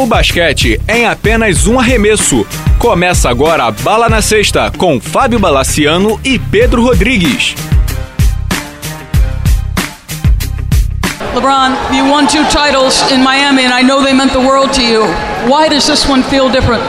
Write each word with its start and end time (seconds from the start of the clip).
O 0.00 0.06
basquete 0.06 0.80
é 0.88 1.00
em 1.00 1.04
apenas 1.04 1.66
um 1.66 1.78
arremesso. 1.78 2.46
Começa 2.78 3.28
agora 3.28 3.64
a 3.64 3.70
Bala 3.70 4.08
na 4.08 4.22
Sexta 4.22 4.72
com 4.78 4.98
Fábio 4.98 5.38
Balaciano 5.38 6.18
e 6.24 6.38
Pedro 6.38 6.82
Rodrigues. 6.82 7.54
LeBron, 11.34 11.76
you 11.94 12.10
won 12.10 12.26
two 12.26 12.42
titles 12.48 13.12
in 13.12 13.22
Miami 13.22 13.66
and 13.66 13.74
I 13.74 13.82
know 13.82 14.02
they 14.02 14.14
meant 14.14 14.32
the 14.32 14.40
world 14.40 14.72
to 14.72 14.82
you. 14.82 15.02
Why 15.46 15.68
does 15.68 15.86
this 15.86 16.08
one 16.08 16.22
feel 16.22 16.48
different? 16.48 16.82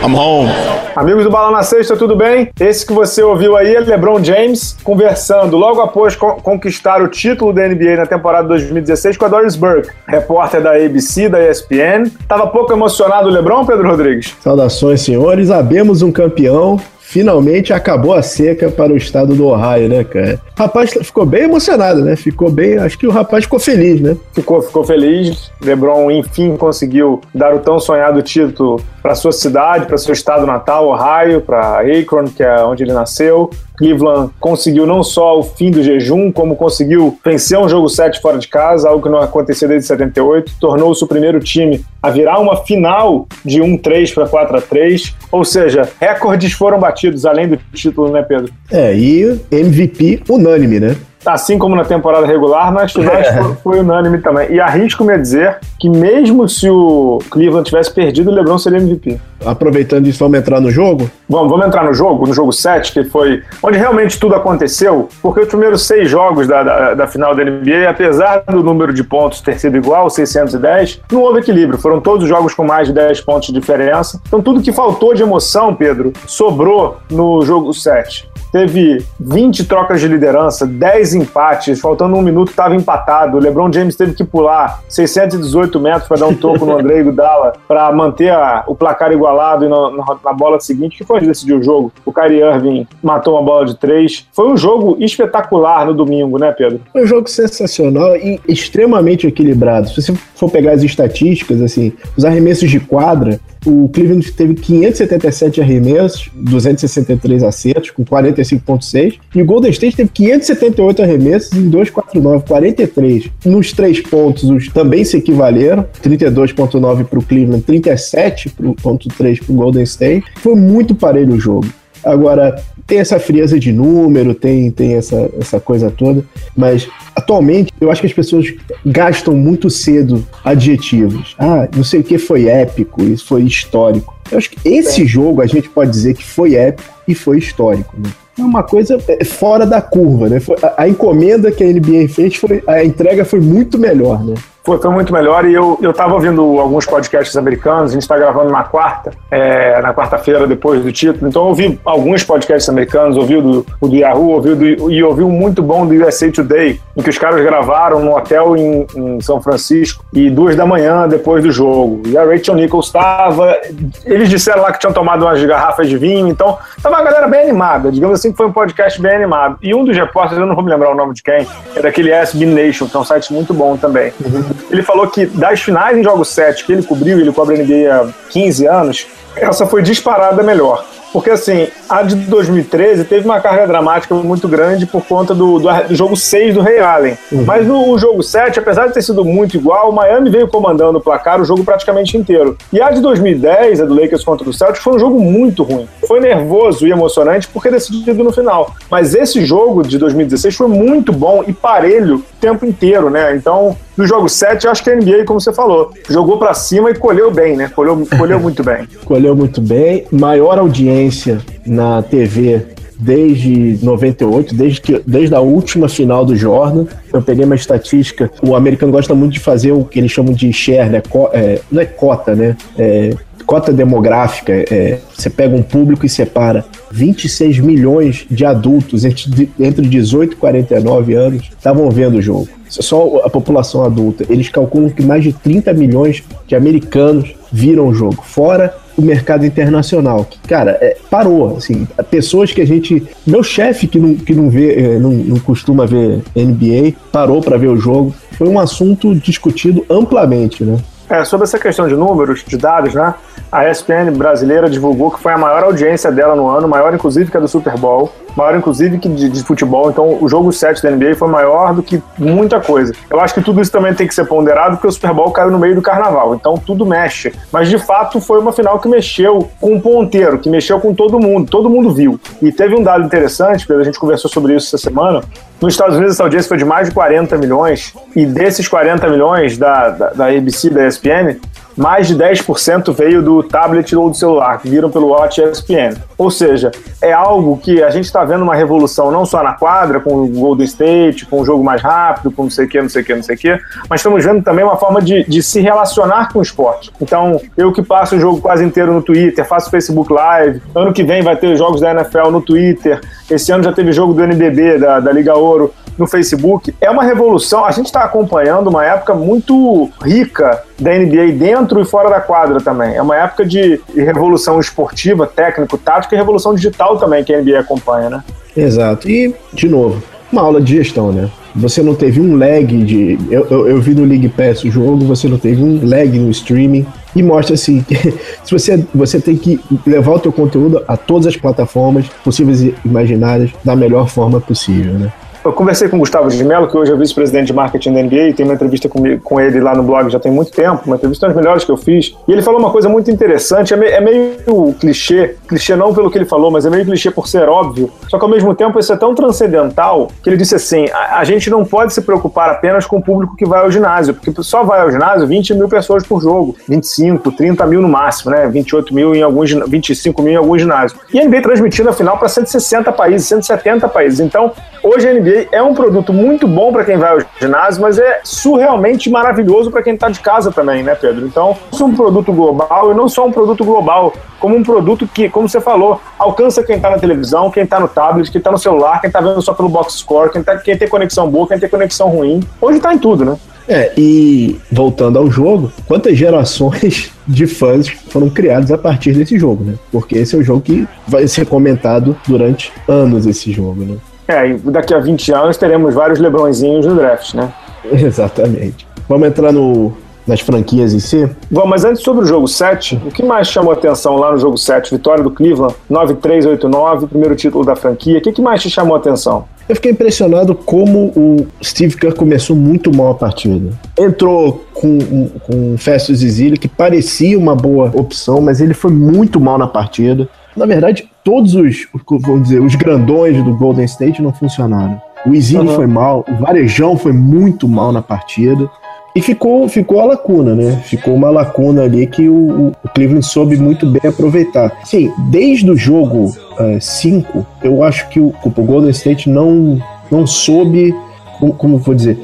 I'm 0.00 0.14
home. 0.14 0.48
Amigos 0.94 1.24
do 1.24 1.30
Bala 1.30 1.50
na 1.50 1.62
Sexta, 1.62 1.96
tudo 1.96 2.14
bem? 2.14 2.50
Esse 2.60 2.86
que 2.86 2.92
você 2.92 3.22
ouviu 3.22 3.56
aí 3.56 3.74
é 3.74 3.80
LeBron 3.80 4.22
James 4.22 4.76
conversando 4.84 5.56
logo 5.56 5.80
após 5.80 6.14
conquistar 6.14 7.02
o 7.02 7.08
título 7.08 7.52
da 7.52 7.66
NBA 7.66 7.96
na 7.96 8.06
temporada 8.06 8.46
2016 8.46 9.16
com 9.16 9.24
a 9.24 9.28
Doris 9.28 9.56
Burke, 9.56 9.90
repórter 10.06 10.62
da 10.62 10.76
ABC, 10.76 11.28
da 11.28 11.40
ESPN. 11.50 12.10
Tava 12.28 12.46
pouco 12.46 12.72
emocionado 12.72 13.28
o 13.28 13.32
LeBron, 13.32 13.66
Pedro 13.66 13.88
Rodrigues? 13.88 14.36
Saudações, 14.40 15.00
senhores. 15.02 15.50
Abemos 15.50 16.00
um 16.00 16.12
campeão 16.12 16.80
finalmente 17.08 17.72
acabou 17.72 18.12
a 18.12 18.22
seca 18.22 18.70
para 18.70 18.92
o 18.92 18.96
estado 18.96 19.34
do 19.34 19.46
Ohio, 19.46 19.88
né, 19.88 20.04
cara? 20.04 20.38
O 20.54 20.60
rapaz 20.60 20.90
ficou 20.92 21.24
bem 21.24 21.44
emocionado, 21.44 22.04
né? 22.04 22.14
Ficou 22.16 22.50
bem. 22.50 22.76
Acho 22.76 22.98
que 22.98 23.06
o 23.06 23.10
rapaz 23.10 23.44
ficou 23.44 23.58
feliz, 23.58 23.98
né? 23.98 24.14
Ficou, 24.34 24.60
ficou 24.60 24.84
feliz. 24.84 25.50
LeBron, 25.62 26.10
enfim, 26.10 26.54
conseguiu 26.58 27.22
dar 27.34 27.54
o 27.54 27.60
tão 27.60 27.80
sonhado 27.80 28.20
título 28.20 28.78
para 29.02 29.14
sua 29.14 29.32
cidade, 29.32 29.86
para 29.86 29.96
seu 29.96 30.12
estado 30.12 30.44
natal, 30.44 30.86
Ohio, 30.86 31.40
para 31.40 31.80
Akron, 31.80 32.24
que 32.24 32.42
é 32.42 32.62
onde 32.62 32.82
ele 32.82 32.92
nasceu. 32.92 33.48
Cleveland 33.78 34.32
conseguiu 34.40 34.86
não 34.86 35.02
só 35.04 35.38
o 35.38 35.42
fim 35.42 35.70
do 35.70 35.82
jejum, 35.82 36.32
como 36.32 36.56
conseguiu 36.56 37.16
vencer 37.24 37.58
um 37.58 37.68
jogo 37.68 37.88
7 37.88 38.20
fora 38.20 38.36
de 38.36 38.48
casa, 38.48 38.88
algo 38.88 39.02
que 39.02 39.08
não 39.08 39.20
acontecia 39.20 39.68
desde 39.68 39.86
78, 39.86 40.52
tornou-se 40.60 41.02
o 41.02 41.06
primeiro 41.06 41.38
time 41.38 41.84
a 42.02 42.10
virar 42.10 42.40
uma 42.40 42.56
final 42.64 43.26
de 43.44 43.60
1-3 43.60 44.12
para 44.12 44.60
4-3, 44.60 45.14
ou 45.30 45.44
seja, 45.44 45.88
recordes 46.00 46.52
foram 46.52 46.78
batidos 46.80 47.24
além 47.24 47.48
do 47.48 47.58
título, 47.72 48.10
né, 48.10 48.22
Pedro? 48.22 48.52
É, 48.70 48.94
e 48.94 49.40
MVP 49.50 50.22
unânime, 50.28 50.80
né? 50.80 50.96
Assim 51.24 51.58
como 51.58 51.74
na 51.74 51.84
temporada 51.84 52.26
regular, 52.26 52.72
nas 52.72 52.92
finais 52.92 53.26
é. 53.26 53.42
foi, 53.42 53.54
foi, 53.54 53.80
unânime 53.80 54.18
também. 54.18 54.52
E 54.52 54.60
arrisco-me 54.60 55.12
a 55.12 55.16
dizer 55.16 55.58
que 55.78 55.88
mesmo 55.88 56.48
se 56.48 56.68
o 56.68 57.18
Cleveland 57.30 57.64
tivesse 57.64 57.92
perdido, 57.92 58.30
o 58.30 58.34
LeBron 58.34 58.58
seria 58.58 58.78
MVP. 58.78 59.18
Aproveitando 59.44 60.06
isso, 60.08 60.18
vamos 60.18 60.38
entrar 60.38 60.60
no 60.60 60.70
jogo? 60.70 61.08
Vamos, 61.28 61.50
vamos 61.50 61.66
entrar 61.66 61.84
no 61.84 61.94
jogo, 61.94 62.26
no 62.26 62.34
jogo 62.34 62.52
7, 62.52 62.92
que 62.92 63.04
foi 63.04 63.42
onde 63.62 63.78
realmente 63.78 64.18
tudo 64.18 64.34
aconteceu, 64.34 65.08
porque 65.22 65.40
os 65.40 65.48
primeiros 65.48 65.86
seis 65.86 66.10
jogos 66.10 66.48
da, 66.48 66.62
da, 66.62 66.94
da 66.94 67.06
final 67.06 67.36
da 67.36 67.44
NBA, 67.44 67.88
apesar 67.88 68.42
do 68.48 68.62
número 68.62 68.92
de 68.92 69.04
pontos 69.04 69.40
ter 69.40 69.58
sido 69.58 69.76
igual, 69.76 70.10
610, 70.10 71.00
não 71.12 71.22
houve 71.22 71.40
equilíbrio. 71.40 71.78
Foram 71.78 72.00
todos 72.00 72.24
os 72.24 72.28
jogos 72.28 72.52
com 72.52 72.64
mais 72.64 72.88
de 72.88 72.94
10 72.94 73.20
pontos 73.20 73.48
de 73.48 73.54
diferença. 73.54 74.20
Então 74.26 74.42
tudo 74.42 74.60
que 74.60 74.72
faltou 74.72 75.14
de 75.14 75.22
emoção, 75.22 75.74
Pedro, 75.74 76.12
sobrou 76.26 76.98
no 77.10 77.42
jogo 77.42 77.72
7 77.72 78.28
teve 78.52 79.04
20 79.20 79.64
trocas 79.64 80.00
de 80.00 80.08
liderança, 80.08 80.66
10 80.66 81.07
empates, 81.14 81.80
faltando 81.80 82.16
um 82.16 82.22
minuto 82.22 82.48
estava 82.50 82.74
empatado. 82.74 83.36
O 83.36 83.40
LeBron 83.40 83.72
James 83.72 83.96
teve 83.96 84.14
que 84.14 84.24
pular 84.24 84.80
618 84.88 85.80
metros 85.80 86.08
para 86.08 86.18
dar 86.18 86.26
um 86.26 86.34
toco 86.34 86.64
no 86.64 86.78
André 86.78 87.00
Iguodala 87.00 87.54
para 87.66 87.90
manter 87.92 88.30
a, 88.30 88.64
o 88.66 88.74
placar 88.74 89.12
igualado 89.12 89.64
e 89.64 89.68
na, 89.68 89.90
na, 89.90 90.16
na, 90.24 90.32
bola 90.32 90.60
seguinte, 90.60 90.98
que 90.98 91.04
foi 91.04 91.20
decidir 91.20 91.54
o 91.54 91.62
jogo. 91.62 91.92
O 92.04 92.12
Kyrie 92.12 92.40
Irving 92.40 92.86
matou 93.02 93.34
uma 93.34 93.42
bola 93.42 93.66
de 93.66 93.76
três. 93.76 94.26
Foi 94.32 94.48
um 94.48 94.56
jogo 94.56 94.96
espetacular 95.00 95.86
no 95.86 95.94
domingo, 95.94 96.38
né, 96.38 96.52
Pedro? 96.52 96.80
Foi 96.92 97.04
um 97.04 97.06
jogo 97.06 97.28
sensacional 97.28 98.16
e 98.16 98.40
extremamente 98.48 99.26
equilibrado. 99.26 99.88
Se 99.88 100.02
você 100.02 100.14
for 100.34 100.50
pegar 100.50 100.72
as 100.72 100.82
estatísticas, 100.82 101.60
assim, 101.60 101.92
os 102.16 102.24
arremessos 102.24 102.70
de 102.70 102.80
quadra, 102.80 103.38
o 103.68 103.88
Cleveland 103.88 104.32
teve 104.32 104.54
577 104.54 105.60
arremessos, 105.60 106.30
263 106.34 107.42
acertos, 107.42 107.90
com 107.90 108.04
45,6. 108.04 109.18
E 109.34 109.42
o 109.42 109.44
Golden 109.44 109.70
State 109.70 109.96
teve 109.96 110.10
578 110.10 111.02
arremessos 111.02 111.52
em 111.52 111.68
249, 111.68 112.44
43. 112.46 113.30
Nos 113.44 113.72
três 113.72 114.00
pontos, 114.00 114.44
os 114.44 114.68
também 114.68 115.04
se 115.04 115.18
equivaleram: 115.18 115.84
32,9 116.02 117.04
para 117.04 117.18
o 117.18 117.22
Cleveland, 117.22 117.62
37,3 117.64 119.44
para 119.44 119.52
o 119.52 119.56
Golden 119.56 119.82
State. 119.82 120.24
Foi 120.36 120.54
muito 120.54 120.94
parelho 120.94 121.34
o 121.34 121.40
jogo. 121.40 121.66
Agora, 122.08 122.60
tem 122.86 122.98
essa 122.98 123.20
frieza 123.20 123.58
de 123.58 123.70
número, 123.70 124.34
tem, 124.34 124.70
tem 124.70 124.94
essa, 124.94 125.30
essa 125.38 125.60
coisa 125.60 125.90
toda, 125.90 126.24
mas 126.56 126.88
atualmente 127.14 127.72
eu 127.80 127.90
acho 127.90 128.00
que 128.00 128.06
as 128.06 128.12
pessoas 128.12 128.54
gastam 128.84 129.36
muito 129.36 129.68
cedo 129.68 130.26
adjetivos. 130.42 131.34
Ah, 131.38 131.68
não 131.76 131.84
sei 131.84 132.00
o 132.00 132.04
que 132.04 132.16
foi 132.16 132.46
épico, 132.46 133.02
isso 133.02 133.26
foi 133.26 133.42
histórico. 133.42 134.16
Eu 134.30 134.38
acho 134.38 134.50
que 134.50 134.68
esse 134.68 135.02
é. 135.02 135.06
jogo 135.06 135.42
a 135.42 135.46
gente 135.46 135.68
pode 135.68 135.90
dizer 135.90 136.14
que 136.14 136.24
foi 136.24 136.54
épico 136.54 136.88
e 137.06 137.14
foi 137.14 137.38
histórico. 137.38 137.94
Né? 137.98 138.10
É 138.38 138.42
uma 138.42 138.62
coisa 138.62 138.98
é, 139.06 139.24
fora 139.24 139.66
da 139.66 139.82
curva, 139.82 140.28
né? 140.28 140.40
A, 140.62 140.84
a 140.84 140.88
encomenda 140.88 141.50
que 141.50 141.64
a 141.64 141.66
NBA 141.66 142.08
fez 142.08 142.36
foi. 142.36 142.62
A 142.66 142.84
entrega 142.84 143.24
foi 143.24 143.40
muito 143.40 143.78
melhor, 143.78 144.24
né? 144.24 144.34
Foi, 144.62 144.78
foi 144.78 144.90
muito 144.90 145.12
melhor 145.12 145.46
e 145.46 145.54
eu, 145.54 145.78
eu 145.80 145.92
tava 145.92 146.14
ouvindo 146.14 146.60
alguns 146.60 146.84
podcasts 146.84 147.36
americanos, 147.36 147.90
a 147.90 147.94
gente 147.94 148.02
está 148.02 148.18
gravando 148.18 148.50
na 148.50 148.64
quarta, 148.64 149.12
é, 149.30 149.80
na 149.80 149.94
quarta-feira 149.94 150.46
depois 150.46 150.82
do 150.82 150.92
título, 150.92 151.28
então 151.28 151.42
eu 151.42 151.48
ouvi 151.48 151.80
alguns 151.84 152.22
podcasts 152.22 152.68
americanos, 152.68 153.16
ouvi 153.16 153.36
o 153.36 153.42
do, 153.42 153.66
o 153.80 153.88
do 153.88 153.94
Yahoo, 153.94 154.30
ouvi 154.30 154.54
do, 154.54 154.90
e 154.90 155.02
ouvi 155.02 155.22
um 155.22 155.30
muito 155.30 155.62
bom 155.62 155.86
do 155.86 155.94
USA 155.94 156.30
Today, 156.30 156.80
em 156.96 157.02
que 157.02 157.08
os 157.08 157.16
caras 157.16 157.42
gravaram 157.42 158.00
no 158.00 158.14
hotel 158.14 158.56
em, 158.56 158.86
em 158.94 159.20
São 159.20 159.40
Francisco 159.40 160.04
e 160.12 160.28
duas 160.28 160.54
da 160.54 160.66
manhã 160.66 161.08
depois 161.08 161.42
do 161.42 161.50
jogo. 161.50 162.02
E 162.06 162.18
a 162.18 162.24
Rachel 162.24 162.54
Nichols 162.54 162.86
estava, 162.86 163.56
eles 164.04 164.28
disseram 164.28 164.62
lá 164.62 164.72
que 164.72 164.80
tinham 164.80 164.92
tomado 164.92 165.24
umas 165.24 165.42
garrafas 165.44 165.88
de 165.88 165.96
vinho, 165.96 166.28
então 166.28 166.58
tava 166.82 166.96
uma 166.96 167.04
galera 167.04 167.26
bem 167.26 167.42
animada, 167.42 167.90
digamos 167.90 168.18
assim 168.18 168.34
foi 168.34 168.46
um 168.46 168.52
podcast 168.52 169.00
bem 169.00 169.14
animado. 169.14 169.56
E 169.62 169.74
um 169.74 169.84
dos 169.84 169.96
repórteres, 169.96 170.40
eu 170.40 170.46
não 170.46 170.54
vou 170.54 170.62
me 170.62 170.70
lembrar 170.70 170.90
o 170.90 170.94
nome 170.94 171.14
de 171.14 171.22
quem, 171.22 171.46
é 171.74 171.80
daquele 171.80 172.10
SB 172.10 172.44
Nation, 172.44 172.86
que 172.86 172.96
é 172.96 173.00
um 173.00 173.04
site 173.04 173.32
muito 173.32 173.54
bom 173.54 173.76
também. 173.76 174.12
Uhum 174.24 174.57
ele 174.70 174.82
falou 174.82 175.06
que 175.08 175.26
das 175.26 175.60
finais 175.60 175.96
em 175.96 176.02
jogos 176.02 176.28
7 176.28 176.64
que 176.64 176.72
ele 176.72 176.82
cobriu, 176.82 177.18
ele 177.18 177.32
cobre 177.32 177.56
a 177.56 177.64
NBA 177.64 177.92
há 177.92 178.30
15 178.30 178.66
anos, 178.66 179.06
essa 179.36 179.66
foi 179.66 179.82
disparada 179.82 180.42
melhor. 180.42 180.84
Porque, 181.12 181.30
assim, 181.30 181.68
a 181.88 182.02
de 182.02 182.14
2013 182.16 183.04
teve 183.04 183.24
uma 183.24 183.40
carga 183.40 183.66
dramática 183.66 184.14
muito 184.14 184.46
grande 184.46 184.86
por 184.86 185.04
conta 185.06 185.34
do, 185.34 185.58
do, 185.58 185.94
jogo 185.94 186.16
6 186.16 186.54
do 186.54 186.60
Ray 186.60 186.78
Allen. 186.80 187.18
Uhum. 187.32 187.44
Mas 187.44 187.66
no 187.66 187.98
jogo 187.98 188.22
7, 188.22 188.58
apesar 188.58 188.88
de 188.88 188.94
ter 188.94 189.02
sido 189.02 189.24
muito 189.24 189.56
igual, 189.56 189.90
o 189.90 189.92
Miami 189.92 190.30
veio 190.30 190.48
comandando 190.48 190.98
o 190.98 191.00
placar 191.00 191.40
o 191.40 191.44
jogo 191.44 191.64
praticamente 191.64 192.16
inteiro. 192.16 192.56
E 192.72 192.80
a 192.80 192.90
de 192.90 193.00
2010, 193.00 193.80
a 193.80 193.84
do 193.86 193.94
Lakers 193.94 194.22
contra 194.22 194.48
o 194.48 194.52
Celtics, 194.52 194.82
foi 194.82 194.96
um 194.96 194.98
jogo 194.98 195.18
muito 195.18 195.62
ruim. 195.62 195.88
Foi 196.06 196.20
nervoso 196.20 196.86
e 196.86 196.90
emocionante 196.90 197.48
porque 197.48 197.70
decidido 197.70 198.22
no 198.22 198.32
final. 198.32 198.74
Mas 198.90 199.14
esse 199.14 199.44
jogo 199.44 199.82
de 199.82 199.98
2016 199.98 200.54
foi 200.54 200.68
muito 200.68 201.12
bom 201.12 201.42
e 201.46 201.52
parelho 201.52 202.16
o 202.16 202.22
tempo 202.38 202.66
inteiro, 202.66 203.08
né? 203.08 203.34
Então, 203.34 203.76
no 203.98 204.06
jogo 204.06 204.28
7, 204.28 204.64
eu 204.64 204.70
acho 204.70 204.84
que 204.84 204.90
a 204.90 204.94
NBA, 204.94 205.24
como 205.24 205.40
você 205.40 205.52
falou, 205.52 205.90
jogou 206.08 206.38
para 206.38 206.54
cima 206.54 206.88
e 206.88 206.94
colheu 206.94 207.32
bem, 207.32 207.56
né? 207.56 207.68
Colheu, 207.68 208.06
colheu 208.16 208.38
muito 208.38 208.62
bem. 208.62 208.86
colheu 209.04 209.34
muito 209.34 209.60
bem. 209.60 210.06
Maior 210.12 210.56
audiência 210.56 211.40
na 211.66 212.00
TV 212.00 212.64
desde 212.96 213.84
98, 213.84 214.54
desde, 214.54 214.80
que, 214.80 215.02
desde 215.04 215.34
a 215.34 215.40
última 215.40 215.88
final 215.88 216.24
do 216.24 216.36
Jordan. 216.36 216.86
Eu 217.12 217.22
peguei 217.22 217.44
uma 217.44 217.56
estatística, 217.56 218.30
o 218.40 218.54
americano 218.54 218.92
gosta 218.92 219.14
muito 219.14 219.34
de 219.34 219.40
fazer 219.40 219.72
o 219.72 219.84
que 219.84 219.98
eles 219.98 220.12
chamam 220.12 220.32
de 220.32 220.52
share, 220.52 220.90
né? 220.90 221.02
Co, 221.08 221.30
é, 221.32 221.60
não 221.70 221.82
é 221.82 221.84
cota, 221.84 222.36
né? 222.36 222.56
É, 222.78 223.10
cota 223.48 223.72
demográfica, 223.72 224.52
é, 224.52 224.98
você 225.16 225.30
pega 225.30 225.56
um 225.56 225.62
público 225.62 226.04
e 226.04 226.08
separa 226.08 226.66
26 226.90 227.60
milhões 227.60 228.26
de 228.30 228.44
adultos 228.44 229.06
entre, 229.06 229.50
entre 229.58 229.88
18 229.88 230.34
e 230.34 230.36
49 230.36 231.14
anos 231.14 231.50
estavam 231.56 231.88
vendo 231.90 232.18
o 232.18 232.22
jogo. 232.22 232.46
Só 232.68 233.22
a 233.24 233.30
população 233.30 233.82
adulta. 233.82 234.26
Eles 234.28 234.50
calculam 234.50 234.90
que 234.90 235.02
mais 235.02 235.24
de 235.24 235.32
30 235.32 235.72
milhões 235.72 236.22
de 236.46 236.54
americanos 236.54 237.34
viram 237.50 237.88
o 237.88 237.94
jogo. 237.94 238.22
Fora 238.22 238.76
o 238.98 239.00
mercado 239.00 239.46
internacional. 239.46 240.26
Que, 240.26 240.38
cara, 240.46 240.76
é, 240.82 240.98
parou. 241.10 241.56
Assim, 241.56 241.88
pessoas 242.10 242.52
que 242.52 242.60
a 242.60 242.66
gente. 242.66 243.02
Meu 243.26 243.42
chefe 243.42 243.86
que 243.86 243.98
não, 243.98 244.14
que 244.14 244.34
não 244.34 244.50
vê, 244.50 244.74
é, 244.74 244.98
não, 244.98 245.10
não 245.10 245.38
costuma 245.38 245.86
ver 245.86 246.22
NBA, 246.36 246.92
parou 247.10 247.40
para 247.40 247.56
ver 247.56 247.68
o 247.68 247.78
jogo. 247.78 248.14
Foi 248.32 248.46
um 248.46 248.58
assunto 248.58 249.14
discutido 249.14 249.86
amplamente, 249.88 250.62
né? 250.62 250.76
É, 251.10 251.24
sobre 251.24 251.44
essa 251.44 251.58
questão 251.58 251.88
de 251.88 251.94
números, 251.94 252.44
de 252.46 252.56
dados, 252.56 252.94
né? 252.94 253.14
A 253.50 253.70
ESPN 253.70 254.12
brasileira 254.14 254.68
divulgou 254.68 255.10
que 255.10 255.20
foi 255.20 255.32
a 255.32 255.38
maior 255.38 255.64
audiência 255.64 256.12
dela 256.12 256.36
no 256.36 256.48
ano, 256.48 256.68
maior 256.68 256.94
inclusive 256.94 257.30
que 257.30 257.36
a 257.36 257.40
do 257.40 257.48
Super 257.48 257.78
Bowl, 257.78 258.12
maior 258.36 258.56
inclusive 258.56 258.98
que 258.98 259.08
de, 259.08 259.28
de, 259.28 259.42
futebol. 259.42 259.90
Então, 259.90 260.18
o 260.20 260.28
jogo 260.28 260.52
7 260.52 260.82
da 260.82 260.90
NBA 260.90 261.14
foi 261.16 261.28
maior 261.28 261.74
do 261.74 261.82
que 261.82 262.02
muita 262.18 262.60
coisa. 262.60 262.92
Eu 263.10 263.20
acho 263.20 263.34
que 263.34 263.42
tudo 263.42 263.60
isso 263.60 263.70
também 263.70 263.94
tem 263.94 264.06
que 264.06 264.14
ser 264.14 264.24
ponderado, 264.24 264.76
porque 264.76 264.86
o 264.86 264.92
Super 264.92 265.12
Bowl 265.12 265.30
caiu 265.30 265.50
no 265.50 265.58
meio 265.58 265.74
do 265.74 265.82
carnaval. 265.82 266.34
Então, 266.34 266.56
tudo 266.56 266.86
mexe. 266.86 267.32
Mas, 267.52 267.68
de 267.68 267.78
fato, 267.78 268.20
foi 268.20 268.38
uma 268.38 268.52
final 268.52 268.78
que 268.78 268.88
mexeu 268.88 269.48
com 269.60 269.76
o 269.76 269.80
ponteiro, 269.80 270.38
que 270.38 270.50
mexeu 270.50 270.80
com 270.80 270.94
todo 270.94 271.18
mundo. 271.18 271.50
Todo 271.50 271.68
mundo 271.68 271.92
viu. 271.92 272.20
E 272.40 272.52
teve 272.52 272.74
um 272.74 272.82
dado 272.82 273.04
interessante, 273.04 273.66
Pedro, 273.66 273.82
a 273.82 273.84
gente 273.84 273.98
conversou 273.98 274.30
sobre 274.30 274.54
isso 274.54 274.74
essa 274.74 274.78
semana. 274.78 275.22
Nos 275.60 275.74
Estados 275.74 275.96
Unidos, 275.96 276.14
essa 276.14 276.22
audiência 276.22 276.48
foi 276.48 276.56
de 276.56 276.64
mais 276.64 276.88
de 276.88 276.94
40 276.94 277.36
milhões, 277.36 277.92
e 278.14 278.24
desses 278.24 278.68
40 278.68 279.08
milhões 279.08 279.58
da, 279.58 279.88
da, 279.90 280.10
da 280.10 280.26
ABC, 280.26 280.70
da 280.70 280.86
ESPN, 280.86 281.36
mais 281.78 282.08
de 282.08 282.16
10% 282.16 282.92
veio 282.92 283.22
do 283.22 283.42
tablet 283.42 283.94
ou 283.94 284.10
do 284.10 284.16
celular, 284.16 284.58
que 284.58 284.68
viram 284.68 284.90
pelo 284.90 285.08
Watch 285.08 285.40
ESPN. 285.40 285.96
Ou 286.18 286.30
seja, 286.30 286.72
é 287.00 287.12
algo 287.12 287.56
que 287.56 287.82
a 287.82 287.90
gente 287.90 288.04
está 288.04 288.24
vendo 288.24 288.42
uma 288.42 288.54
revolução 288.54 289.12
não 289.12 289.24
só 289.24 289.42
na 289.44 289.52
quadra, 289.52 290.00
com 290.00 290.16
o 290.16 290.28
Golden 290.28 290.66
State, 290.66 291.24
com 291.26 291.40
o 291.40 291.44
jogo 291.44 291.62
mais 291.62 291.80
rápido, 291.80 292.32
com 292.32 292.42
não 292.42 292.50
sei 292.50 292.66
o 292.66 292.68
que, 292.68 292.82
não 292.82 292.88
sei 292.88 293.02
o 293.02 293.04
que, 293.04 293.14
não 293.14 293.22
sei 293.22 293.36
o 293.36 293.38
que, 293.38 293.58
mas 293.88 294.00
estamos 294.00 294.24
vendo 294.24 294.42
também 294.42 294.64
uma 294.64 294.76
forma 294.76 295.00
de, 295.00 295.22
de 295.24 295.40
se 295.40 295.60
relacionar 295.60 296.32
com 296.32 296.40
o 296.40 296.42
esporte. 296.42 296.90
Então, 297.00 297.40
eu 297.56 297.72
que 297.72 297.82
passo 297.82 298.16
o 298.16 298.20
jogo 298.20 298.40
quase 298.40 298.64
inteiro 298.64 298.92
no 298.92 299.00
Twitter, 299.00 299.46
faço 299.46 299.70
Facebook 299.70 300.12
Live, 300.12 300.60
ano 300.74 300.92
que 300.92 301.04
vem 301.04 301.22
vai 301.22 301.36
ter 301.36 301.56
jogos 301.56 301.80
da 301.80 301.92
NFL 301.92 302.30
no 302.30 302.42
Twitter, 302.42 303.00
esse 303.30 303.52
ano 303.52 303.62
já 303.62 303.72
teve 303.72 303.92
jogo 303.92 304.12
do 304.12 304.24
NBB, 304.24 304.78
da, 304.78 304.98
da 304.98 305.12
Liga 305.12 305.34
Ouro, 305.34 305.72
no 305.98 306.06
Facebook. 306.06 306.74
É 306.80 306.90
uma 306.90 307.02
revolução. 307.02 307.64
A 307.64 307.70
gente 307.70 307.86
está 307.86 308.04
acompanhando 308.04 308.68
uma 308.68 308.84
época 308.84 309.14
muito 309.14 309.90
rica 310.00 310.62
da 310.78 310.96
NBA 310.96 311.32
dentro 311.32 311.80
e 311.80 311.84
fora 311.84 312.08
da 312.08 312.20
quadra 312.20 312.60
também. 312.60 312.94
É 312.94 313.02
uma 313.02 313.16
época 313.16 313.44
de 313.44 313.80
revolução 313.94 314.60
esportiva, 314.60 315.26
técnico, 315.26 315.76
tática 315.76 316.14
e 316.14 316.18
revolução 316.18 316.54
digital 316.54 316.96
também 316.98 317.24
que 317.24 317.34
a 317.34 317.40
NBA 317.40 317.58
acompanha, 317.58 318.08
né? 318.08 318.24
Exato. 318.56 319.10
E, 319.10 319.34
de 319.52 319.68
novo, 319.68 320.02
uma 320.32 320.42
aula 320.42 320.60
de 320.60 320.76
gestão, 320.76 321.12
né? 321.12 321.28
Você 321.56 321.82
não 321.82 321.94
teve 321.94 322.20
um 322.20 322.36
lag 322.36 322.66
de. 322.84 323.18
Eu, 323.30 323.46
eu, 323.50 323.68
eu 323.68 323.80
vi 323.80 323.94
no 323.94 324.04
League 324.04 324.28
Pass 324.28 324.62
o 324.62 324.70
jogo, 324.70 325.04
você 325.04 325.26
não 325.26 325.38
teve 325.38 325.62
um 325.62 325.80
lag 325.88 326.18
no 326.18 326.30
streaming. 326.30 326.86
E 327.16 327.22
mostra 327.22 327.54
assim, 327.54 327.84
se 328.44 328.52
você, 328.52 328.84
você 328.94 329.18
tem 329.18 329.36
que 329.36 329.58
levar 329.86 330.12
o 330.12 330.18
teu 330.20 330.32
conteúdo 330.32 330.84
a 330.86 330.96
todas 330.96 331.26
as 331.26 331.36
plataformas 331.36 332.06
possíveis 332.22 332.62
e 332.62 332.74
imaginárias 332.84 333.50
da 333.64 333.74
melhor 333.74 334.08
forma 334.08 334.40
possível, 334.40 334.92
né? 334.94 335.12
Eu 335.48 335.54
conversei 335.54 335.88
com 335.88 335.96
o 335.96 336.00
Gustavo 336.00 336.28
de 336.28 336.44
Mello, 336.44 336.68
que 336.68 336.76
hoje 336.76 336.92
é 336.92 336.94
vice-presidente 336.94 337.46
de 337.46 337.52
marketing 337.54 337.94
da 337.94 338.02
NBA, 338.02 338.28
e 338.28 338.34
tem 338.34 338.44
uma 338.44 338.52
entrevista 338.52 338.86
com, 338.86 339.18
com 339.20 339.40
ele 339.40 339.58
lá 339.60 339.74
no 339.74 339.82
blog 339.82 340.10
já 340.10 340.20
tem 340.20 340.30
muito 340.30 340.52
tempo, 340.52 340.82
uma 340.84 340.96
entrevista 340.96 341.26
das 341.26 341.34
melhores 341.34 341.64
que 341.64 341.70
eu 341.70 341.76
fiz. 341.78 342.14
E 342.28 342.32
ele 342.32 342.42
falou 342.42 342.60
uma 342.60 342.70
coisa 342.70 342.86
muito 342.86 343.10
interessante, 343.10 343.72
é 343.72 343.76
meio, 343.78 343.90
é 343.90 343.98
meio 343.98 344.74
clichê, 344.78 345.36
clichê 345.48 345.74
não 345.74 345.94
pelo 345.94 346.10
que 346.10 346.18
ele 346.18 346.26
falou, 346.26 346.50
mas 346.50 346.66
é 346.66 346.70
meio 346.70 346.84
clichê 346.84 347.10
por 347.10 347.26
ser 347.26 347.48
óbvio. 347.48 347.90
Só 348.08 348.18
que 348.18 348.24
ao 348.26 348.30
mesmo 348.30 348.54
tempo 348.54 348.78
isso 348.78 348.92
é 348.92 348.96
tão 348.98 349.14
transcendental 349.14 350.08
que 350.22 350.28
ele 350.28 350.36
disse 350.36 350.54
assim: 350.54 350.84
a, 350.92 351.20
a 351.20 351.24
gente 351.24 351.48
não 351.48 351.64
pode 351.64 351.94
se 351.94 352.02
preocupar 352.02 352.50
apenas 352.50 352.84
com 352.84 352.98
o 352.98 353.02
público 353.02 353.34
que 353.34 353.46
vai 353.46 353.60
ao 353.60 353.70
ginásio, 353.70 354.12
porque 354.12 354.30
só 354.42 354.62
vai 354.64 354.82
ao 354.82 354.90
ginásio 354.90 355.26
20 355.26 355.54
mil 355.54 355.66
pessoas 355.66 356.06
por 356.06 356.20
jogo, 356.20 356.56
25, 356.68 357.32
30 357.32 357.66
mil 357.66 357.80
no 357.80 357.88
máximo, 357.88 358.32
né? 358.32 358.46
28 358.48 358.94
mil 358.94 359.14
em 359.14 359.22
alguns, 359.22 359.50
25 359.50 360.20
mil 360.20 360.34
em 360.34 360.36
alguns 360.36 360.60
ginásios. 360.60 361.00
E 361.10 361.18
a 361.18 361.24
NBA 361.24 361.40
transmitindo 361.40 361.88
a 361.88 361.94
final 361.94 362.18
para 362.18 362.28
160 362.28 362.92
países, 362.92 363.26
170 363.28 363.88
países. 363.88 364.20
Então, 364.20 364.52
hoje 364.82 365.08
a 365.08 365.14
NBA 365.14 365.37
é 365.52 365.62
um 365.62 365.74
produto 365.74 366.12
muito 366.12 366.48
bom 366.48 366.72
para 366.72 366.84
quem 366.84 366.96
vai 366.96 367.12
ao 367.12 367.20
ginásio, 367.40 367.82
mas 367.82 367.98
é 367.98 368.20
surrealmente 368.24 369.10
maravilhoso 369.10 369.70
para 369.70 369.82
quem 369.82 369.94
está 369.94 370.08
de 370.08 370.20
casa 370.20 370.50
também, 370.50 370.82
né, 370.82 370.94
Pedro? 370.94 371.26
Então, 371.26 371.56
é 371.78 371.82
um 371.82 371.94
produto 371.94 372.32
global 372.32 372.90
e 372.90 372.94
não 372.94 373.08
só 373.08 373.26
um 373.26 373.32
produto 373.32 373.64
global, 373.64 374.12
como 374.40 374.56
um 374.56 374.62
produto 374.62 375.06
que, 375.06 375.28
como 375.28 375.48
você 375.48 375.60
falou, 375.60 376.00
alcança 376.18 376.62
quem 376.62 376.76
está 376.76 376.90
na 376.90 376.98
televisão, 376.98 377.50
quem 377.50 377.64
está 377.64 377.78
no 377.78 377.88
tablet, 377.88 378.30
quem 378.30 378.38
está 378.38 378.50
no 378.50 378.58
celular, 378.58 379.00
quem 379.00 379.08
está 379.08 379.20
vendo 379.20 379.40
só 379.42 379.52
pelo 379.52 379.68
box 379.68 379.94
score, 379.94 380.30
quem, 380.30 380.42
tá, 380.42 380.56
quem 380.56 380.76
tem 380.76 380.88
conexão 380.88 381.28
boa, 381.30 381.46
quem 381.46 381.58
tem 381.58 381.68
conexão 381.68 382.08
ruim. 382.08 382.40
Hoje 382.60 382.78
está 382.78 382.94
em 382.94 382.98
tudo, 382.98 383.24
né? 383.24 383.36
É, 383.68 383.92
e 383.98 384.58
voltando 384.72 385.18
ao 385.18 385.30
jogo, 385.30 385.70
quantas 385.86 386.16
gerações 386.16 387.12
de 387.28 387.46
fãs 387.46 387.86
foram 388.08 388.30
criadas 388.30 388.70
a 388.70 388.78
partir 388.78 389.12
desse 389.12 389.38
jogo, 389.38 389.62
né? 389.62 389.74
Porque 389.92 390.16
esse 390.16 390.34
é 390.34 390.38
o 390.38 390.42
jogo 390.42 390.62
que 390.62 390.88
vai 391.06 391.28
ser 391.28 391.44
comentado 391.44 392.16
durante 392.26 392.72
anos 392.88 393.26
esse 393.26 393.52
jogo, 393.52 393.84
né? 393.84 393.96
É, 394.28 394.46
e 394.46 394.54
daqui 394.58 394.92
a 394.92 394.98
20 394.98 395.32
anos 395.32 395.56
teremos 395.56 395.94
vários 395.94 396.18
Lebrõezinhos 396.18 396.84
no 396.84 396.94
draft, 396.94 397.32
né? 397.32 397.50
Exatamente. 397.90 398.86
Vamos 399.08 399.26
entrar 399.26 399.50
no, 399.50 399.94
nas 400.26 400.40
franquias 400.40 400.92
em 400.92 400.98
si? 400.98 401.26
Bom, 401.50 401.66
mas 401.66 401.84
antes 401.84 402.02
sobre 402.02 402.24
o 402.24 402.26
jogo 402.26 402.46
7, 402.46 403.00
o 403.06 403.10
que 403.10 403.22
mais 403.22 403.48
chamou 403.48 403.72
atenção 403.72 404.16
lá 404.16 404.30
no 404.30 404.38
jogo 404.38 404.58
7? 404.58 404.94
Vitória 404.94 405.24
do 405.24 405.30
Cleveland, 405.30 405.74
9-3-8-9, 405.90 407.08
primeiro 407.08 407.34
título 407.34 407.64
da 407.64 407.74
franquia. 407.74 408.18
O 408.18 408.20
que, 408.20 408.32
que 408.32 408.42
mais 408.42 408.60
te 408.60 408.68
chamou 408.68 408.94
atenção? 408.94 409.46
Eu 409.66 409.74
fiquei 409.74 409.92
impressionado 409.92 410.54
como 410.54 411.12
o 411.14 411.46
Steve 411.62 411.96
Kerr 411.96 412.14
começou 412.14 412.54
muito 412.54 412.94
mal 412.94 413.12
a 413.12 413.14
partida. 413.14 413.70
Entrou 413.98 414.64
com, 414.72 415.28
com 415.46 415.74
o 415.74 415.78
Festus 415.78 416.18
Zizili, 416.18 416.56
que 416.56 416.68
parecia 416.68 417.38
uma 417.38 417.54
boa 417.54 417.90
opção, 417.94 418.40
mas 418.40 418.60
ele 418.60 418.72
foi 418.72 418.90
muito 418.90 419.40
mal 419.40 419.58
na 419.58 419.66
partida. 419.66 420.28
Na 420.58 420.66
verdade, 420.66 421.08
todos 421.22 421.54
os, 421.54 421.86
vamos 422.10 422.42
dizer, 422.42 422.60
os 422.60 422.74
grandões 422.74 423.42
do 423.44 423.54
Golden 423.54 423.84
State 423.84 424.20
não 424.20 424.32
funcionaram. 424.32 425.00
O 425.24 425.34
Izini 425.34 425.68
uhum. 425.68 425.74
foi 425.74 425.86
mal, 425.86 426.24
o 426.28 426.34
Varejão 426.34 426.96
foi 426.96 427.12
muito 427.12 427.68
mal 427.68 427.92
na 427.92 428.02
partida. 428.02 428.68
E 429.14 429.22
ficou, 429.22 429.68
ficou 429.68 430.00
a 430.00 430.04
lacuna, 430.04 430.54
né? 430.54 430.76
Ficou 430.84 431.14
uma 431.14 431.30
lacuna 431.30 431.82
ali 431.82 432.06
que 432.06 432.28
o, 432.28 432.72
o 432.84 432.88
Cleveland 432.94 433.24
soube 433.24 433.56
muito 433.56 433.86
bem 433.86 434.08
aproveitar. 434.08 434.72
Sim, 434.84 435.12
desde 435.30 435.70
o 435.70 435.76
jogo 435.76 436.32
5, 436.80 437.46
é, 437.62 437.66
eu 437.66 437.82
acho 437.82 438.08
que 438.10 438.20
o, 438.20 438.32
o 438.44 438.50
Golden 438.50 438.90
State 438.90 439.28
não, 439.28 439.80
não 440.10 440.26
soube, 440.26 440.94
como, 441.38 441.52
como 441.54 441.78
vou 441.78 441.94
dizer, 441.94 442.18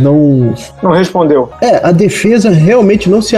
não. 0.00 0.54
Não 0.82 0.92
respondeu. 0.92 1.50
É, 1.60 1.86
a 1.86 1.92
defesa 1.92 2.50
realmente 2.50 3.08
não 3.08 3.20
se 3.22 3.36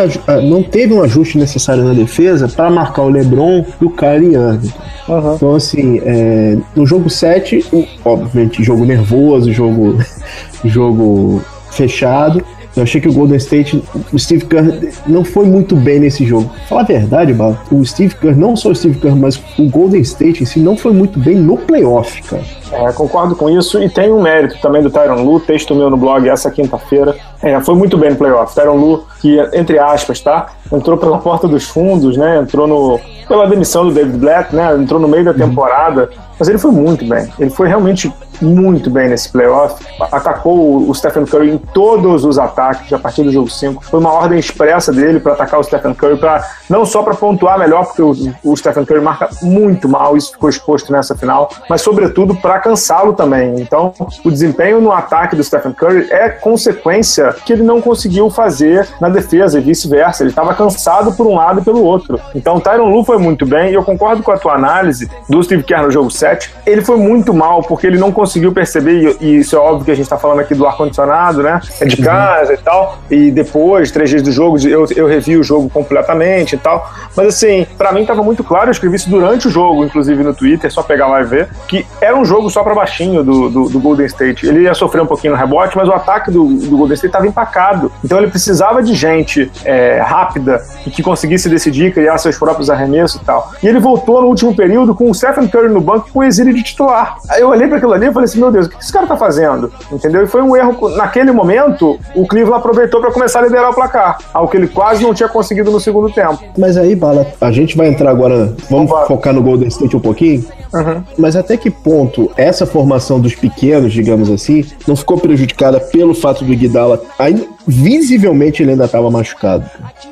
não 0.48 0.62
teve 0.62 0.94
um 0.94 1.02
ajuste 1.02 1.38
necessário 1.38 1.84
na 1.84 1.92
defesa 1.92 2.48
para 2.48 2.70
marcar 2.70 3.02
o 3.02 3.08
LeBron 3.08 3.64
e 3.80 3.84
o 3.84 3.90
Kyrie 3.90 4.34
Irving. 4.34 4.72
Uhum. 5.08 5.34
Então, 5.34 5.54
assim, 5.54 6.00
é, 6.04 6.56
no 6.74 6.86
jogo 6.86 7.10
7, 7.10 7.64
obviamente, 8.04 8.62
jogo 8.62 8.84
nervoso, 8.84 9.52
jogo, 9.52 9.98
jogo 10.64 11.42
fechado. 11.70 12.44
Eu 12.76 12.84
achei 12.84 13.00
que 13.00 13.08
o 13.08 13.12
Golden 13.12 13.36
State, 13.36 13.82
o 14.12 14.18
Steve 14.18 14.46
Kerr 14.46 14.92
não 15.06 15.24
foi 15.24 15.44
muito 15.44 15.76
bem 15.76 16.00
nesse 16.00 16.24
jogo. 16.24 16.50
Fala 16.68 16.80
a 16.80 16.84
verdade, 16.84 17.32
Bala. 17.34 17.60
O 17.70 17.84
Steve 17.84 18.14
Kerr, 18.14 18.36
não 18.36 18.56
só 18.56 18.70
o 18.70 18.74
Steve 18.74 18.98
Kerr, 18.98 19.14
mas 19.14 19.42
o 19.58 19.68
Golden 19.68 20.00
State 20.00 20.42
em 20.42 20.46
si 20.46 20.58
não 20.58 20.76
foi 20.76 20.92
muito 20.92 21.18
bem 21.18 21.36
no 21.36 21.58
playoff, 21.58 22.22
cara. 22.22 22.42
É, 22.72 22.90
concordo 22.92 23.36
com 23.36 23.50
isso 23.50 23.82
e 23.82 23.88
tem 23.90 24.10
um 24.10 24.22
mérito 24.22 24.58
também 24.62 24.82
do 24.82 24.90
Tyron 24.90 25.22
Lu, 25.22 25.38
texto 25.40 25.74
meu 25.74 25.90
no 25.90 25.96
blog 25.96 26.26
essa 26.26 26.50
quinta-feira. 26.50 27.14
É, 27.42 27.60
foi 27.60 27.74
muito 27.74 27.98
bem 27.98 28.10
no 28.10 28.16
playoff. 28.16 28.54
Tyron 28.54 28.76
Lu, 28.76 29.04
que, 29.20 29.38
entre 29.52 29.78
aspas, 29.78 30.20
tá? 30.20 30.50
Entrou 30.72 30.96
pela 30.96 31.18
porta 31.20 31.48
dos 31.48 31.64
fundos, 31.64 32.16
né? 32.16 32.38
Entrou 32.38 32.66
no. 32.66 33.00
pela 33.26 33.48
demissão 33.48 33.84
do 33.84 33.92
David 33.92 34.16
Blatt, 34.18 34.54
né? 34.54 34.74
Entrou 34.76 35.00
no 35.00 35.08
meio 35.08 35.24
da 35.24 35.34
temporada. 35.34 36.08
Mas 36.38 36.48
ele 36.48 36.58
foi 36.58 36.70
muito 36.70 37.04
bem. 37.04 37.28
Ele 37.38 37.50
foi 37.50 37.68
realmente 37.68 38.12
muito 38.40 38.90
bem 38.90 39.08
nesse 39.08 39.30
playoff. 39.30 39.84
Atacou 40.00 40.88
o 40.88 40.94
Stephen 40.94 41.24
Curry 41.24 41.50
em 41.50 41.58
todos 41.58 42.24
os 42.24 42.38
ataques 42.38 42.92
a 42.92 42.98
partir 42.98 43.22
do 43.22 43.32
jogo 43.32 43.48
5. 43.48 43.84
Foi 43.84 44.00
uma 44.00 44.12
ordem 44.12 44.38
expressa 44.38 44.92
dele 44.92 45.20
para 45.20 45.32
atacar 45.32 45.60
o 45.60 45.62
Stephen 45.62 45.94
Curry, 45.94 46.16
pra, 46.18 46.44
não 46.68 46.84
só 46.84 47.02
para 47.02 47.14
pontuar 47.14 47.58
melhor, 47.58 47.86
porque 47.86 48.02
o, 48.02 48.12
o, 48.42 48.56
Stephen 48.56 48.84
Curry 48.84 49.00
marca 49.00 49.28
muito 49.42 49.88
mal, 49.88 50.16
isso 50.16 50.32
ficou 50.32 50.48
exposto 50.48 50.92
nessa 50.92 51.14
final, 51.14 51.50
mas 51.68 51.80
sobretudo 51.80 52.34
para 52.34 52.58
cansá-lo 52.58 53.12
também. 53.12 53.60
Então, 53.60 53.94
o 54.24 54.30
desempenho 54.30 54.80
no 54.80 54.92
ataque 54.92 55.36
do 55.36 55.44
Stephen 55.44 55.72
Curry 55.72 56.08
é 56.10 56.28
consequência 56.28 57.31
que 57.44 57.52
ele 57.52 57.62
não 57.62 57.80
conseguiu 57.80 58.30
fazer 58.30 58.88
na 59.00 59.08
defesa 59.08 59.58
e 59.58 59.62
vice-versa. 59.62 60.22
Ele 60.22 60.30
estava 60.30 60.54
cansado 60.54 61.12
por 61.12 61.26
um 61.26 61.36
lado 61.36 61.60
e 61.60 61.64
pelo 61.64 61.82
outro. 61.82 62.20
Então, 62.34 62.56
o 62.56 62.60
Tyron 62.60 62.90
Lu 62.90 63.04
foi 63.04 63.18
muito 63.18 63.46
bem 63.46 63.70
e 63.70 63.74
eu 63.74 63.82
concordo 63.82 64.22
com 64.22 64.32
a 64.32 64.38
tua 64.38 64.54
análise 64.54 65.10
do 65.28 65.42
Steve 65.42 65.62
Kerr 65.62 65.82
no 65.82 65.90
jogo 65.90 66.10
7. 66.10 66.54
Ele 66.66 66.82
foi 66.82 66.96
muito 66.96 67.32
mal 67.34 67.62
porque 67.62 67.86
ele 67.86 67.98
não 67.98 68.12
conseguiu 68.12 68.52
perceber, 68.52 69.16
e 69.20 69.38
isso 69.38 69.56
é 69.56 69.58
óbvio 69.58 69.84
que 69.84 69.90
a 69.90 69.94
gente 69.94 70.04
está 70.04 70.16
falando 70.16 70.40
aqui 70.40 70.54
do 70.54 70.66
ar-condicionado, 70.66 71.42
né? 71.42 71.60
É 71.80 71.84
de 71.84 71.96
uhum. 72.00 72.06
casa 72.06 72.52
uhum. 72.52 72.58
e 72.58 72.62
tal. 72.62 72.98
E 73.10 73.30
depois, 73.30 73.90
três 73.90 74.10
dias 74.10 74.22
do 74.22 74.32
jogo, 74.32 74.58
eu, 74.66 74.86
eu 74.94 75.06
revi 75.06 75.36
o 75.36 75.42
jogo 75.42 75.68
completamente 75.70 76.54
e 76.54 76.58
tal. 76.58 76.90
Mas 77.16 77.28
assim, 77.28 77.66
para 77.76 77.92
mim 77.92 78.02
estava 78.02 78.22
muito 78.22 78.42
claro, 78.44 78.68
eu 78.68 78.72
escrevi 78.72 78.96
isso 78.96 79.10
durante 79.10 79.48
o 79.48 79.50
jogo, 79.50 79.84
inclusive 79.84 80.22
no 80.22 80.34
Twitter, 80.34 80.72
só 80.72 80.82
pegar 80.82 81.06
lá 81.06 81.20
e 81.20 81.24
ver, 81.24 81.48
que 81.68 81.86
era 82.00 82.16
um 82.16 82.24
jogo 82.24 82.50
só 82.50 82.62
para 82.62 82.74
baixinho 82.74 83.22
do, 83.22 83.48
do, 83.48 83.68
do, 83.68 83.80
Golden 83.80 84.06
State. 84.06 84.46
Ele 84.46 84.62
ia 84.62 84.74
sofrer 84.74 85.02
um 85.02 85.06
pouquinho 85.06 85.32
no 85.32 85.38
rebote, 85.38 85.76
mas 85.76 85.88
o 85.88 85.92
ataque 85.92 86.30
do, 86.30 86.46
do 86.46 86.76
Golden 86.76 86.94
State 86.94 87.08
estava 87.08 87.21
empacado. 87.26 87.90
Então 88.04 88.18
ele 88.18 88.28
precisava 88.28 88.82
de 88.82 88.94
gente 88.94 89.50
é, 89.64 90.00
rápida 90.00 90.62
e 90.86 90.90
que 90.90 91.02
conseguisse 91.02 91.48
decidir, 91.48 91.92
criar 91.92 92.18
seus 92.18 92.38
próprios 92.38 92.70
arremessos 92.70 93.20
e 93.20 93.24
tal. 93.24 93.52
E 93.62 93.66
ele 93.66 93.80
voltou 93.80 94.20
no 94.20 94.28
último 94.28 94.54
período 94.54 94.94
com 94.94 95.10
o 95.10 95.14
Stephen 95.14 95.48
Curry 95.48 95.68
no 95.68 95.80
banco 95.80 96.10
com 96.12 96.20
o 96.20 96.24
exílio 96.24 96.54
de 96.54 96.62
titular. 96.62 97.16
Aí 97.28 97.40
eu 97.40 97.48
olhei 97.48 97.66
para 97.66 97.76
aquilo 97.76 97.92
ali 97.92 98.06
e 98.06 98.12
falei 98.12 98.24
assim, 98.24 98.38
meu 98.38 98.50
Deus, 98.50 98.66
o 98.66 98.70
que 98.70 98.76
esse 98.78 98.92
cara 98.92 99.06
tá 99.06 99.16
fazendo? 99.16 99.72
Entendeu? 99.90 100.22
E 100.22 100.26
foi 100.26 100.42
um 100.42 100.56
erro, 100.56 100.88
naquele 100.90 101.32
momento, 101.32 101.98
o 102.14 102.26
Cleveland 102.26 102.58
aproveitou 102.58 103.00
para 103.00 103.12
começar 103.12 103.40
a 103.40 103.42
liderar 103.42 103.70
o 103.70 103.74
placar, 103.74 104.18
algo 104.32 104.50
que 104.50 104.56
ele 104.56 104.68
quase 104.68 105.02
não 105.02 105.14
tinha 105.14 105.28
conseguido 105.28 105.70
no 105.70 105.80
segundo 105.80 106.10
tempo. 106.10 106.38
Mas 106.56 106.76
aí, 106.76 106.94
Bala, 106.94 107.26
a 107.40 107.50
gente 107.50 107.76
vai 107.76 107.88
entrar 107.88 108.10
agora, 108.10 108.54
vamos 108.70 108.90
focar 109.06 109.32
no 109.32 109.42
Golden 109.42 109.68
State 109.68 109.96
um 109.96 110.00
pouquinho? 110.00 110.44
Uhum. 110.72 111.02
Mas 111.18 111.36
até 111.36 111.56
que 111.56 111.70
ponto 111.70 112.30
essa 112.36 112.64
formação 112.64 113.20
dos 113.20 113.34
pequenos, 113.34 113.92
digamos 113.92 114.30
assim, 114.30 114.64
não 114.86 114.96
ficou 114.96 115.18
prejudicada 115.18 115.78
pelo 115.78 116.14
fato 116.14 116.44
do 116.44 116.54
Guidala 116.54 117.00
ainda 117.18 117.46
visivelmente 117.66 118.62
ele 118.62 118.72
ainda 118.72 118.84
estava 118.84 119.10
machucado. 119.10 119.64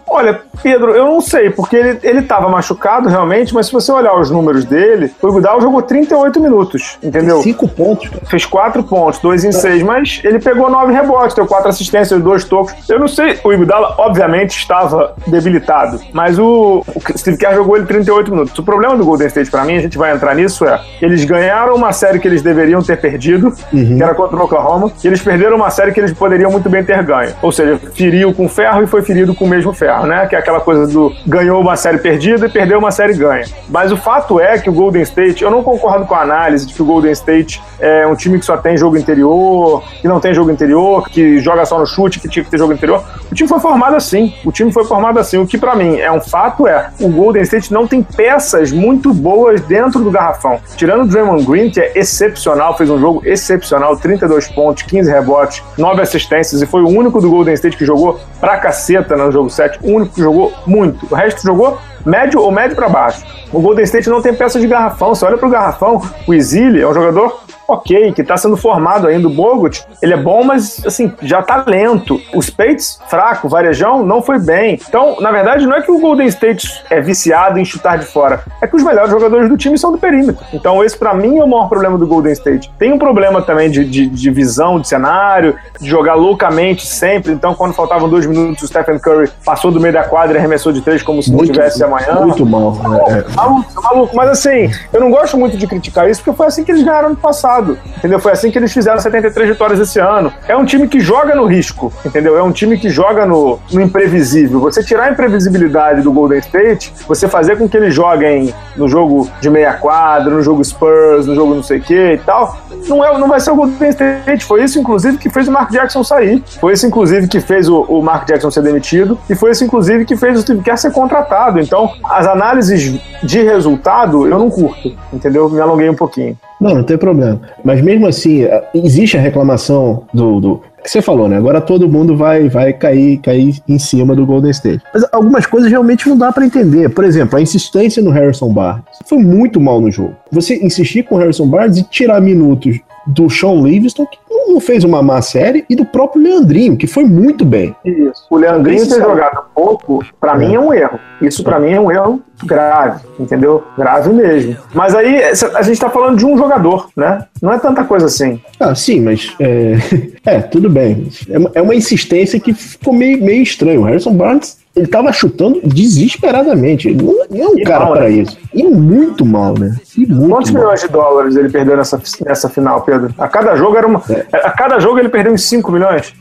Olha, 0.06 0.40
Pedro, 0.62 0.90
eu 0.92 1.04
não 1.04 1.20
sei, 1.20 1.50
porque 1.50 1.76
ele, 1.76 1.98
ele 2.02 2.22
tava 2.22 2.48
machucado 2.48 3.08
realmente, 3.08 3.54
mas 3.54 3.66
se 3.66 3.72
você 3.72 3.92
olhar 3.92 4.18
os 4.18 4.30
números 4.30 4.64
dele, 4.64 5.12
o 5.22 5.28
Iguodala 5.28 5.60
jogou 5.60 5.80
38 5.82 6.40
minutos, 6.40 6.98
entendeu? 7.02 7.42
Cinco 7.42 7.68
pontos. 7.68 8.08
Cara. 8.08 8.26
Fez 8.26 8.44
quatro 8.44 8.82
pontos, 8.82 9.20
dois 9.20 9.44
em 9.44 9.52
seis, 9.52 9.82
mas 9.82 10.20
ele 10.24 10.38
pegou 10.38 10.68
nove 10.68 10.92
rebotes, 10.92 11.34
deu 11.34 11.46
quatro 11.46 11.68
assistências, 11.68 12.20
dois 12.20 12.44
tocos. 12.44 12.74
Eu 12.88 12.98
não 12.98 13.08
sei, 13.08 13.38
o 13.44 13.52
Iguodala 13.52 13.94
obviamente 13.98 14.56
estava 14.56 15.14
debilitado, 15.26 16.00
mas 16.12 16.38
o, 16.38 16.84
o 16.94 17.18
Steve 17.18 17.38
Kerr 17.38 17.54
jogou 17.54 17.76
ele 17.76 17.86
38 17.86 18.30
minutos. 18.30 18.58
O 18.58 18.62
problema 18.62 18.96
do 18.96 19.04
Golden 19.04 19.28
State 19.28 19.50
para 19.50 19.64
mim, 19.64 19.76
a 19.76 19.80
gente 19.80 19.96
vai 19.96 20.12
entrar 20.12 20.34
nisso, 20.34 20.64
é 20.66 20.80
eles 21.00 21.24
ganharam 21.24 21.74
uma 21.74 21.92
série 21.92 22.18
que 22.18 22.28
eles 22.28 22.42
deveriam 22.42 22.82
ter 22.82 23.00
perdido, 23.00 23.54
uhum. 23.72 23.96
que 23.96 24.02
era 24.02 24.14
contra 24.14 24.36
o 24.36 24.42
Oklahoma, 24.42 24.92
e 25.02 25.06
eles 25.06 25.22
perderam 25.22 25.56
uma 25.56 25.70
série 25.70 25.92
que 25.92 26.00
eles 26.00 26.12
poderiam 26.12 26.50
muito 26.50 26.68
bem 26.68 26.84
ter 26.84 27.02
ganho. 27.02 27.32
Ou 27.42 27.50
seja, 27.50 27.78
feriu 27.94 28.34
com 28.34 28.48
ferro 28.48 28.82
e 28.82 28.86
foi 28.86 29.02
ferido 29.02 29.34
com 29.34 29.44
o 29.44 29.48
mesmo 29.48 29.72
ferro, 29.72 30.06
né? 30.06 30.26
Que 30.26 30.36
é 30.36 30.38
aquela 30.38 30.60
coisa 30.60 30.86
do 30.86 31.12
ganhou 31.26 31.60
uma 31.60 31.76
série 31.76 31.98
perdida 31.98 32.46
e 32.46 32.50
perdeu 32.50 32.78
uma 32.78 32.90
série 32.90 33.14
ganha. 33.14 33.44
Mas 33.68 33.90
o 33.90 33.96
fato 33.96 34.38
é 34.38 34.58
que 34.58 34.68
o 34.68 34.72
Golden 34.72 35.02
State, 35.02 35.42
eu 35.42 35.50
não 35.50 35.62
concordo 35.62 36.06
com 36.06 36.14
a 36.14 36.20
análise 36.20 36.66
de 36.66 36.74
que 36.74 36.82
o 36.82 36.84
Golden 36.84 37.12
State 37.12 37.62
é 37.78 38.06
um 38.06 38.14
time 38.14 38.38
que 38.38 38.44
só 38.44 38.56
tem 38.56 38.76
jogo 38.76 38.96
interior, 38.96 39.82
que 40.00 40.08
não 40.08 40.20
tem 40.20 40.34
jogo 40.34 40.50
interior, 40.50 41.08
que 41.08 41.38
joga 41.38 41.64
só 41.64 41.78
no 41.78 41.86
chute, 41.86 42.20
que 42.20 42.28
tinha 42.28 42.44
que 42.44 42.50
ter 42.50 42.58
jogo 42.58 42.72
interior. 42.72 43.02
O 43.30 43.34
time 43.34 43.48
foi 43.48 43.60
formado 43.60 43.96
assim. 43.96 44.34
O 44.44 44.52
time 44.52 44.72
foi 44.72 44.84
formado 44.84 45.18
assim. 45.18 45.38
O 45.38 45.46
que 45.46 45.56
para 45.56 45.74
mim 45.74 45.98
é 45.98 46.12
um 46.12 46.20
fato 46.20 46.66
é 46.66 46.90
o 47.00 47.08
Golden 47.08 47.42
State 47.42 47.72
não 47.72 47.86
tem 47.86 48.02
peças 48.02 48.70
muito 48.70 49.14
boas 49.14 49.60
dentro 49.62 50.00
do 50.00 50.10
garrafão. 50.10 50.58
Tirando 50.76 51.02
o 51.02 51.06
Draymond 51.06 51.44
Green, 51.44 51.70
que 51.70 51.80
é 51.80 51.92
excepcional, 51.94 52.76
fez 52.76 52.90
um 52.90 52.98
jogo 52.98 53.22
excepcional, 53.24 53.96
32 53.96 54.48
pontos, 54.48 54.82
15 54.82 55.10
rebotes, 55.10 55.62
9 55.78 56.02
assistências 56.02 56.60
e 56.60 56.66
foi 56.66 56.82
o 56.82 56.88
único 56.88 57.20
do 57.20 57.29
Golden 57.30 57.54
State 57.54 57.76
que 57.76 57.84
jogou 57.84 58.20
pra 58.40 58.58
caceta 58.58 59.16
no 59.16 59.30
jogo 59.30 59.50
7, 59.50 59.78
o 59.82 59.94
único 59.94 60.14
que 60.14 60.20
jogou 60.20 60.52
muito. 60.66 61.06
O 61.10 61.14
resto 61.14 61.42
jogou 61.42 61.78
médio 62.04 62.40
ou 62.40 62.50
médio 62.50 62.76
para 62.76 62.88
baixo. 62.88 63.24
O 63.52 63.60
Golden 63.60 63.84
State 63.84 64.08
não 64.08 64.22
tem 64.22 64.34
peça 64.34 64.58
de 64.58 64.66
garrafão. 64.66 65.14
Você 65.14 65.24
olha 65.24 65.36
pro 65.36 65.48
garrafão, 65.50 66.00
o 66.26 66.34
Izili 66.34 66.80
é 66.80 66.86
um 66.86 66.94
jogador 66.94 67.40
ok, 67.70 68.12
que 68.12 68.22
está 68.22 68.36
sendo 68.36 68.56
formado 68.56 69.06
ainda. 69.06 69.26
O 69.26 69.30
Bogut, 69.30 69.84
ele 70.02 70.14
é 70.14 70.16
bom, 70.16 70.44
mas 70.44 70.84
assim, 70.86 71.12
já 71.22 71.42
tá 71.42 71.64
lento. 71.66 72.20
Os 72.34 72.50
Pates, 72.50 72.98
fraco. 73.08 73.46
O 73.46 73.50
Varejão 73.50 74.04
não 74.04 74.22
foi 74.22 74.38
bem. 74.38 74.78
Então, 74.88 75.16
na 75.20 75.30
verdade, 75.30 75.66
não 75.66 75.76
é 75.76 75.82
que 75.82 75.90
o 75.90 75.98
Golden 75.98 76.26
State 76.26 76.84
é 76.90 77.00
viciado 77.00 77.58
em 77.58 77.64
chutar 77.64 77.98
de 77.98 78.04
fora. 78.04 78.42
É 78.60 78.66
que 78.66 78.76
os 78.76 78.82
melhores 78.82 79.10
jogadores 79.10 79.48
do 79.48 79.56
time 79.56 79.78
são 79.78 79.92
do 79.92 79.98
perímetro. 79.98 80.44
Então, 80.52 80.84
esse 80.84 80.96
para 80.96 81.14
mim 81.14 81.38
é 81.38 81.44
o 81.44 81.48
maior 81.48 81.68
problema 81.68 81.96
do 81.96 82.06
Golden 82.06 82.32
State. 82.32 82.70
Tem 82.78 82.92
um 82.92 82.98
problema 82.98 83.42
também 83.42 83.70
de, 83.70 83.84
de, 83.84 84.06
de 84.06 84.30
visão 84.30 84.80
de 84.80 84.88
cenário, 84.88 85.56
de 85.80 85.88
jogar 85.88 86.14
loucamente 86.14 86.86
sempre. 86.86 87.32
Então, 87.32 87.54
quando 87.54 87.74
faltavam 87.74 88.08
dois 88.08 88.26
minutos, 88.26 88.62
o 88.62 88.66
Stephen 88.66 88.98
Curry 88.98 89.30
passou 89.44 89.70
do 89.70 89.80
meio 89.80 89.94
da 89.94 90.04
quadra 90.04 90.36
e 90.36 90.38
arremessou 90.38 90.72
de 90.72 90.80
três 90.80 91.02
como 91.02 91.22
se 91.22 91.30
muito, 91.30 91.46
não 91.46 91.54
tivesse 91.54 91.82
amanhã. 91.82 92.14
Muito 92.20 92.46
mal. 92.46 92.76
É, 93.08 93.18
é. 93.18 93.24
Maluco, 93.34 93.82
maluco. 93.82 94.16
Mas 94.16 94.30
assim, 94.30 94.70
eu 94.92 95.00
não 95.00 95.10
gosto 95.10 95.36
muito 95.36 95.56
de 95.56 95.66
criticar 95.66 96.08
isso, 96.08 96.22
porque 96.22 96.36
foi 96.36 96.46
assim 96.46 96.64
que 96.64 96.72
eles 96.72 96.82
ganharam 96.82 97.10
no 97.10 97.16
passado 97.16 97.59
entendeu? 97.96 98.18
Foi 98.18 98.32
assim 98.32 98.50
que 98.50 98.58
eles 98.58 98.72
fizeram 98.72 98.98
73 98.98 99.48
vitórias 99.48 99.78
esse 99.80 99.98
ano. 99.98 100.32
É 100.48 100.56
um 100.56 100.64
time 100.64 100.88
que 100.88 101.00
joga 101.00 101.34
no 101.34 101.46
risco, 101.46 101.92
entendeu? 102.04 102.36
É 102.36 102.42
um 102.42 102.52
time 102.52 102.78
que 102.78 102.88
joga 102.88 103.26
no, 103.26 103.58
no 103.72 103.80
imprevisível. 103.80 104.60
Você 104.60 104.82
tirar 104.82 105.04
a 105.04 105.10
imprevisibilidade 105.10 106.02
do 106.02 106.12
Golden 106.12 106.38
State, 106.38 106.92
você 107.06 107.28
fazer 107.28 107.56
com 107.56 107.68
que 107.68 107.76
eles 107.76 107.94
joguem 107.94 108.54
no 108.76 108.88
jogo 108.88 109.30
de 109.40 109.50
meia 109.50 109.74
quadra, 109.74 110.34
no 110.34 110.42
jogo 110.42 110.64
Spurs, 110.64 111.26
no 111.26 111.34
jogo 111.34 111.54
não 111.54 111.62
sei 111.62 111.78
o 111.78 111.82
que 111.82 112.12
e 112.12 112.18
tal, 112.18 112.56
não, 112.88 113.04
é, 113.04 113.18
não 113.18 113.28
vai 113.28 113.40
ser 113.40 113.50
o 113.50 113.56
Golden 113.56 113.90
State. 113.90 114.44
Foi 114.44 114.62
isso, 114.62 114.78
inclusive, 114.78 115.18
que 115.18 115.28
fez 115.28 115.48
o 115.48 115.52
Mark 115.52 115.70
Jackson 115.70 116.02
sair. 116.02 116.42
Foi 116.60 116.72
isso, 116.72 116.86
inclusive, 116.86 117.28
que 117.28 117.40
fez 117.40 117.68
o, 117.68 117.82
o 117.82 118.02
Mark 118.02 118.26
Jackson 118.26 118.50
ser 118.50 118.62
demitido. 118.62 119.18
E 119.28 119.34
foi 119.34 119.50
isso, 119.50 119.64
inclusive, 119.64 120.04
que 120.04 120.16
fez 120.16 120.38
o 120.38 120.42
Steve 120.42 120.62
Kerr 120.62 120.76
ser 120.76 120.92
contratado. 120.92 121.60
Então, 121.60 121.92
as 122.04 122.26
análises 122.26 123.00
de 123.22 123.42
resultado 123.42 124.26
eu 124.26 124.38
não 124.38 124.50
curto, 124.50 124.92
entendeu? 125.12 125.48
Me 125.48 125.60
alonguei 125.60 125.88
um 125.88 125.94
pouquinho. 125.94 126.36
Não, 126.60 126.74
não 126.74 126.84
tem 126.84 126.98
problema. 126.98 127.40
Mas 127.64 127.80
mesmo 127.82 128.06
assim, 128.06 128.46
existe 128.74 129.16
a 129.16 129.20
reclamação 129.20 130.04
do, 130.12 130.40
do 130.40 130.62
que 130.82 130.90
você 130.90 131.02
falou, 131.02 131.28
né? 131.28 131.36
Agora 131.36 131.60
todo 131.60 131.88
mundo 131.88 132.16
vai, 132.16 132.48
vai 132.48 132.72
cair, 132.72 133.18
cair 133.18 133.60
em 133.68 133.78
cima 133.78 134.14
do 134.14 134.24
Golden 134.24 134.50
State. 134.50 134.82
Mas 134.92 135.04
algumas 135.12 135.46
coisas 135.46 135.70
realmente 135.70 136.08
não 136.08 136.16
dá 136.16 136.32
para 136.32 136.44
entender. 136.44 136.88
Por 136.88 137.04
exemplo, 137.04 137.38
a 137.38 137.42
insistência 137.42 138.02
no 138.02 138.10
Harrison 138.10 138.52
Barnes 138.52 138.84
foi 139.04 139.18
muito 139.18 139.60
mal 139.60 139.80
no 139.80 139.90
jogo. 139.90 140.14
Você 140.32 140.56
insistir 140.64 141.04
com 141.04 141.16
o 141.16 141.18
Harrison 141.18 141.46
Barnes 141.46 141.78
e 141.78 141.82
tirar 141.82 142.20
minutos 142.20 142.80
do 143.10 143.28
Sean 143.28 143.60
Livingston, 143.62 144.06
que 144.06 144.18
não 144.28 144.60
fez 144.60 144.84
uma 144.84 145.02
má 145.02 145.20
série, 145.22 145.64
e 145.68 145.76
do 145.76 145.84
próprio 145.84 146.22
Leandrinho, 146.22 146.76
que 146.76 146.86
foi 146.86 147.04
muito 147.04 147.44
bem. 147.44 147.74
Isso. 147.84 148.26
O 148.30 148.36
Leandrinho 148.36 148.88
ter 148.88 149.00
jogado 149.00 149.44
pouco, 149.54 150.04
para 150.20 150.34
é. 150.34 150.38
mim 150.38 150.54
é 150.54 150.60
um 150.60 150.72
erro. 150.72 150.98
Isso 151.20 151.44
para 151.44 151.58
mim 151.58 151.72
é 151.72 151.80
um 151.80 151.90
erro 151.90 152.22
grave, 152.44 153.04
entendeu? 153.18 153.62
Grave 153.76 154.10
mesmo. 154.12 154.56
Mas 154.72 154.94
aí 154.94 155.22
a 155.54 155.62
gente 155.62 155.78
tá 155.78 155.90
falando 155.90 156.16
de 156.16 156.24
um 156.24 156.36
jogador, 156.36 156.88
né? 156.96 157.26
Não 157.42 157.52
é 157.52 157.58
tanta 157.58 157.84
coisa 157.84 158.06
assim. 158.06 158.40
Ah, 158.58 158.74
sim, 158.74 159.00
mas 159.00 159.34
é, 159.38 159.76
é 160.24 160.40
tudo 160.40 160.70
bem. 160.70 161.08
É 161.28 161.38
uma, 161.38 161.50
é 161.56 161.62
uma 161.62 161.74
insistência 161.74 162.40
que 162.40 162.54
ficou 162.54 162.92
meio, 162.92 163.22
meio 163.22 163.42
estranho. 163.42 163.82
O 163.82 163.84
Harrison 163.84 164.14
Barnes 164.14 164.58
ele 164.80 164.88
tava 164.88 165.12
chutando 165.12 165.60
desesperadamente. 165.62 166.88
Ele 166.88 167.02
não, 167.02 167.14
não 167.30 167.44
é 167.44 167.48
um 167.48 167.58
e 167.58 167.62
cara 167.62 167.86
para 167.86 168.00
né? 168.02 168.10
isso. 168.10 168.38
E 168.52 168.64
muito 168.64 169.24
mal, 169.24 169.56
né? 169.58 169.76
E 169.96 170.06
muito 170.06 170.28
Quantos 170.28 170.50
mal. 170.50 170.62
milhões 170.62 170.80
de 170.80 170.88
dólares 170.88 171.36
ele 171.36 171.50
perdeu 171.50 171.76
nessa, 171.76 172.00
nessa 172.24 172.48
final, 172.48 172.80
Pedro? 172.82 173.14
A 173.18 173.28
cada 173.28 173.54
jogo 173.56 173.76
era 173.76 173.86
uma. 173.86 174.02
É. 174.08 174.26
A 174.38 174.50
cada 174.50 174.78
jogo 174.80 174.98
ele 174.98 175.08
perdeu 175.08 175.32
uns 175.32 175.42
5 175.42 175.70
milhões. 175.70 176.14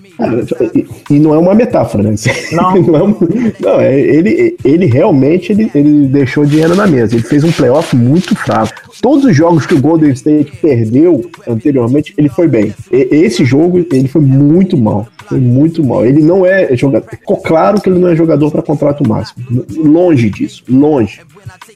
E, 0.76 1.16
e 1.16 1.20
não 1.20 1.34
é 1.34 1.38
uma 1.38 1.56
metáfora, 1.56 2.04
né? 2.04 2.16
Não. 2.52 2.76
não, 2.84 2.96
é 2.96 3.04
um, 3.04 3.16
não 3.60 3.80
é, 3.80 4.00
ele, 4.00 4.58
ele 4.64 4.86
realmente 4.86 5.52
ele, 5.52 5.72
ele 5.74 6.08
deixou 6.08 6.46
dinheiro 6.46 6.76
na 6.76 6.86
mesa. 6.86 7.16
Ele 7.16 7.24
fez 7.24 7.44
um 7.44 7.52
playoff 7.52 7.96
muito 7.96 8.36
fraco. 8.36 8.90
Todos 9.02 9.24
os 9.24 9.36
jogos 9.36 9.66
que 9.66 9.74
o 9.74 9.82
Golden 9.82 10.12
State 10.12 10.52
perdeu 10.62 11.30
anteriormente, 11.48 12.14
ele 12.18 12.28
foi 12.28 12.48
bem. 12.48 12.74
E, 12.92 13.08
esse 13.12 13.46
jogo, 13.46 13.80
ele 13.92 14.08
foi 14.08 14.22
muito 14.22 14.78
mal. 14.78 15.08
Foi 15.28 15.40
muito 15.40 15.84
mal. 15.84 16.06
Ele 16.06 16.22
não 16.22 16.46
é 16.46 16.76
jogador. 16.76 17.10
Ficou 17.10 17.38
claro 17.38 17.80
que 17.80 17.90
ele 17.90 18.00
não 18.00 18.10
é 18.10 18.16
jogador 18.16 18.52
para 18.52 18.62
contrato 18.62 19.08
máximo. 19.08 19.46
Longe 19.78 20.30
disso. 20.30 20.64
Longe. 20.68 21.22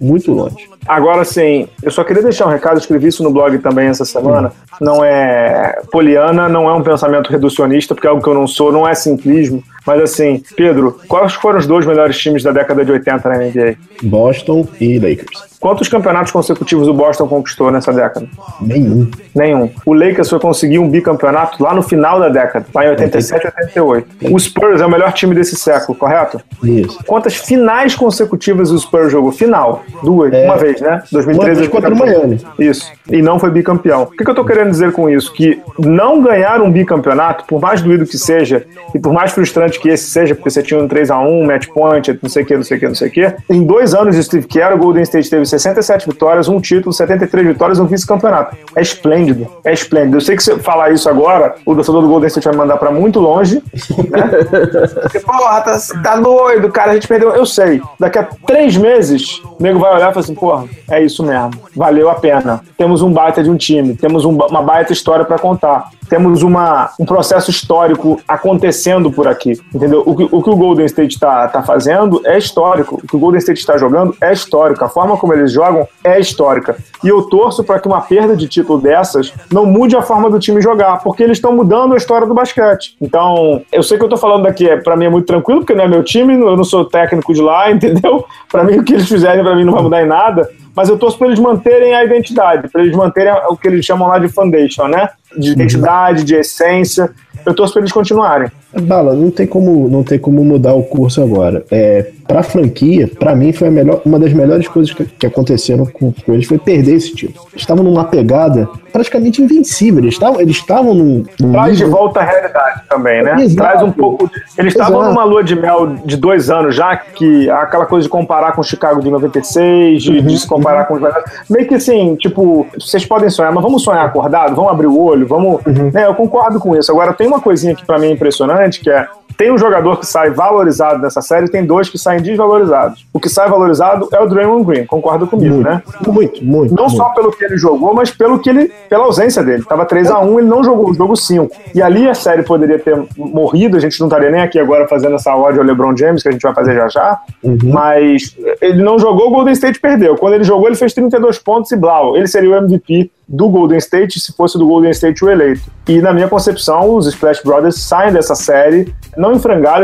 Muito 0.02 0.32
longe. 0.32 0.56
Agora, 0.88 1.24
sim, 1.24 1.68
eu 1.82 1.92
só 1.92 2.04
queria 2.04 2.24
deixar 2.24 2.48
um 2.48 2.50
recado, 2.50 2.78
escrevi 2.78 3.08
isso 3.08 3.24
no 3.24 3.32
blog 3.32 3.58
também 3.60 3.88
essa 3.88 4.06
semana. 4.06 4.52
Não 4.80 5.04
é 5.04 5.82
poliana, 5.92 6.50
não 6.50 6.70
é 6.70 6.74
um 6.74 6.84
pensamento 6.84 7.30
reducionista, 7.30 7.94
porque 7.94 8.08
é 8.08 8.10
algo 8.10 8.22
que 8.22 8.30
eu 8.30 8.34
não 8.34 8.48
sou, 8.48 8.72
não 8.72 8.88
é 8.88 8.94
simplismo. 8.94 9.64
Mas 9.86 10.02
assim, 10.02 10.44
Pedro, 10.56 11.00
quais 11.08 11.34
foram 11.34 11.60
os 11.60 11.68
dois 11.68 11.86
melhores 11.86 12.18
times 12.18 12.44
da 12.44 12.52
década 12.52 12.84
de 12.86 12.92
80 12.92 13.30
na 13.30 13.38
NBA? 13.38 13.76
Boston 14.04 14.68
e 14.80 15.00
Lakers. 15.00 15.54
Quantos 15.64 15.88
campeonatos 15.88 16.30
consecutivos 16.30 16.90
o 16.90 16.94
Boston 16.94 17.26
conquistou 17.26 17.72
nessa 17.72 17.94
década? 17.94 18.28
Nenhum. 18.60 19.10
Nenhum. 19.34 19.72
O 19.86 19.94
Lakers 19.94 20.30
foi 20.30 20.38
conseguir 20.38 20.78
um 20.78 20.90
bicampeonato 20.90 21.64
lá 21.64 21.74
no 21.74 21.82
final 21.82 22.20
da 22.20 22.28
década, 22.28 22.66
lá 22.76 22.86
em 22.86 22.90
87 22.90 23.42
e 23.42 23.48
88. 23.80 24.34
O 24.36 24.38
Spurs 24.38 24.82
é 24.82 24.86
o 24.86 24.90
melhor 24.92 25.14
time 25.14 25.34
desse 25.34 25.56
século, 25.56 25.98
correto? 25.98 26.42
Isso. 26.62 27.00
Quantas 27.06 27.36
finais 27.36 27.96
consecutivas 27.96 28.72
o 28.72 28.78
Spurs 28.78 29.10
jogou? 29.10 29.32
Final. 29.32 29.86
Duas. 30.04 30.34
É. 30.34 30.44
Uma 30.44 30.58
vez, 30.58 30.82
né? 30.82 31.02
2013 31.10 31.70
contra 31.70 31.94
o 31.94 31.98
Miami. 31.98 32.42
Isso. 32.60 32.92
E 33.10 33.22
não 33.22 33.40
foi 33.40 33.50
bicampeão. 33.50 34.04
O 34.04 34.08
que, 34.08 34.26
que 34.26 34.30
eu 34.30 34.36
tô 34.36 34.44
querendo 34.44 34.70
dizer 34.70 34.92
com 34.92 35.10
isso? 35.10 35.32
Que 35.32 35.62
não 35.80 36.22
ganhar 36.22 36.62
um 36.62 36.70
bicampeonato, 36.70 37.46
por 37.46 37.62
mais 37.62 37.82
doído 37.82 38.06
que 38.06 38.18
seja, 38.18 38.66
e 38.94 39.00
por 39.00 39.14
mais 39.14 39.32
frustrante 39.32 39.73
que 39.80 39.90
esse 39.90 40.10
seja, 40.10 40.36
porque 40.36 40.50
você 40.50 40.62
tinha 40.62 40.80
um 40.80 40.88
3x1, 40.88 41.46
match 41.46 41.68
point, 41.68 42.20
não 42.22 42.30
sei 42.30 42.44
o 42.44 42.46
que, 42.46 42.56
não 42.56 42.64
sei 42.64 42.78
o 42.78 42.80
que, 42.80 42.88
não 42.88 42.96
sei 42.96 43.08
o 43.08 43.12
que, 43.12 43.36
em 43.50 43.64
dois 43.64 43.94
anos 43.94 44.16
de 44.16 44.24
Steve 44.24 44.48
Kerr, 44.48 44.74
o 44.74 44.78
Golden 44.78 45.04
State 45.04 45.30
teve 45.30 45.46
67 45.46 46.08
vitórias, 46.08 46.48
um 46.48 46.60
título, 46.60 46.94
73 46.94 47.48
vitórias 47.48 47.80
um 47.80 47.86
vice-campeonato. 47.86 48.56
É 48.76 48.82
esplêndido, 48.82 49.48
é 49.64 49.74
esplêndido. 49.74 50.18
Eu 50.18 50.22
sei 50.22 50.36
que 50.36 50.44
se 50.44 50.52
eu 50.52 50.60
falar 50.60 50.92
isso 50.92 51.10
agora, 51.10 51.56
o 51.66 51.76
torcedor 51.76 52.02
do 52.02 52.08
Golden 52.08 52.28
State 52.28 52.48
vai 52.48 52.56
mandar 52.56 52.78
pra 52.78 52.92
muito 52.92 53.20
longe, 53.20 53.62
né? 54.10 55.20
Porra, 55.26 55.62
tá, 55.62 55.78
tá 56.04 56.16
doido, 56.18 56.72
cara, 56.72 56.92
a 56.92 56.94
gente 56.94 57.08
perdeu. 57.08 57.32
Eu 57.32 57.46
sei. 57.46 57.82
Daqui 58.00 58.20
a 58.20 58.28
três 58.46 58.78
meses, 58.78 59.42
o 59.60 59.62
nego 59.62 59.80
vai 59.80 59.96
olhar 59.96 60.12
e 60.12 60.14
falar 60.14 60.24
assim, 60.24 60.36
porra, 60.36 60.66
é 60.90 61.04
isso 61.04 61.24
mesmo, 61.24 61.52
valeu 61.76 62.10
a 62.10 62.16
pena. 62.16 62.62
Temos 62.78 63.02
um 63.02 63.12
baita 63.12 63.44
de 63.44 63.50
um 63.50 63.58
time, 63.58 63.96
temos 63.96 64.26
um, 64.26 64.32
uma 64.32 64.62
baita 64.62 64.94
história 64.94 65.26
para 65.26 65.38
contar 65.38 65.90
temos 66.14 66.44
uma, 66.44 66.92
um 67.00 67.06
processo 67.06 67.50
histórico 67.50 68.22
acontecendo 68.28 69.12
por 69.12 69.28
aqui, 69.28 69.60
entendeu? 69.74 70.04
O 70.06 70.16
que 70.16 70.28
o, 70.32 70.44
que 70.44 70.50
o 70.52 70.56
Golden 70.56 70.86
State 70.86 71.16
está 71.16 71.48
tá 71.48 71.64
fazendo 71.64 72.22
é 72.24 72.38
histórico, 72.38 73.02
o 73.04 73.08
que 73.08 73.16
o 73.16 73.20
Golden 73.20 73.40
State 73.40 73.60
está 73.60 73.80
jogando 73.80 74.16
é 74.22 74.32
histórico, 74.32 74.86
a 74.86 74.88
forma 74.88 75.18
como 75.18 75.34
eles 75.34 75.52
jogam 75.52 75.88
é 76.04 76.20
histórica. 76.20 76.78
E 77.04 77.08
eu 77.08 77.24
torço 77.24 77.64
para 77.64 77.80
que 77.80 77.88
uma 77.88 78.00
perda 78.00 78.38
de 78.38 78.48
título 78.48 78.80
dessas 78.80 79.34
não 79.52 79.66
mude 79.66 79.96
a 79.96 80.04
forma 80.04 80.30
do 80.30 80.38
time 80.38 80.62
jogar, 80.62 81.02
porque 81.02 81.24
eles 81.24 81.40
estão 81.40 81.52
mudando 81.52 81.96
a 81.96 81.98
história 81.98 82.28
do 82.28 82.34
basquete. 82.36 82.96
Então, 83.02 83.64
eu 83.72 83.82
sei 83.82 83.98
que 83.98 84.04
eu 84.04 84.08
estou 84.08 84.20
falando 84.20 84.44
daqui, 84.44 84.70
é, 84.70 84.78
para 84.78 84.96
mim 84.96 85.06
é 85.06 85.10
muito 85.10 85.26
tranquilo, 85.26 85.62
porque 85.62 85.74
não 85.74 85.86
é 85.86 85.88
meu 85.88 86.04
time, 86.04 86.36
eu 86.36 86.56
não 86.56 86.64
sou 86.64 86.86
técnico 86.86 87.34
de 87.34 87.42
lá, 87.42 87.72
entendeu? 87.74 88.24
Para 88.52 88.64
mim, 88.64 88.78
o 88.78 88.84
que 88.84 88.94
eles 88.94 89.08
fizerem, 89.08 89.44
para 89.44 89.56
mim 89.56 89.64
não 89.64 89.74
vai 89.74 89.82
mudar 89.82 90.04
em 90.04 90.08
nada 90.08 90.48
mas 90.76 90.90
eu 90.90 90.98
torço 90.98 91.18
para 91.18 91.28
eles 91.28 91.40
manterem 91.40 91.94
a 91.94 92.04
identidade, 92.04 92.68
para 92.68 92.82
eles 92.82 92.96
manterem 92.96 93.34
o 93.48 93.56
que 93.56 93.68
eles 93.68 93.86
chamam 93.86 94.08
lá 94.08 94.18
de 94.18 94.28
foundation, 94.28 94.88
né? 94.88 95.08
De 95.38 95.52
identidade, 95.52 96.24
de 96.24 96.36
essência. 96.36 97.12
Eu 97.46 97.54
torço 97.54 97.74
para 97.74 97.82
eles 97.82 97.92
continuarem. 97.92 98.52
Bala, 98.82 99.14
não 99.14 99.30
tem 99.30 99.46
como, 99.46 99.88
não 99.88 100.04
tem 100.04 100.18
como 100.18 100.44
mudar 100.44 100.74
o 100.74 100.84
curso 100.84 101.22
agora. 101.22 101.64
É, 101.70 102.08
pra 102.28 102.42
franquia, 102.42 103.08
para 103.08 103.36
mim 103.36 103.52
foi 103.52 103.68
a 103.68 103.72
melhor, 103.72 104.02
uma 104.06 104.18
das 104.18 104.34
melhores 104.34 104.68
coisas 104.68 104.94
que, 104.94 105.06
que 105.06 105.26
aconteceram 105.26 105.86
com, 105.86 106.12
com, 106.12 106.34
eles 106.34 106.48
foi 106.48 106.58
perder 106.58 106.96
esse 106.96 107.14
título. 107.14 107.46
Estavam 107.56 107.84
numa 107.84 108.06
pegada 108.06 108.68
praticamente 108.92 109.42
invencível. 109.42 110.00
Eles 110.04 110.14
estavam, 110.14 110.40
eles 110.40 110.56
estavam 110.56 110.94
num, 110.94 111.24
num 111.40 111.52
Traz 111.52 111.72
nível... 111.72 111.88
de 111.88 111.92
volta 111.92 112.20
a 112.22 112.24
realidade 112.24 112.82
também, 112.88 113.24
né? 113.24 113.36
Exato. 113.42 113.56
Traz 113.56 113.84
um 113.84 113.92
pouco. 113.92 114.28
De... 114.28 114.34
Eles 114.58 114.74
estavam 114.74 115.04
numa 115.10 115.24
lua 115.24 115.44
de 115.44 115.56
mel 115.56 115.96
de 116.06 116.16
dois 116.16 116.50
anos 116.50 116.76
já, 116.76 116.96
que 116.96 117.50
aquela 117.50 117.86
coisa 117.86 118.04
de 118.04 118.10
comparar 118.10 118.54
com 118.54 118.62
o 118.62 118.64
Chicago 118.64 119.02
de 119.02 119.10
96, 119.10 120.04
de, 120.04 120.12
uhum, 120.12 120.26
de 120.26 120.40
se 120.40 120.48
comparar 120.48 120.82
uhum. 120.82 121.00
com 121.00 121.06
os 121.06 121.14
meio 121.50 121.68
que 121.68 121.76
assim, 121.76 122.16
tipo, 122.16 122.68
vocês 122.80 123.06
podem 123.06 123.30
sonhar, 123.30 123.52
mas 123.52 123.64
vamos 123.64 123.84
sonhar 123.84 124.06
acordado, 124.06 124.56
vamos 124.56 124.72
abrir 124.72 124.88
o 124.88 125.00
olho, 125.00 125.28
vamos. 125.28 125.62
Uhum. 125.66 125.92
Né, 125.92 126.06
eu 126.06 126.14
concordo 126.16 126.60
com 126.60 126.76
isso. 126.76 126.92
Agora 126.92 127.14
tem 127.14 127.28
uma 127.28 127.42
coisinha 127.42 127.76
que 127.76 127.86
para 127.86 127.98
mim 127.98 128.08
é 128.08 128.12
impressionante, 128.12 128.63
que 128.72 128.90
é 128.90 129.08
tem 129.38 129.52
um 129.52 129.58
jogador 129.58 130.00
que 130.00 130.06
sai 130.06 130.30
valorizado 130.30 131.02
nessa 131.02 131.22
série, 131.22 131.50
tem 131.50 131.66
dois 131.66 131.90
que 131.90 131.98
saem 131.98 132.22
desvalorizados. 132.22 133.06
O 133.12 133.20
que 133.20 133.30
sai 133.30 133.50
valorizado 133.50 134.08
é 134.12 134.20
o 134.20 134.28
Draymond 134.28 134.66
Green, 134.66 134.86
concorda 134.86 135.26
comigo, 135.26 135.56
muito, 135.56 135.68
né? 135.68 135.82
Muito, 136.06 136.44
muito. 136.44 136.74
Não 136.74 136.84
muito. 136.86 136.98
só 136.98 137.10
pelo 137.10 137.32
que 137.32 137.44
ele 137.44 137.58
jogou, 137.58 137.94
mas 137.94 138.12
pelo 138.12 138.40
que 138.40 138.50
ele, 138.50 138.72
pela 138.90 139.06
ausência 139.06 139.44
dele. 139.44 139.64
Tava 139.64 139.86
3 139.86 140.12
a 140.12 140.20
1 140.20 140.40
ele 140.40 140.48
não 140.48 140.64
jogou 140.64 140.92
o 140.92 140.94
jogo 140.94 141.16
5. 141.16 141.56
E 141.74 141.82
ali 141.82 142.08
a 142.08 142.14
série 142.14 142.44
poderia 142.44 142.80
ter 142.80 142.96
morrido, 143.18 143.78
a 143.78 143.80
gente 143.80 144.00
não 144.00 144.08
estaria 144.08 144.30
nem 144.30 144.42
aqui 144.42 144.60
agora 144.60 144.88
fazendo 144.88 145.16
essa 145.16 145.36
ódio 145.36 145.62
ao 145.62 145.66
LeBron 145.66 145.96
James, 145.96 146.22
que 146.22 146.30
a 146.30 146.32
gente 146.32 146.42
vai 146.42 146.54
fazer 146.54 146.76
já 146.76 146.88
já. 146.88 147.20
Uhum. 147.44 147.58
Mas 147.66 148.36
ele 148.62 148.84
não 148.84 149.00
jogou, 149.00 149.28
o 149.28 149.32
Golden 149.32 149.54
State 149.54 149.80
perdeu. 149.80 150.16
Quando 150.16 150.36
ele 150.36 150.44
jogou, 150.44 150.68
ele 150.68 150.76
fez 150.76 150.94
32 150.94 151.40
pontos 151.40 151.72
e 151.72 151.76
blau. 151.76 152.16
Ele 152.16 152.28
seria 152.28 152.52
o 152.52 152.56
MVP 152.56 153.12
do 153.28 153.50
Golden 153.50 153.78
State 153.78 154.20
se 154.20 154.34
fosse 154.34 154.58
do 154.58 154.68
Golden 154.68 154.92
State 154.92 155.24
o 155.24 155.30
eleito. 155.30 155.62
E 155.88 156.02
na 156.02 156.14
minha 156.14 156.28
concepção, 156.28 156.96
os 156.96 157.08
Splash 157.08 157.42
Brothers 157.44 157.80
saem 157.80 158.14
dessa 158.14 158.36
série, 158.36 158.94
não 159.18 159.34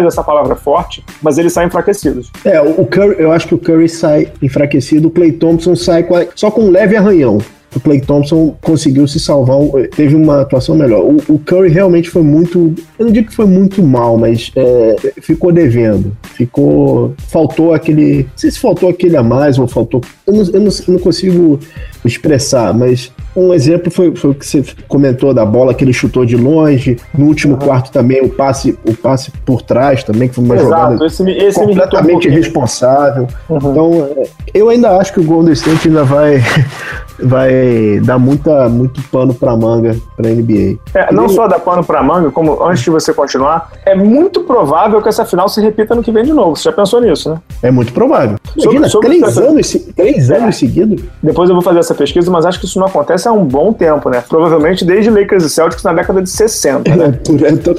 em 0.01 0.05
essa 0.05 0.23
palavra 0.23 0.55
forte, 0.55 1.03
mas 1.21 1.37
eles 1.37 1.53
saem 1.53 1.67
enfraquecidos. 1.67 2.31
É, 2.43 2.61
o 2.61 2.85
Curry, 2.85 3.15
eu 3.19 3.31
acho 3.31 3.47
que 3.47 3.55
o 3.55 3.57
Curry 3.57 3.89
sai 3.89 4.31
enfraquecido, 4.41 5.07
o 5.07 5.11
Clay 5.11 5.31
Thompson 5.31 5.75
sai 5.75 6.03
a, 6.03 6.27
só 6.35 6.51
com 6.51 6.61
um 6.61 6.71
leve 6.71 6.95
arranhão 6.95 7.39
o 7.75 7.79
Clay 7.79 8.01
Thompson 8.01 8.55
conseguiu 8.61 9.07
se 9.07 9.19
salvar, 9.19 9.57
teve 9.95 10.15
uma 10.15 10.41
atuação 10.41 10.75
melhor. 10.75 11.03
O, 11.03 11.17
o, 11.33 11.39
Curry 11.39 11.69
realmente 11.69 12.09
foi 12.09 12.23
muito, 12.23 12.73
eu 12.97 13.05
não 13.05 13.11
digo 13.11 13.29
que 13.29 13.35
foi 13.35 13.45
muito 13.45 13.83
mal, 13.83 14.17
mas 14.17 14.51
é, 14.55 14.95
ficou 15.21 15.51
devendo, 15.51 16.15
ficou, 16.33 17.13
faltou 17.27 17.73
aquele, 17.73 18.23
não 18.23 18.29
sei 18.35 18.51
se 18.51 18.59
faltou 18.59 18.89
aquele 18.89 19.17
a 19.17 19.23
mais 19.23 19.59
ou 19.59 19.67
faltou, 19.67 20.01
eu 20.25 20.33
não, 20.33 20.43
eu 20.45 20.61
não, 20.61 20.71
eu 20.87 20.93
não 20.93 20.99
consigo 20.99 21.59
expressar, 22.03 22.73
mas 22.73 23.11
um 23.35 23.53
exemplo 23.53 23.91
foi, 23.91 24.15
foi, 24.15 24.31
o 24.31 24.33
que 24.33 24.45
você 24.45 24.63
comentou 24.87 25.33
da 25.33 25.45
bola 25.45 25.73
que 25.73 25.83
ele 25.83 25.93
chutou 25.93 26.25
de 26.25 26.35
longe. 26.35 26.97
No 27.17 27.27
último 27.27 27.53
uhum. 27.53 27.59
quarto 27.59 27.91
também 27.91 28.21
o 28.21 28.29
passe, 28.29 28.77
o 28.85 28.93
passe 28.93 29.31
por 29.45 29.61
trás 29.61 30.03
também, 30.03 30.27
que 30.27 30.35
foi 30.35 30.43
uma 30.43 30.55
Exato, 30.55 30.69
jogada 30.69 31.05
esse, 31.05 31.29
esse 31.31 31.59
completamente 31.59 32.27
irresponsável. 32.27 33.27
Uhum. 33.47 33.57
Então, 33.57 34.09
é, 34.17 34.27
eu 34.53 34.69
ainda 34.69 34.97
acho 34.97 35.13
que 35.13 35.19
o 35.19 35.23
Golden 35.23 35.53
State 35.53 35.87
ainda 35.87 36.03
vai 36.03 36.41
vai 37.23 37.99
dar 38.03 38.17
muita, 38.17 38.69
muito 38.69 39.01
pano 39.09 39.33
para 39.33 39.55
manga 39.55 39.95
para 40.15 40.29
NBA. 40.29 40.79
É, 40.93 41.11
não 41.13 41.25
e... 41.25 41.29
só 41.29 41.47
dar 41.47 41.59
pano 41.59 41.83
para 41.83 42.01
manga, 42.03 42.31
como 42.31 42.63
antes 42.63 42.83
de 42.83 42.89
você 42.89 43.13
continuar, 43.13 43.71
é 43.85 43.95
muito 43.95 44.41
provável 44.41 45.01
que 45.01 45.09
essa 45.09 45.25
final 45.25 45.47
se 45.49 45.61
repita 45.61 45.95
no 45.95 46.03
que 46.03 46.11
vem 46.11 46.23
de 46.23 46.33
novo. 46.33 46.55
Você 46.55 46.63
já 46.63 46.71
pensou 46.71 47.01
nisso, 47.01 47.29
né? 47.29 47.37
É 47.61 47.71
muito 47.71 47.93
provável. 47.93 48.37
Imagina, 48.57 48.89
sobre, 48.89 49.19
sobre 49.19 49.19
três, 49.19 49.37
anos, 49.37 49.87
três 49.95 50.31
anos 50.31 50.55
seguidos. 50.57 51.03
Depois 51.21 51.49
eu 51.49 51.55
vou 51.55 51.63
fazer 51.63 51.79
essa 51.79 51.95
pesquisa, 51.95 52.29
mas 52.31 52.45
acho 52.45 52.59
que 52.59 52.65
isso 52.65 52.79
não 52.79 52.87
acontece 52.87 53.27
há 53.27 53.31
um 53.31 53.45
bom 53.45 53.73
tempo, 53.73 54.09
né? 54.09 54.23
Provavelmente 54.27 54.85
desde 54.85 55.09
Lakers 55.09 55.43
e 55.43 55.49
Celtics 55.49 55.83
na 55.83 55.93
década 55.93 56.21
de 56.21 56.29
60. 56.29 56.95
Né? 56.95 57.19
É, 57.39 57.51
então, 57.51 57.73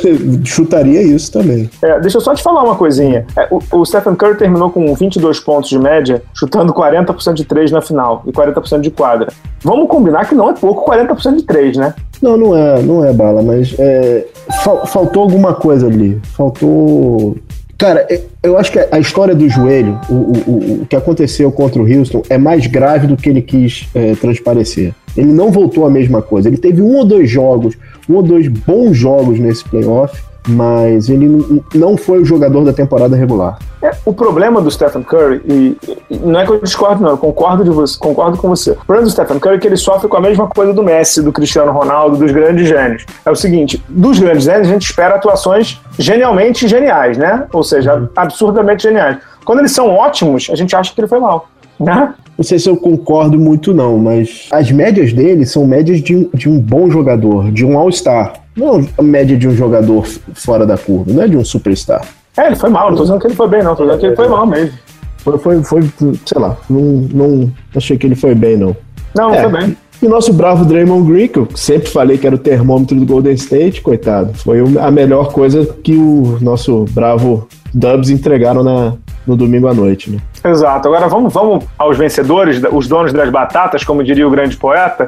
chutaria 0.44 1.02
isso 1.02 1.30
também. 1.30 1.68
É, 1.82 2.00
deixa 2.00 2.16
eu 2.16 2.20
só 2.20 2.35
te 2.35 2.42
falar 2.42 2.62
uma 2.62 2.76
coisinha. 2.76 3.26
É, 3.37 3.47
o, 3.50 3.61
o, 3.73 3.85
Stephen 3.85 4.14
Curry 4.14 4.37
terminou 4.37 4.70
com 4.70 4.94
22 4.94 5.38
pontos 5.40 5.68
de 5.68 5.78
média, 5.78 6.23
chutando 6.35 6.73
40% 6.73 7.35
de 7.35 7.44
3 7.44 7.70
na 7.70 7.82
final 7.82 8.23
e 8.26 8.32
40% 8.32 8.80
de 8.80 8.90
quadra. 8.90 9.28
Vamos 9.62 9.88
combinar 9.88 10.28
que 10.28 10.34
não 10.34 10.50
é 10.50 10.54
pouco 10.54 10.90
40% 10.90 11.37
de 11.37 11.42
3, 11.42 11.76
né? 11.76 11.94
Não, 12.22 12.37
não 12.37 12.56
é, 12.56 12.82
não 12.82 13.04
é 13.04 13.12
bala, 13.12 13.42
mas 13.42 13.75
é, 13.78 14.26
fal, 14.62 14.87
faltou 14.87 15.22
alguma 15.22 15.55
coisa 15.55 15.87
ali. 15.87 16.20
Faltou 16.37 17.37
Cara, 17.81 18.07
eu 18.42 18.59
acho 18.59 18.70
que 18.72 18.78
a 18.78 18.98
história 18.98 19.35
do 19.35 19.48
joelho, 19.48 19.98
o, 20.11 20.14
o, 20.14 20.83
o 20.83 20.87
que 20.87 20.94
aconteceu 20.94 21.50
contra 21.50 21.81
o 21.81 21.90
Houston, 21.90 22.22
é 22.28 22.37
mais 22.37 22.66
grave 22.66 23.07
do 23.07 23.16
que 23.16 23.31
ele 23.31 23.40
quis 23.40 23.88
é, 23.94 24.14
transparecer. 24.16 24.92
Ele 25.16 25.33
não 25.33 25.50
voltou 25.50 25.87
a 25.87 25.90
mesma 25.90 26.20
coisa. 26.20 26.50
Ele 26.50 26.59
teve 26.59 26.83
um 26.83 26.96
ou 26.96 27.07
dois 27.07 27.31
jogos, 27.31 27.78
um 28.07 28.16
ou 28.16 28.22
dois 28.22 28.48
bons 28.48 28.94
jogos 28.94 29.40
nesse 29.40 29.64
playoff, 29.64 30.22
mas 30.48 31.09
ele 31.09 31.62
não 31.74 31.96
foi 31.96 32.20
o 32.20 32.24
jogador 32.24 32.64
da 32.64 32.72
temporada 32.72 33.16
regular. 33.16 33.59
É, 33.83 33.92
o 34.05 34.12
problema 34.12 34.61
do 34.61 34.70
Stephen 34.70 35.03
Curry, 35.03 35.40
e, 35.46 35.79
e, 36.11 36.18
não 36.18 36.40
é 36.40 36.44
que 36.44 36.53
eu 36.53 36.61
discordo, 36.61 37.03
não, 37.03 37.11
eu 37.11 37.18
concordo, 37.18 37.64
de 37.64 37.70
você, 37.70 37.98
concordo 37.98 38.37
com 38.37 38.48
você. 38.48 38.72
O 38.72 38.85
problema 38.85 39.05
do 39.05 39.11
Stephen 39.11 39.38
Curry 39.38 39.57
é 39.57 39.59
que 39.59 39.66
ele 39.66 39.76
sofre 39.76 40.09
com 40.09 40.16
a 40.16 40.20
mesma 40.20 40.46
coisa 40.48 40.72
do 40.72 40.83
Messi, 40.83 41.22
do 41.22 41.33
Cristiano 41.33 41.72
Ronaldo, 41.72 42.16
dos 42.18 42.31
grandes 42.31 42.68
gênios. 42.68 43.07
É 43.24 43.31
o 43.31 43.37
seguinte: 43.37 43.83
dos 43.88 44.18
grandes 44.18 44.44
gênios, 44.44 44.68
a 44.68 44.72
gente 44.72 44.85
espera 44.85 45.14
atuações 45.14 45.81
genialmente 45.98 46.68
geniais, 46.68 47.16
né? 47.16 47.46
Ou 47.53 47.62
seja, 47.62 47.94
uhum. 47.94 48.09
absurdamente 48.14 48.83
geniais. 48.83 49.18
Quando 49.44 49.61
eles 49.61 49.72
são 49.72 49.88
ótimos, 49.88 50.48
a 50.50 50.55
gente 50.55 50.76
acha 50.76 50.92
que 50.94 51.00
ele 51.00 51.09
foi 51.09 51.18
mal. 51.18 51.48
Né? 51.81 52.14
Não 52.37 52.45
sei 52.45 52.59
se 52.59 52.69
eu 52.69 52.77
concordo 52.77 53.38
muito, 53.38 53.75
não, 53.75 53.99
mas 53.99 54.47
as 54.51 54.71
médias 54.71 55.12
dele 55.12 55.45
são 55.45 55.66
médias 55.66 56.01
de, 56.01 56.29
de 56.35 56.49
um 56.49 56.59
bom 56.59 56.90
jogador, 56.90 57.51
de 57.51 57.64
um 57.64 57.79
All-Star. 57.79 58.35
Não 58.57 58.87
a 58.97 59.03
média 59.03 59.37
de 59.37 59.49
um 59.49 59.55
jogador 59.55 60.07
fora 60.35 60.66
da 60.66 60.77
curva, 60.77 61.12
não 61.12 61.23
é 61.23 61.29
de 61.29 61.37
um 61.37 61.45
superstar. 61.45 62.03
É, 62.37 62.47
ele 62.47 62.57
foi 62.57 62.71
mal, 62.71 62.90
não 62.90 62.97
tô 62.97 63.03
dizendo 63.03 63.21
que 63.21 63.27
ele 63.27 63.35
foi 63.35 63.49
bem, 63.49 63.62
não, 63.62 63.75
tô 63.75 63.85
dizendo 63.85 64.01
que 64.01 64.07
ele 64.07 64.16
foi 64.16 64.29
mal 64.29 64.47
mesmo. 64.47 64.73
Foi, 65.19 65.38
foi, 65.38 65.62
foi 65.62 65.83
sei 66.25 66.40
lá, 66.40 66.57
não, 66.69 66.81
não 67.12 67.53
achei 67.75 67.99
que 67.99 68.07
ele 68.07 68.14
foi 68.14 68.35
bem, 68.35 68.57
não. 68.57 68.77
Não, 69.14 69.29
não 69.29 69.35
é. 69.35 69.43
foi 69.43 69.61
bem. 69.61 69.77
E 70.03 70.09
nosso 70.09 70.33
bravo 70.33 70.64
Draymond 70.64 71.12
Green, 71.12 71.29
que 71.29 71.38
eu 71.38 71.49
sempre 71.55 71.90
falei 71.90 72.16
que 72.16 72.27
era 72.27 72.35
o 72.35 72.38
termômetro 72.38 72.99
do 72.99 73.05
Golden 73.05 73.35
State, 73.35 73.83
coitado, 73.83 74.33
foi 74.33 74.61
a 74.79 74.90
melhor 74.90 75.31
coisa 75.31 75.66
que 75.83 75.95
o 75.95 76.38
nosso 76.40 76.87
bravo 76.93 77.47
Dubs 77.75 78.09
entregaram 78.09 78.64
na, 78.64 78.95
no 79.26 79.37
domingo 79.37 79.68
à 79.68 79.74
noite, 79.74 80.11
né? 80.11 80.18
Exato. 80.44 80.88
Agora 80.88 81.09
vamos, 81.09 81.33
vamos 81.33 81.64
aos 81.78 81.96
vencedores, 81.96 82.61
os 82.72 82.88
donos 82.88 83.12
das 83.12 83.30
batatas, 83.30 83.85
como 83.85 84.02
diria 84.02 84.26
o 84.26 84.30
grande 84.30 84.56
poeta, 84.56 85.06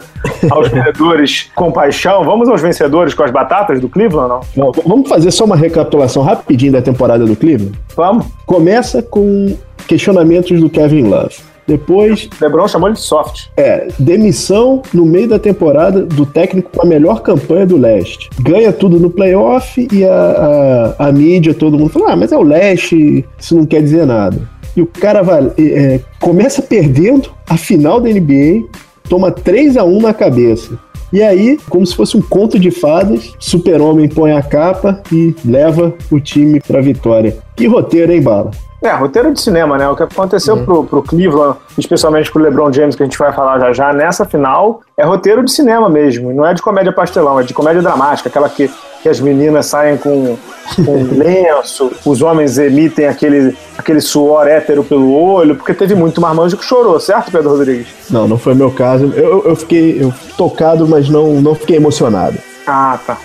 aos 0.51 0.69
vencedores 0.73 1.51
com 1.55 1.73
paixão. 1.73 2.25
Vamos 2.25 2.49
aos 2.49 2.61
vencedores 2.61 3.15
com 3.15 3.23
as 3.23 3.31
batatas 3.31 3.81
do 3.81 3.89
Cleveland, 3.89 4.29
não? 4.29 4.41
não? 4.57 4.73
Vamos 4.87 5.09
fazer 5.09 5.31
só 5.31 5.45
uma 5.45 5.57
recapitulação 5.57 6.23
rapidinho 6.23 6.73
da 6.73 6.83
temporada 6.83 7.25
do 7.25 7.35
Cleveland? 7.37 7.79
Vamos. 7.97 8.27
Começa 8.47 9.03
com 9.03 9.57
questionamentos 9.87 10.61
do 10.61 10.69
Kevin 10.69 11.09
Love. 11.09 11.52
Depois. 11.67 12.29
LeBron 12.41 12.67
chamou 12.69 12.89
ele 12.89 12.97
de 12.97 13.03
soft. 13.03 13.47
É, 13.57 13.89
demissão 13.99 14.83
no 14.93 15.05
meio 15.05 15.29
da 15.29 15.39
temporada 15.39 16.03
do 16.03 16.27
técnico 16.27 16.71
com 16.71 16.83
a 16.83 16.87
melhor 16.87 17.23
campanha 17.23 17.67
do 17.67 17.77
leste. 17.77 18.29
Ganha 18.41 18.73
tudo 18.73 18.99
no 18.99 19.11
playoff 19.11 19.87
e 19.93 20.05
a, 20.05 20.95
a, 20.99 21.09
a 21.09 21.13
mídia, 21.13 21.55
todo 21.55 21.79
mundo 21.79 21.91
fala: 21.91 22.13
ah, 22.13 22.17
mas 22.17 22.33
é 22.33 22.37
o 22.37 22.43
leste, 22.43 23.25
isso 23.39 23.57
não 23.57 23.67
quer 23.67 23.83
dizer 23.83 24.07
nada. 24.07 24.39
E 24.77 24.83
o 24.83 24.87
cara 24.87 25.23
vai, 25.23 25.53
é, 25.59 26.01
começa 26.19 26.63
perdendo 26.63 27.31
a 27.49 27.57
final 27.57 28.01
da 28.01 28.09
NBA, 28.09 28.67
toma 29.09 29.31
3 29.31 29.77
a 29.77 29.85
1 29.85 30.01
na 30.01 30.15
cabeça. 30.15 30.79
E 31.13 31.23
aí, 31.23 31.59
como 31.69 31.87
se 31.87 31.95
fosse 31.95 32.17
um 32.17 32.23
conto 32.23 32.59
de 32.59 32.71
fadas, 32.71 33.35
Super-Homem 33.39 34.09
põe 34.09 34.33
a 34.33 34.43
capa 34.43 35.03
e 35.13 35.35
leva 35.45 35.93
o 36.11 36.19
time 36.19 36.61
pra 36.61 36.81
vitória. 36.81 37.37
Que 37.55 37.67
roteiro, 37.67 38.13
hein, 38.13 38.23
Bala? 38.23 38.51
É, 38.83 38.91
roteiro 38.91 39.33
de 39.33 39.41
cinema, 39.41 39.79
né? 39.79 39.89
O 39.89 39.95
que 39.95 40.03
aconteceu 40.03 40.57
uhum. 40.57 40.65
pro, 40.65 40.85
pro 40.85 41.03
Cleveland, 41.03 41.57
especialmente 41.79 42.33
pro 42.33 42.43
LeBron 42.43 42.73
James, 42.73 42.97
que 42.97 43.03
a 43.03 43.07
gente 43.07 43.17
vai 43.17 43.33
falar 43.33 43.61
já 43.61 43.73
já, 43.73 43.93
nessa 43.93 44.25
final, 44.25 44.81
é 44.97 45.05
roteiro 45.05 45.45
de 45.45 45.53
cinema 45.53 45.89
mesmo. 45.89 46.33
Não 46.33 46.45
é 46.45 46.53
de 46.53 46.61
comédia 46.61 46.93
pastelão, 46.93 47.39
é 47.39 47.45
de 47.45 47.55
comédia 47.55 47.81
dramática, 47.81 48.29
aquela 48.29 48.49
que, 48.49 48.69
que 49.03 49.09
as 49.09 49.21
meninas 49.21 49.67
saem 49.67 49.97
com, 49.97 50.39
com 50.77 51.03
lenço, 51.19 51.91
os 52.07 52.23
homens 52.23 52.57
emitem 52.57 53.07
aquele, 53.07 53.57
aquele 53.77 54.01
suor 54.01 54.47
hétero 54.47 54.85
pelo 54.85 55.13
olho, 55.13 55.57
porque 55.57 55.75
teve 55.75 55.95
muito 55.95 56.21
marmanjo 56.21 56.57
que 56.57 56.65
chorou, 56.65 56.99
certo, 57.01 57.33
Pedro 57.33 57.51
Rodrigues? 57.51 57.89
Não, 58.09 58.29
não 58.29 58.39
foi 58.39 58.55
meu 58.55 58.71
caso. 58.71 59.13
Eu, 59.17 59.45
eu 59.45 59.57
fiquei 59.57 60.01
eu 60.01 60.15
tocado, 60.37 60.87
mas 60.87 61.09
não, 61.09 61.41
não 61.41 61.55
fiquei 61.55 61.77
emocionado. 61.77 62.39
Ah, 62.67 62.99
tá. 63.05 63.19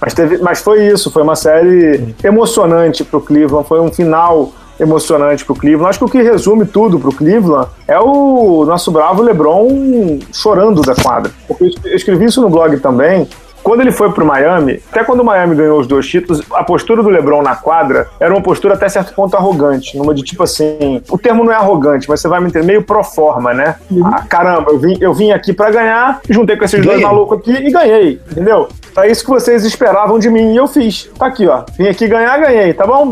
mas, 0.00 0.14
teve, 0.14 0.38
mas 0.38 0.60
foi 0.60 0.86
isso, 0.86 1.10
foi 1.10 1.22
uma 1.22 1.36
série 1.36 2.14
emocionante 2.22 3.02
pro 3.02 3.20
Cleveland, 3.20 3.66
foi 3.66 3.80
um 3.80 3.90
final 3.90 4.52
emocionante 4.78 5.44
pro 5.44 5.54
Cleveland. 5.54 5.88
Acho 5.88 5.98
que 6.00 6.04
o 6.04 6.08
que 6.08 6.22
resume 6.22 6.66
tudo 6.66 6.98
pro 6.98 7.12
Cleveland 7.12 7.68
é 7.88 7.98
o 7.98 8.64
nosso 8.66 8.90
bravo 8.90 9.22
LeBron 9.22 10.18
chorando 10.32 10.82
da 10.82 10.94
quadra. 10.94 11.32
Porque 11.48 11.64
eu 11.84 11.96
escrevi 11.96 12.26
isso 12.26 12.40
no 12.40 12.50
blog 12.50 12.78
também. 12.78 13.26
Quando 13.66 13.80
ele 13.80 13.90
foi 13.90 14.12
pro 14.12 14.24
Miami, 14.24 14.80
até 14.92 15.02
quando 15.02 15.18
o 15.18 15.24
Miami 15.24 15.56
ganhou 15.56 15.80
os 15.80 15.88
dois 15.88 16.06
títulos, 16.06 16.40
a 16.52 16.62
postura 16.62 17.02
do 17.02 17.08
LeBron 17.08 17.42
na 17.42 17.56
quadra 17.56 18.06
era 18.20 18.32
uma 18.32 18.40
postura 18.40 18.74
até 18.74 18.88
certo 18.88 19.12
ponto 19.12 19.36
arrogante, 19.36 19.98
numa 19.98 20.14
de 20.14 20.22
tipo 20.22 20.44
assim, 20.44 21.02
o 21.10 21.18
termo 21.18 21.42
não 21.42 21.50
é 21.50 21.56
arrogante, 21.56 22.08
mas 22.08 22.20
você 22.20 22.28
vai 22.28 22.38
me 22.38 22.46
entender, 22.46 22.64
meio 22.64 22.82
pro 22.82 23.02
forma, 23.02 23.52
né? 23.52 23.74
Uhum. 23.90 24.06
Ah, 24.06 24.22
caramba, 24.22 24.70
eu 24.70 24.78
vim, 24.78 24.96
eu 25.00 25.12
vim 25.12 25.32
aqui 25.32 25.52
para 25.52 25.72
ganhar, 25.72 26.20
juntei 26.30 26.56
com 26.56 26.64
esses 26.64 26.78
ganhei. 26.78 27.00
dois 27.00 27.02
malucos 27.02 27.40
aqui 27.40 27.54
e 27.54 27.72
ganhei, 27.72 28.20
entendeu? 28.30 28.68
Era 28.96 29.08
isso 29.08 29.24
que 29.24 29.30
vocês 29.30 29.64
esperavam 29.64 30.16
de 30.20 30.30
mim 30.30 30.52
e 30.52 30.56
eu 30.56 30.68
fiz. 30.68 31.10
Tá 31.18 31.26
aqui, 31.26 31.48
ó. 31.48 31.64
Vim 31.76 31.88
aqui 31.88 32.06
ganhar, 32.06 32.38
ganhei, 32.38 32.72
tá 32.72 32.86
bom? 32.86 33.10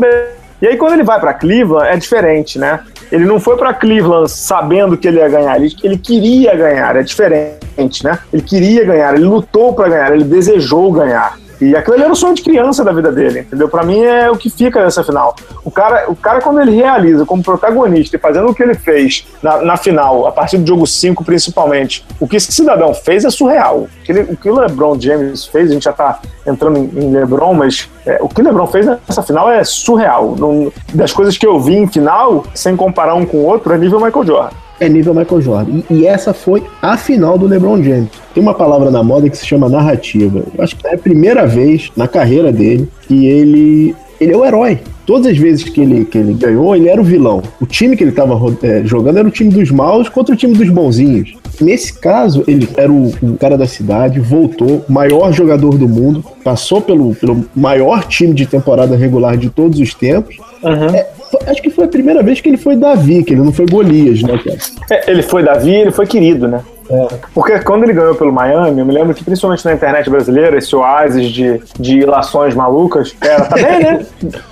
E 0.61 0.67
aí 0.67 0.77
quando 0.77 0.93
ele 0.93 1.03
vai 1.03 1.19
para 1.19 1.33
Cleveland 1.33 1.89
é 1.89 1.97
diferente, 1.97 2.57
né? 2.57 2.79
Ele 3.11 3.25
não 3.25 3.39
foi 3.39 3.57
para 3.57 3.73
Cleveland 3.73 4.29
sabendo 4.29 4.97
que 4.97 5.07
ele 5.07 5.17
ia 5.17 5.29
ganhar, 5.29 5.57
ele, 5.57 5.75
ele 5.83 5.97
queria 5.97 6.55
ganhar, 6.55 6.95
é 6.95 7.03
diferente, 7.03 8.03
né? 8.03 8.19
Ele 8.31 8.41
queria 8.41 8.83
ganhar, 8.83 9.13
ele 9.13 9.25
lutou 9.25 9.73
para 9.73 9.89
ganhar, 9.89 10.13
ele 10.13 10.23
desejou 10.23 10.91
ganhar. 10.91 11.37
E 11.59 11.75
aquilo 11.75 11.95
ali 11.95 12.03
era 12.03 12.11
o 12.11 12.15
sonho 12.15 12.33
de 12.33 12.41
criança 12.41 12.83
da 12.83 12.91
vida 12.91 13.11
dele, 13.11 13.39
entendeu? 13.39 13.67
Para 13.69 13.83
mim 13.83 14.01
é 14.01 14.29
o 14.29 14.37
que 14.37 14.49
fica 14.49 14.83
nessa 14.83 15.03
final. 15.03 15.35
O 15.63 15.71
cara, 15.71 16.09
o 16.09 16.15
cara, 16.15 16.41
quando 16.41 16.61
ele 16.61 16.71
realiza 16.71 17.25
como 17.25 17.43
protagonista 17.43 18.15
e 18.15 18.19
fazendo 18.19 18.49
o 18.49 18.53
que 18.53 18.63
ele 18.63 18.75
fez 18.75 19.25
na, 19.41 19.61
na 19.61 19.77
final, 19.77 20.27
a 20.27 20.31
partir 20.31 20.57
do 20.57 20.67
jogo 20.67 20.85
5 20.85 21.23
principalmente, 21.23 22.05
o 22.19 22.27
que 22.27 22.35
esse 22.35 22.51
cidadão 22.51 22.93
fez 22.93 23.25
é 23.25 23.29
surreal. 23.29 23.81
O 23.81 24.03
que, 24.03 24.11
ele, 24.11 24.21
o, 24.33 24.37
que 24.37 24.49
o 24.49 24.59
LeBron 24.59 24.99
James 24.99 25.45
fez, 25.45 25.69
a 25.69 25.73
gente 25.73 25.83
já 25.83 25.93
tá 25.93 26.19
entrando 26.45 26.77
em, 26.77 27.05
em 27.05 27.11
LeBron, 27.11 27.53
mas 27.53 27.89
é, 28.05 28.17
o 28.21 28.27
que 28.27 28.41
o 28.41 28.43
LeBron 28.43 28.67
fez 28.67 28.85
nessa 28.85 29.23
final 29.23 29.49
é 29.49 29.63
surreal. 29.63 30.35
Não, 30.37 30.71
das 30.93 31.13
coisas 31.13 31.37
que 31.37 31.45
eu 31.45 31.59
vi 31.59 31.75
em 31.75 31.87
final, 31.87 32.43
sem 32.53 32.75
comparar 32.75 33.15
um 33.15 33.25
com 33.25 33.37
o 33.37 33.45
outro, 33.45 33.73
é 33.73 33.77
nível 33.77 33.99
Michael 33.99 34.25
Jordan 34.25 34.64
é 34.79 34.89
nível 34.89 35.13
Michael 35.13 35.41
Jordan. 35.41 35.81
E, 35.89 35.93
e, 35.93 36.07
essa 36.07 36.33
foi 36.33 36.63
a 36.81 36.97
final 36.97 37.37
do 37.37 37.47
LeBron 37.47 37.81
James. 37.81 38.09
Tem 38.33 38.41
uma 38.41 38.53
palavra 38.53 38.91
na 38.91 39.03
moda 39.03 39.29
que 39.29 39.37
se 39.37 39.45
chama 39.45 39.69
narrativa. 39.69 40.43
Eu 40.57 40.63
acho 40.63 40.75
que 40.75 40.87
é 40.87 40.95
a 40.95 40.97
primeira 40.97 41.45
vez 41.45 41.91
na 41.95 42.07
carreira 42.07 42.51
dele 42.51 42.87
que 43.07 43.25
ele 43.25 43.95
ele 44.19 44.33
é 44.33 44.37
o 44.37 44.45
herói. 44.45 44.79
Todas 45.05 45.27
as 45.27 45.37
vezes 45.37 45.63
que 45.63 45.81
ele, 45.81 46.05
que 46.05 46.17
ele 46.17 46.33
ganhou, 46.33 46.75
ele 46.75 46.89
era 46.89 46.99
o 46.99 47.03
vilão. 47.03 47.43
O 47.61 47.65
time 47.65 47.95
que 47.95 48.03
ele 48.03 48.09
estava 48.09 48.35
é, 48.63 48.83
jogando 48.83 49.19
era 49.19 49.27
o 49.27 49.31
time 49.31 49.51
dos 49.51 49.69
maus 49.69 50.09
contra 50.09 50.33
o 50.33 50.37
time 50.37 50.55
dos 50.55 50.69
bonzinhos. 50.69 51.35
Nesse 51.61 51.93
caso, 51.99 52.43
ele 52.47 52.67
era 52.75 52.91
o, 52.91 53.13
o, 53.21 53.37
cara 53.37 53.57
da 53.57 53.67
cidade, 53.67 54.19
voltou, 54.19 54.83
maior 54.89 55.31
jogador 55.31 55.77
do 55.77 55.87
mundo, 55.87 56.23
passou 56.43 56.81
pelo, 56.81 57.13
pelo 57.13 57.45
maior 57.55 58.03
time 58.05 58.33
de 58.33 58.45
temporada 58.45 58.95
regular 58.95 59.37
de 59.37 59.49
todos 59.49 59.79
os 59.79 59.93
tempos. 59.93 60.37
Uhum. 60.63 60.95
É, 60.95 61.07
acho 61.47 61.61
que 61.61 61.69
foi 61.69 61.85
a 61.85 61.87
primeira 61.87 62.23
vez 62.23 62.41
que 62.41 62.49
ele 62.49 62.57
foi 62.57 62.75
Davi, 62.75 63.23
que 63.23 63.33
ele 63.33 63.41
não 63.41 63.51
foi 63.51 63.65
Golias, 63.65 64.21
né, 64.21 64.37
cara? 64.37 64.57
É, 64.91 65.11
ele 65.11 65.21
foi 65.21 65.43
Davi 65.43 65.73
ele 65.73 65.91
foi 65.91 66.05
querido, 66.05 66.47
né? 66.47 66.61
É. 66.89 67.07
Porque 67.33 67.59
quando 67.59 67.83
ele 67.83 67.93
ganhou 67.93 68.15
pelo 68.15 68.31
Miami, 68.31 68.79
eu 68.79 68.85
me 68.85 68.93
lembro 68.93 69.13
que 69.13 69.23
principalmente 69.23 69.65
na 69.65 69.73
internet 69.73 70.09
brasileira, 70.09 70.57
esse 70.57 70.75
oásis 70.75 71.31
de, 71.31 71.61
de 71.79 71.99
ilações 71.99 72.53
malucas, 72.53 73.15
era 73.19 73.45
também, 73.45 73.79
né? 73.79 74.05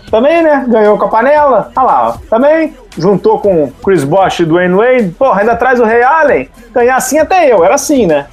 também, 0.10 0.42
né? 0.42 0.66
Ganhou 0.68 0.98
com 0.98 1.06
a 1.06 1.10
panela. 1.10 1.72
Olha 1.76 1.86
lá, 1.86 2.10
ó. 2.10 2.30
Também 2.30 2.74
juntou 2.98 3.40
com 3.40 3.72
Chris 3.84 4.04
Bosh 4.04 4.40
e 4.40 4.46
Dwayne 4.46 4.74
Wade. 4.74 5.10
Porra, 5.18 5.42
ainda 5.42 5.56
traz 5.56 5.80
o 5.80 5.84
Ray 5.84 6.02
Allen. 6.02 6.50
Ganhar 6.74 6.96
assim 6.96 7.20
até 7.20 7.52
eu. 7.52 7.64
Era 7.64 7.76
assim, 7.76 8.08
né? 8.08 8.26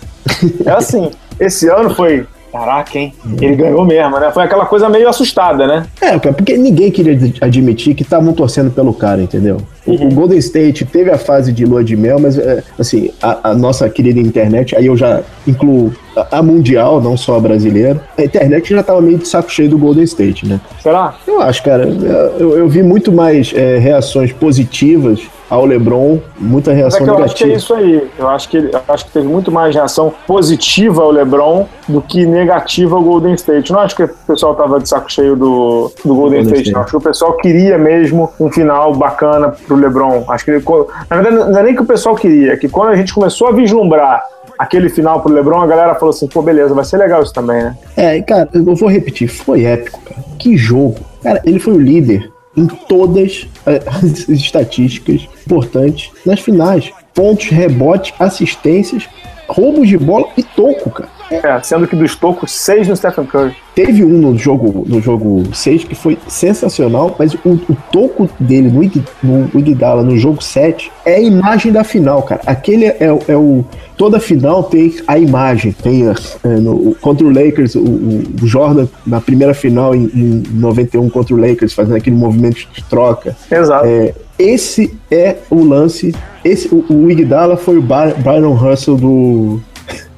Era 0.64 0.78
assim. 0.78 1.10
Esse 1.38 1.68
ano 1.68 1.94
foi 1.94 2.26
Caraca, 2.52 2.98
hein? 2.98 3.12
Ele 3.40 3.54
ganhou 3.54 3.84
mesmo, 3.84 4.18
né? 4.18 4.30
Foi 4.32 4.42
aquela 4.42 4.66
coisa 4.66 4.88
meio 4.88 5.08
assustada, 5.08 5.66
né? 5.66 5.86
É, 6.00 6.18
porque 6.18 6.56
ninguém 6.56 6.90
queria 6.90 7.18
admitir 7.40 7.94
que 7.94 8.02
estavam 8.02 8.32
torcendo 8.32 8.70
pelo 8.70 8.92
cara, 8.92 9.22
entendeu? 9.22 9.58
Uhum. 9.86 10.08
O 10.08 10.14
Golden 10.14 10.38
State 10.38 10.84
teve 10.84 11.10
a 11.10 11.18
fase 11.18 11.52
de 11.52 11.64
lua 11.64 11.84
de 11.84 11.96
mel, 11.96 12.18
mas, 12.18 12.36
é, 12.38 12.62
assim, 12.78 13.10
a, 13.22 13.50
a, 13.50 13.54
nossa 13.54 13.88
querida 13.88 14.18
internet, 14.20 14.76
aí 14.76 14.86
eu 14.86 14.96
já 14.96 15.22
incluo 15.46 15.92
a, 16.16 16.38
a, 16.38 16.42
mundial, 16.42 17.00
não 17.00 17.16
só 17.16 17.36
a 17.36 17.40
brasileira, 17.40 18.00
a 18.18 18.22
internet 18.22 18.70
já 18.70 18.82
tava 18.82 19.00
meio 19.00 19.18
de 19.18 19.28
saco 19.28 19.50
cheio 19.50 19.70
do 19.70 19.78
Golden 19.78 20.04
State, 20.04 20.46
né? 20.46 20.60
Será? 20.82 21.14
Eu 21.26 21.40
acho, 21.40 21.62
cara. 21.62 21.84
Eu, 21.84 22.58
eu 22.58 22.68
vi 22.68 22.82
muito 22.82 23.12
mais 23.12 23.52
é, 23.54 23.78
reações 23.78 24.32
positivas 24.32 25.20
ao 25.50 25.66
LeBron, 25.66 26.20
muita 26.38 26.72
reação 26.72 27.00
é 27.00 27.10
negativa. 27.10 27.20
Eu 27.20 27.24
acho 27.24 27.34
que 27.34 27.44
é 27.44 27.54
isso 27.54 27.74
aí. 27.74 28.10
Eu 28.16 28.28
acho 28.28 28.48
que, 28.48 28.56
eu 28.56 28.80
acho 28.86 29.04
que 29.06 29.10
teve 29.10 29.26
muito 29.26 29.50
mais 29.50 29.74
reação 29.74 30.14
positiva 30.24 31.02
ao 31.02 31.10
LeBron 31.10 31.66
do 31.88 32.00
que 32.00 32.24
negativa 32.24 32.94
ao 32.94 33.02
Golden 33.02 33.34
State. 33.34 33.72
Não 33.72 33.80
acho 33.80 33.96
que 33.96 34.04
o 34.04 34.08
pessoal 34.28 34.54
tava 34.54 34.78
de 34.78 34.88
saco 34.88 35.10
cheio 35.10 35.34
do, 35.34 35.92
do 36.04 36.14
Golden, 36.14 36.16
Golden 36.16 36.42
State, 36.42 36.60
State, 36.60 36.72
não. 36.72 36.80
Acho 36.82 36.90
que 36.90 36.96
o 36.96 37.00
pessoal 37.00 37.36
queria 37.38 37.76
mesmo 37.76 38.30
um 38.38 38.50
final 38.50 38.94
bacana 38.94 39.48
pro 39.66 39.74
LeBron. 39.74 40.24
Acho 40.28 40.44
que 40.44 40.52
ele, 40.52 40.64
na 41.10 41.20
verdade, 41.20 41.50
não 41.50 41.58
é 41.58 41.62
nem 41.64 41.74
que 41.74 41.82
o 41.82 41.86
pessoal 41.86 42.14
queria, 42.14 42.52
é 42.52 42.56
que 42.56 42.68
quando 42.68 42.90
a 42.90 42.96
gente 42.96 43.12
começou 43.12 43.48
a 43.48 43.52
vislumbrar 43.52 44.22
aquele 44.56 44.88
final 44.88 45.20
pro 45.20 45.32
LeBron, 45.32 45.60
a 45.60 45.66
galera 45.66 45.94
falou 45.96 46.10
assim: 46.10 46.28
pô, 46.28 46.42
beleza, 46.42 46.72
vai 46.72 46.84
ser 46.84 46.96
legal 46.98 47.22
isso 47.24 47.32
também, 47.34 47.60
né? 47.60 47.76
É, 47.96 48.22
cara, 48.22 48.48
eu 48.52 48.74
vou 48.76 48.88
repetir, 48.88 49.26
foi 49.26 49.64
épico, 49.64 50.00
cara. 50.02 50.22
Que 50.38 50.56
jogo. 50.56 51.00
Cara, 51.22 51.40
ele 51.44 51.58
foi 51.58 51.74
o 51.74 51.80
líder 51.80 52.30
em 52.60 52.66
todas 52.66 53.46
as 53.64 54.28
estatísticas 54.28 55.26
importantes 55.46 56.10
nas 56.24 56.40
finais. 56.40 56.90
Pontos, 57.14 57.48
rebotes, 57.48 58.14
assistências, 58.18 59.08
roubos 59.48 59.88
de 59.88 59.98
bola 59.98 60.28
e 60.36 60.42
toco, 60.42 60.90
cara. 60.90 61.19
É, 61.30 61.62
sendo 61.62 61.86
que 61.86 61.94
dos 61.94 62.16
tocos, 62.16 62.50
seis 62.50 62.88
no 62.88 62.96
Stephen 62.96 63.24
Curry. 63.24 63.54
Teve 63.74 64.04
um 64.04 64.18
no 64.18 64.36
jogo 64.36 64.84
no 64.86 65.00
jogo 65.00 65.44
6 65.54 65.84
que 65.84 65.94
foi 65.94 66.18
sensacional, 66.26 67.14
mas 67.18 67.34
o, 67.34 67.50
o 67.50 67.76
toco 67.92 68.28
dele 68.38 68.68
no, 68.68 68.82
Ig, 68.82 69.02
no 69.22 69.48
Iguodala 69.54 70.02
no 70.02 70.18
jogo 70.18 70.42
7 70.42 70.90
é 71.04 71.14
a 71.14 71.20
imagem 71.20 71.72
da 71.72 71.84
final, 71.84 72.22
cara. 72.22 72.40
Aquele 72.46 72.86
é, 72.86 73.18
é 73.28 73.36
o. 73.36 73.64
Toda 73.96 74.18
final 74.18 74.64
tem 74.64 74.94
a 75.06 75.18
imagem. 75.18 75.72
Tem 75.72 76.08
é, 76.08 76.48
no, 76.48 76.94
contra 77.00 77.24
o 77.26 77.30
Lakers, 77.30 77.74
o, 77.76 77.80
o, 77.80 78.46
Jordan 78.46 78.88
na 79.06 79.20
primeira 79.20 79.54
final 79.54 79.94
em, 79.94 80.10
em 80.14 80.42
91 80.54 81.08
contra 81.10 81.34
o 81.34 81.38
Lakers, 81.38 81.72
fazendo 81.72 81.96
aquele 81.96 82.16
movimento 82.16 82.66
de 82.72 82.82
troca. 82.84 83.36
Exato. 83.50 83.86
É, 83.86 84.14
esse 84.38 84.98
é 85.10 85.36
o 85.48 85.62
lance. 85.62 86.14
Esse, 86.44 86.68
o, 86.68 86.84
o 86.88 87.10
Iguodala 87.10 87.56
foi 87.56 87.76
o 87.76 87.82
Byron 87.82 88.54
Russell 88.54 88.96
do, 88.96 89.60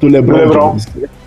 do 0.00 0.08
LeBron. 0.08 0.37
LeBron. 0.37 0.76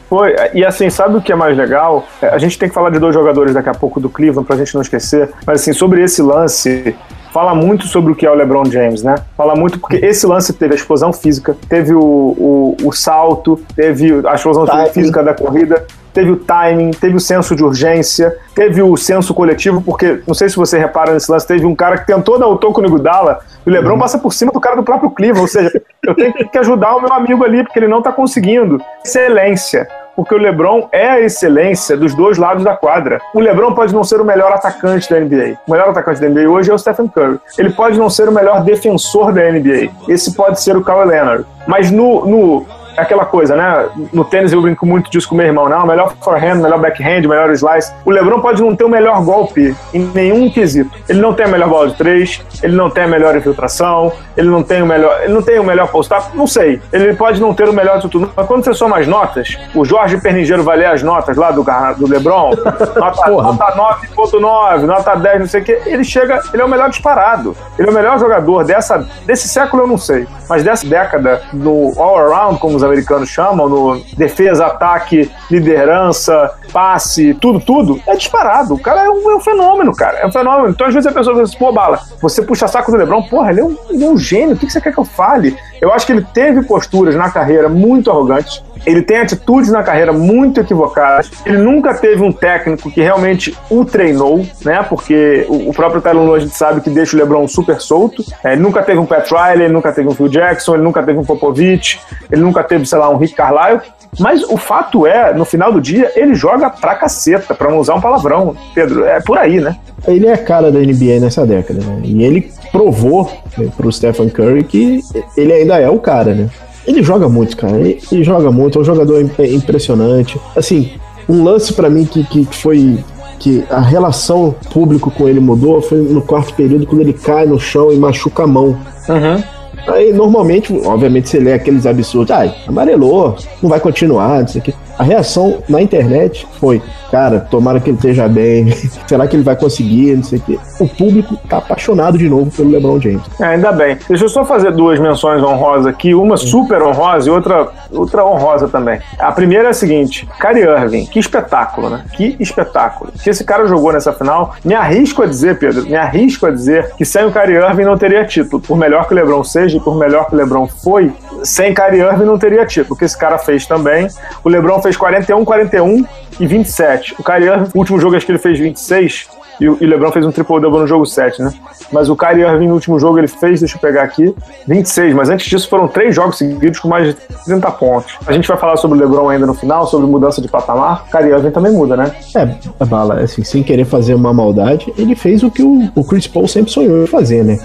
Foi, 0.07 0.35
e 0.53 0.63
assim, 0.63 0.89
sabe 0.89 1.17
o 1.17 1.21
que 1.21 1.31
é 1.31 1.35
mais 1.35 1.57
legal? 1.57 2.05
É, 2.21 2.27
a 2.27 2.37
gente 2.37 2.59
tem 2.59 2.69
que 2.69 2.75
falar 2.75 2.91
de 2.91 2.99
dois 2.99 3.13
jogadores 3.13 3.53
daqui 3.53 3.69
a 3.69 3.73
pouco 3.73 3.99
do 3.99 4.09
Cleveland 4.09 4.45
pra 4.45 4.55
gente 4.55 4.73
não 4.75 4.81
esquecer, 4.81 5.29
mas 5.45 5.61
assim, 5.61 5.73
sobre 5.73 6.03
esse 6.03 6.21
lance, 6.21 6.95
fala 7.35 7.53
muito 7.53 7.85
sobre 7.85 8.13
o 8.13 8.15
que 8.15 8.25
é 8.25 8.31
o 8.31 8.33
LeBron 8.33 8.63
James, 8.63 9.03
né? 9.03 9.15
Fala 9.35 9.57
muito 9.57 9.77
porque 9.77 9.97
esse 9.97 10.25
lance 10.25 10.53
teve 10.53 10.71
a 10.71 10.77
explosão 10.77 11.11
física, 11.11 11.53
teve 11.67 11.93
o, 11.93 11.99
o, 12.01 12.77
o 12.81 12.93
salto, 12.93 13.59
teve 13.75 14.25
a 14.25 14.35
explosão 14.35 14.65
Timing. 14.65 14.89
física 14.91 15.21
da 15.21 15.33
corrida, 15.33 15.85
teve 16.13 16.31
o 16.31 16.37
timing, 16.37 16.91
teve 16.91 17.13
o 17.13 17.19
senso 17.19 17.53
de 17.53 17.61
urgência, 17.61 18.33
teve 18.55 18.81
o 18.81 18.95
senso 18.95 19.33
coletivo, 19.33 19.81
porque 19.81 20.21
não 20.25 20.33
sei 20.33 20.47
se 20.47 20.55
você 20.55 20.79
repara 20.79 21.11
nesse 21.11 21.29
lance, 21.29 21.45
teve 21.45 21.65
um 21.65 21.75
cara 21.75 21.97
que 21.97 22.07
tentou 22.07 22.39
dar 22.39 22.47
o 22.47 22.55
toco 22.55 22.81
no 22.81 22.89
Gudala 22.89 23.41
e 23.65 23.69
o 23.69 23.73
Lebron 23.73 23.95
uhum. 23.95 23.99
passa 23.99 24.17
por 24.17 24.31
cima 24.31 24.53
do 24.53 24.61
cara 24.61 24.77
do 24.77 24.83
próprio 24.83 25.09
Cleveland, 25.09 25.41
ou 25.41 25.47
seja, 25.49 25.81
eu 26.07 26.15
tenho 26.15 26.31
que 26.33 26.57
ajudar 26.57 26.95
o 26.95 27.01
meu 27.01 27.11
amigo 27.11 27.43
ali, 27.43 27.65
porque 27.65 27.79
ele 27.79 27.89
não 27.89 28.01
tá 28.01 28.13
conseguindo. 28.13 28.81
Excelência. 29.03 29.89
Porque 30.15 30.33
o 30.33 30.37
LeBron 30.37 30.87
é 30.91 31.09
a 31.09 31.19
excelência 31.21 31.97
dos 31.97 32.15
dois 32.15 32.37
lados 32.37 32.63
da 32.63 32.75
quadra. 32.75 33.19
O 33.33 33.39
LeBron 33.39 33.73
pode 33.73 33.93
não 33.93 34.03
ser 34.03 34.21
o 34.21 34.25
melhor 34.25 34.51
atacante 34.51 35.09
da 35.09 35.19
NBA. 35.19 35.57
O 35.67 35.71
melhor 35.71 35.89
atacante 35.89 36.21
da 36.21 36.29
NBA 36.29 36.49
hoje 36.49 36.71
é 36.71 36.73
o 36.73 36.77
Stephen 36.77 37.07
Curry. 37.07 37.39
Ele 37.57 37.71
pode 37.71 37.97
não 37.97 38.09
ser 38.09 38.29
o 38.29 38.31
melhor 38.31 38.63
defensor 38.63 39.33
da 39.33 39.51
NBA. 39.51 39.91
Esse 40.07 40.33
pode 40.33 40.61
ser 40.61 40.77
o 40.77 40.83
Kawhi 40.83 41.07
Leonard. 41.07 41.45
Mas 41.67 41.91
no, 41.91 42.25
no 42.25 42.65
é 42.97 43.01
aquela 43.01 43.25
coisa, 43.25 43.55
né? 43.55 43.89
No 44.11 44.23
tênis 44.23 44.51
eu 44.51 44.61
brinco 44.61 44.85
muito 44.85 45.09
disso 45.09 45.27
com 45.27 45.35
meu 45.35 45.45
irmão, 45.45 45.67
não, 45.67 45.85
melhor 45.85 46.15
forehand, 46.21 46.55
melhor 46.55 46.79
backhand, 46.79 47.21
melhor 47.21 47.49
slice. 47.51 47.91
O 48.05 48.11
LeBron 48.11 48.39
pode 48.39 48.61
não 48.61 48.75
ter 48.75 48.83
o 48.83 48.89
melhor 48.89 49.23
golpe 49.23 49.75
em 49.93 49.99
nenhum 50.13 50.49
quesito. 50.49 50.91
Ele 51.07 51.21
não 51.21 51.33
tem 51.33 51.45
a 51.45 51.49
melhor 51.49 51.69
bola 51.69 51.89
de 51.89 51.95
três, 51.95 52.41
ele 52.61 52.75
não 52.75 52.89
tem 52.89 53.03
a 53.03 53.07
melhor 53.07 53.35
infiltração, 53.35 54.11
ele 54.35 54.49
não 54.49 54.63
tem 54.63 54.81
o 54.81 54.85
melhor, 54.85 55.21
ele 55.21 55.33
não 55.33 55.41
tem 55.41 55.59
o 55.59 55.63
melhor 55.63 55.87
post-up, 55.89 56.35
não 56.35 56.47
sei. 56.47 56.81
Ele 56.91 57.13
pode 57.15 57.39
não 57.39 57.53
ter 57.53 57.67
o 57.67 57.73
melhor 57.73 57.99
de 57.99 58.09
tudo, 58.09 58.31
mas 58.35 58.47
quando 58.47 58.63
você 58.63 58.73
soma 58.73 58.97
as 58.97 59.07
notas, 59.07 59.57
o 59.73 59.85
Jorge 59.85 60.19
Pernigeiro 60.19 60.63
vai 60.63 60.77
ler 60.77 60.87
as 60.87 61.03
notas 61.03 61.37
lá 61.37 61.51
do, 61.51 61.63
do 61.97 62.07
LeBron, 62.07 62.51
nota, 62.95 63.29
nota 63.29 63.95
9.9, 64.15 64.81
nota 64.81 65.15
10, 65.15 65.39
não 65.39 65.47
sei 65.47 65.61
o 65.61 65.63
que, 65.63 65.71
ele 65.85 66.03
chega, 66.03 66.41
ele 66.53 66.61
é 66.61 66.65
o 66.65 66.69
melhor 66.69 66.89
disparado. 66.89 67.55
Ele 67.77 67.87
é 67.87 67.91
o 67.91 67.93
melhor 67.93 68.19
jogador 68.19 68.63
dessa, 68.63 69.07
desse 69.25 69.47
século, 69.47 69.83
eu 69.83 69.87
não 69.87 69.97
sei, 69.97 70.27
mas 70.49 70.63
dessa 70.63 70.87
década, 70.87 71.41
no 71.53 71.93
all-around, 71.97 72.59
como 72.59 72.75
os 72.75 72.83
americanos 72.85 73.29
chamam, 73.29 73.67
no 73.67 74.01
defesa, 74.17 74.67
ataque, 74.67 75.31
liderança, 75.49 76.51
passe, 76.71 77.33
tudo, 77.35 77.59
tudo, 77.59 77.99
é 78.07 78.15
disparado. 78.15 78.73
O 78.73 78.79
cara 78.79 79.05
é 79.05 79.09
um, 79.09 79.31
é 79.31 79.35
um 79.35 79.39
fenômeno, 79.39 79.95
cara. 79.95 80.19
É 80.19 80.27
um 80.27 80.31
fenômeno. 80.31 80.69
Então, 80.69 80.87
às 80.87 80.93
vezes 80.93 81.07
a 81.07 81.11
pessoa 81.11 81.41
assim, 81.41 81.57
pô, 81.57 81.71
Bala, 81.71 81.99
você 82.21 82.41
puxa 82.41 82.67
saco 82.67 82.91
do 82.91 82.97
Lebron, 82.97 83.23
porra, 83.23 83.51
ele 83.51 83.61
é 83.61 83.63
um, 83.63 83.77
ele 83.89 84.03
é 84.03 84.09
um 84.09 84.17
gênio, 84.17 84.55
o 84.55 84.57
que 84.57 84.69
você 84.69 84.79
quer 84.79 84.93
que 84.93 84.99
eu 84.99 85.05
fale? 85.05 85.57
Eu 85.81 85.91
acho 85.91 86.05
que 86.05 86.11
ele 86.11 86.25
teve 86.33 86.63
posturas 86.63 87.15
na 87.15 87.29
carreira 87.29 87.69
muito 87.69 88.09
arrogantes, 88.09 88.63
ele 88.85 89.01
tem 89.01 89.17
atitudes 89.17 89.71
na 89.71 89.83
carreira 89.83 90.13
muito 90.13 90.59
equivocadas. 90.59 91.31
Ele 91.45 91.57
nunca 91.57 91.93
teve 91.93 92.23
um 92.23 92.31
técnico 92.31 92.89
que 92.91 93.01
realmente 93.01 93.55
o 93.69 93.83
treinou, 93.83 94.45
né? 94.63 94.83
Porque 94.87 95.45
o, 95.49 95.73
próprio 95.73 96.01
Tyler 96.01 96.33
a 96.33 96.39
gente 96.39 96.55
sabe 96.55 96.81
que 96.81 96.89
deixa 96.89 97.15
o 97.15 97.19
LeBron 97.19 97.47
super 97.47 97.79
solto. 97.79 98.23
É, 98.43 98.53
ele 98.53 98.61
nunca 98.61 98.81
teve 98.83 98.99
um 98.99 99.05
Pat 99.05 99.29
Riley, 99.29 99.65
ele 99.65 99.73
nunca 99.73 99.91
teve 99.91 100.07
um 100.07 100.13
Phil 100.13 100.27
Jackson, 100.27 100.75
ele 100.75 100.83
nunca 100.83 101.03
teve 101.03 101.19
um 101.19 101.23
Popovich, 101.23 101.99
ele 102.31 102.41
nunca 102.41 102.63
teve, 102.63 102.85
sei 102.85 102.97
lá, 102.97 103.09
um 103.09 103.17
Rick 103.17 103.35
Carlisle. 103.35 103.81
Mas 104.19 104.43
o 104.43 104.55
fato 104.55 105.05
é, 105.05 105.33
no 105.33 105.43
final 105.43 105.71
do 105.71 105.81
dia, 105.81 106.11
ele 106.15 106.35
joga 106.35 106.69
pra 106.69 106.95
caceta, 106.95 107.53
pra 107.53 107.69
não 107.69 107.79
usar 107.79 107.95
um 107.95 108.01
palavrão. 108.01 108.55
Pedro, 108.73 109.05
é 109.05 109.19
por 109.19 109.37
aí, 109.37 109.59
né? 109.59 109.75
Ele 110.07 110.27
é 110.27 110.33
a 110.33 110.37
cara 110.37 110.71
da 110.71 110.79
NBA 110.79 111.19
nessa 111.19 111.45
década, 111.45 111.81
né? 111.81 112.01
E 112.03 112.23
ele 112.23 112.51
provou 112.71 113.29
né, 113.57 113.69
pro 113.75 113.91
Stephen 113.91 114.29
Curry 114.29 114.63
que 114.63 115.01
ele 115.35 115.51
ainda 115.51 115.79
é 115.79 115.89
o 115.89 115.99
cara, 115.99 116.33
né? 116.33 116.49
Ele 116.87 117.01
joga 117.03 117.27
muito, 117.27 117.57
cara. 117.57 117.77
Ele, 117.77 117.99
ele 118.11 118.23
joga 118.23 118.51
muito, 118.51 118.77
é 118.77 118.81
um 118.81 118.85
jogador 118.85 119.21
impressionante. 119.21 120.39
Assim, 120.55 120.91
Um 121.27 121.43
lance 121.43 121.73
para 121.73 121.89
mim 121.89 122.05
que, 122.05 122.23
que 122.23 122.45
foi 122.45 122.99
que 123.39 123.63
a 123.69 123.79
relação 123.79 124.55
público 124.71 125.11
com 125.11 125.27
ele 125.27 125.39
mudou 125.39 125.81
foi 125.81 125.97
no 125.97 126.21
quarto 126.21 126.53
período, 126.53 126.87
quando 126.87 127.01
ele 127.01 127.13
cai 127.13 127.45
no 127.45 127.59
chão 127.59 127.91
e 127.91 127.97
machuca 127.97 128.43
a 128.43 128.47
mão. 128.47 128.77
Uhum. 129.09 129.43
Aí, 129.87 130.13
normalmente, 130.13 130.73
obviamente, 130.85 131.29
você 131.29 131.39
lê 131.39 131.53
aqueles 131.53 131.85
absurdos, 131.85 132.31
ai, 132.31 132.55
amarelou, 132.67 133.35
não 133.61 133.69
vai 133.69 133.79
continuar, 133.79 134.41
não 134.41 134.47
sei 134.47 134.61
o 134.61 134.63
quê. 134.63 134.73
A 134.97 135.03
reação 135.03 135.63
na 135.67 135.81
internet 135.81 136.47
foi, 136.59 136.81
cara, 137.11 137.39
tomara 137.39 137.79
que 137.79 137.89
ele 137.89 137.97
esteja 137.97 138.27
bem, 138.27 138.71
será 139.07 139.27
que 139.27 139.35
ele 139.35 139.43
vai 139.43 139.55
conseguir, 139.55 140.15
não 140.15 140.23
sei 140.23 140.39
o 140.39 140.41
quê. 140.41 140.59
O 140.79 140.87
público 140.87 141.37
tá 141.49 141.57
apaixonado 141.57 142.17
de 142.17 142.29
novo 142.29 142.49
pelo 142.51 142.69
LeBron 142.69 142.99
James. 142.99 143.21
É, 143.39 143.45
ainda 143.45 143.71
bem. 143.71 143.97
Deixa 144.07 144.25
eu 144.25 144.29
só 144.29 144.45
fazer 144.45 144.71
duas 144.71 144.99
menções 144.99 145.43
honrosas 145.43 145.87
aqui, 145.87 146.13
uma 146.13 146.37
super 146.37 146.81
honrosa 146.81 147.29
e 147.29 147.31
outra, 147.31 147.67
outra 147.91 148.25
honrosa 148.25 148.67
também. 148.67 148.99
A 149.19 149.31
primeira 149.31 149.67
é 149.67 149.71
a 149.71 149.73
seguinte, 149.73 150.27
Kyrie 150.39 150.63
Irving, 150.63 151.05
que 151.05 151.19
espetáculo, 151.19 151.89
né? 151.89 152.05
Que 152.13 152.35
espetáculo. 152.39 153.11
Que 153.21 153.29
esse 153.29 153.43
cara 153.43 153.67
jogou 153.67 153.91
nessa 153.91 154.13
final, 154.13 154.55
me 154.63 154.73
arrisco 154.73 155.23
a 155.23 155.25
dizer, 155.25 155.59
Pedro, 155.59 155.83
me 155.85 155.95
arrisco 155.95 156.45
a 156.45 156.51
dizer 156.51 156.93
que 156.97 157.05
sem 157.05 157.25
o 157.25 157.31
Kyrie 157.31 157.57
Irving 157.57 157.83
não 157.83 157.97
teria 157.97 158.25
título. 158.25 158.61
Por 158.61 158.77
melhor 158.77 159.07
que 159.07 159.13
o 159.13 159.15
LeBron 159.15 159.43
seja 159.43 159.77
e 159.77 159.79
por 159.79 159.97
melhor 159.97 160.27
que 160.27 160.35
o 160.35 160.37
LeBron 160.37 160.67
foi, 160.67 161.11
sem 161.43 161.73
Kyrie 161.73 162.01
Irving 162.01 162.25
não 162.25 162.37
teria 162.37 162.65
título, 162.65 162.95
o 162.95 162.97
que 162.97 163.05
esse 163.05 163.17
cara 163.17 163.37
fez 163.37 163.65
também. 163.65 164.07
O 164.43 164.49
LeBron 164.49 164.81
fez 164.85 164.97
41, 164.97 165.43
41 165.43 166.05
e 166.39 166.45
27. 166.45 167.15
O 167.17 167.23
Kyrie 167.23 167.49
último 167.73 167.99
jogo 167.99 168.15
acho 168.15 168.25
que 168.25 168.31
ele 168.31 168.39
fez 168.39 168.59
26 168.59 169.27
e 169.59 169.69
o 169.69 169.77
LeBron 169.79 170.11
fez 170.11 170.25
um 170.25 170.31
triple-double 170.31 170.81
no 170.81 170.87
jogo 170.87 171.05
7, 171.05 171.41
né? 171.41 171.53
Mas 171.91 172.09
o 172.09 172.15
Kyrie 172.15 172.43
Irving 172.43 172.67
no 172.67 172.73
último 172.73 172.99
jogo 172.99 173.17
ele 173.17 173.27
fez, 173.27 173.59
deixa 173.59 173.77
eu 173.77 173.81
pegar 173.81 174.03
aqui, 174.03 174.33
26, 174.67 175.13
mas 175.13 175.29
antes 175.29 175.47
disso 175.47 175.69
foram 175.69 175.87
três 175.87 176.15
jogos 176.15 176.37
seguidos 176.37 176.79
com 176.79 176.87
mais 176.87 177.07
de 177.07 177.13
30 177.45 177.71
pontos. 177.71 178.17
A 178.25 178.33
gente 178.33 178.47
vai 178.47 178.57
falar 178.57 178.77
sobre 178.77 178.97
o 178.97 179.01
LeBron 179.01 179.29
ainda 179.29 179.45
no 179.45 179.53
final, 179.53 179.87
sobre 179.87 180.07
mudança 180.07 180.41
de 180.41 180.47
patamar. 180.47 181.05
O 181.07 181.11
Kyrie 181.11 181.31
Irving 181.31 181.51
também 181.51 181.71
muda, 181.71 181.95
né? 181.95 182.11
É, 182.35 182.85
bala, 182.85 183.21
assim, 183.21 183.43
sem 183.43 183.63
querer 183.63 183.85
fazer 183.85 184.13
uma 184.13 184.33
maldade, 184.33 184.91
ele 184.97 185.15
fez 185.15 185.43
o 185.43 185.51
que 185.51 185.63
o, 185.63 185.89
o 185.95 186.03
Chris 186.03 186.27
Paul 186.27 186.47
sempre 186.47 186.71
sonhou 186.71 187.03
em 187.03 187.07
fazer, 187.07 187.43
né? 187.43 187.59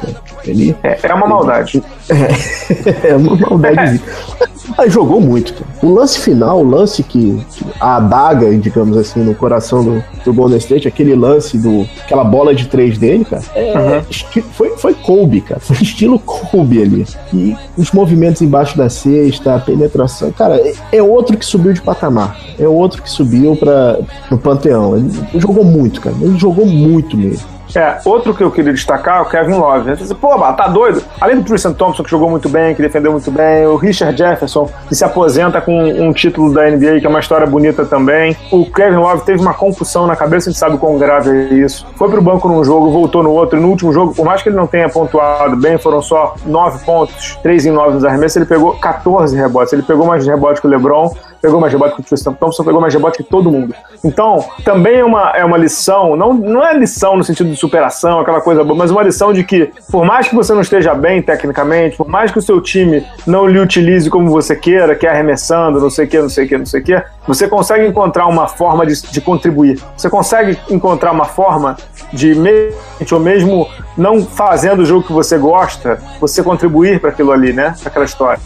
Ele, 0.45 0.77
é, 0.83 0.99
é 1.03 1.15
uma 1.15 1.27
maldade. 1.27 1.83
É, 2.09 3.09
é 3.11 3.17
uma 3.17 3.37
maldade. 3.37 4.01
Mas 4.77 4.93
jogou 4.93 5.21
muito. 5.21 5.53
Cara. 5.55 5.67
O 5.83 5.95
lance 5.95 6.19
final, 6.19 6.61
o 6.61 6.69
lance 6.69 7.03
que, 7.03 7.45
que, 7.51 7.65
a 7.81 7.97
adaga, 7.97 8.55
digamos 8.57 8.97
assim, 8.97 9.21
no 9.21 9.35
coração 9.35 9.85
do, 9.85 10.05
do 10.25 10.33
Golden 10.33 10.59
State, 10.59 10.87
aquele 10.87 11.15
lance 11.15 11.59
do 11.59 11.80
aquela 12.03 12.25
bola 12.25 12.55
de 12.55 12.67
três 12.67 12.99
dele, 12.99 13.25
cara, 13.25 13.43
é, 13.55 13.75
uhum. 13.77 14.43
foi, 14.53 14.71
foi 14.77 14.95
Kobe, 14.95 15.41
cara. 15.41 15.61
Foi 15.61 15.77
estilo 15.83 16.19
Kobe 16.19 16.83
ali. 16.83 17.07
E 17.33 17.57
os 17.77 17.93
movimentos 17.93 18.43
embaixo 18.43 18.77
da 18.77 18.89
cesta, 18.89 19.55
a 19.55 19.59
penetração, 19.59 20.31
cara, 20.33 20.57
é, 20.57 20.75
é 20.93 21.03
outro 21.03 21.37
que 21.37 21.45
subiu 21.45 21.73
de 21.73 21.83
patamar. 21.83 22.39
É 22.59 22.67
outro 22.67 23.03
que 23.03 23.11
subiu 23.11 23.57
para 23.57 23.99
no 24.31 24.39
panteão. 24.39 24.97
Ele 24.97 25.11
jogou 25.35 25.65
muito, 25.65 26.01
cara. 26.01 26.17
Ele 26.21 26.39
jogou 26.39 26.67
muito 26.67 27.17
mesmo. 27.17 27.60
É, 27.77 27.99
outro 28.05 28.35
que 28.35 28.43
eu 28.43 28.51
queria 28.51 28.73
destacar 28.73 29.19
é 29.19 29.21
o 29.23 29.25
Kevin 29.27 29.55
Love. 29.55 29.97
Você 29.97 30.15
pô, 30.15 30.39
tá 30.53 30.69
doido? 30.69 31.03
Além 31.21 31.37
do 31.37 31.45
Tristan 31.45 31.73
Thompson, 31.73 32.03
que 32.03 32.11
jogou 32.11 32.31
muito 32.31 32.49
bem, 32.49 32.75
que 32.75 32.83
defendeu 32.83 33.13
muito 33.13 33.31
bem, 33.31 33.67
o 33.67 33.77
Richard 33.77 34.17
Jefferson, 34.17 34.71
que 34.89 34.95
se 34.95 35.05
aposenta 35.05 35.61
com 35.61 35.77
um 35.83 36.13
título 36.13 36.53
da 36.53 36.69
NBA, 36.71 37.01
que 37.01 37.07
é 37.07 37.09
uma 37.09 37.21
história 37.21 37.47
bonita 37.47 37.85
também. 37.85 38.37
O 38.51 38.71
Kevin 38.71 38.97
Love 38.97 39.25
teve 39.25 39.41
uma 39.41 39.55
concussão 39.55 40.07
na 40.07 40.17
cabeça, 40.17 40.49
a 40.49 40.53
gente 40.53 40.59
sabe 40.59 40.79
quão 40.79 40.99
grave 40.99 41.31
é 41.31 41.55
isso. 41.55 41.87
Foi 41.97 42.09
pro 42.11 42.23
banco 42.23 42.49
num 42.49 42.65
jogo, 42.65 42.91
voltou 42.91 43.23
no 43.23 43.31
outro, 43.31 43.59
e 43.59 43.63
no 43.63 43.69
último 43.69 43.93
jogo, 43.93 44.15
por 44.15 44.25
mais 44.25 44.43
que 44.43 44.49
ele 44.49 44.57
não 44.57 44.67
tenha 44.67 44.89
pontuado 44.89 45.57
bem, 45.57 45.79
foram 45.79 46.03
só 46.03 46.35
9 46.45 46.85
pontos, 46.85 47.39
3 47.43 47.67
em 47.67 47.71
9 47.71 47.95
nos 47.95 48.05
arremessos, 48.05 48.37
ele 48.37 48.47
pegou 48.47 48.75
14 48.77 49.37
rebotes. 49.37 49.73
Ele 49.73 49.83
pegou 49.83 50.07
mais 50.07 50.27
rebotes 50.27 50.61
que 50.61 50.67
o 50.67 50.71
LeBron, 50.71 51.15
pegou 51.41 51.61
mais 51.61 51.73
rebote 51.73 51.95
que 51.95 52.01
o 52.01 52.05
Tristan 52.05 52.33
Thompson, 52.33 52.65
pegou 52.65 52.81
mais 52.81 52.93
rebote 52.93 53.19
que 53.19 53.25
todo 53.25 53.51
mundo. 53.51 53.75
Então, 54.05 54.45
também 54.65 54.99
é 54.99 55.05
uma, 55.05 55.31
é 55.31 55.45
uma 55.45 55.57
lição, 55.57 56.17
não, 56.17 56.33
não 56.33 56.65
é 56.65 56.75
lição 56.75 57.17
no 57.17 57.25
sentido 57.25 57.51
de 57.51 57.57
superação, 57.57 58.21
aquela 58.21 58.41
coisa 58.41 58.63
boa, 58.65 58.77
mas 58.77 58.91
uma 58.91 59.03
lição 59.03 59.33
de 59.33 59.45
que, 59.45 59.71
por 59.91 60.05
mais 60.05 60.29
que 60.29 60.35
você 60.35 60.53
não 60.53 60.61
esteja 60.61 60.95
bem 60.95 61.23
tecnicamente, 61.23 61.97
por 61.97 62.09
mais 62.09 62.31
que 62.31 62.39
o 62.39 62.43
seu 62.43 62.61
time 62.61 63.07
não 63.27 63.47
lhe 63.47 63.59
utilize 63.59 64.09
como 64.11 64.31
você 64.31 64.55
queira, 64.55 64.95
que 64.95 65.07
é 65.07 65.11
arremessando, 65.11 65.81
não 65.81 65.91
sei 65.91 66.07
o 66.07 66.09
que, 66.09 66.21
não 66.21 66.29
sei 66.29 66.45
o 66.45 66.49
que, 66.49 66.59
não 66.59 66.67
sei 66.67 66.81
o 66.81 66.85
que, 66.85 67.03
você 67.27 67.49
consegue 67.49 67.87
encontrar 67.87 68.27
uma 68.27 68.49
forma 68.49 68.87
de, 68.87 69.01
de 69.11 69.21
contribuir. 69.21 69.81
Você 69.97 70.09
consegue 70.11 70.59
encontrar 70.71 71.13
uma 71.13 71.25
forma 71.25 71.77
de, 72.13 72.35
ou 73.11 73.21
mesmo 73.21 73.69
não 73.97 74.25
fazendo 74.25 74.81
o 74.81 74.85
jogo 74.85 75.07
que 75.07 75.13
você 75.13 75.39
gosta, 75.39 76.01
você 76.21 76.43
contribuir 76.43 77.01
para 77.01 77.11
aquilo 77.11 77.33
ali, 77.33 77.53
né? 77.53 77.75
Aquela 77.85 78.05
história. 78.05 78.41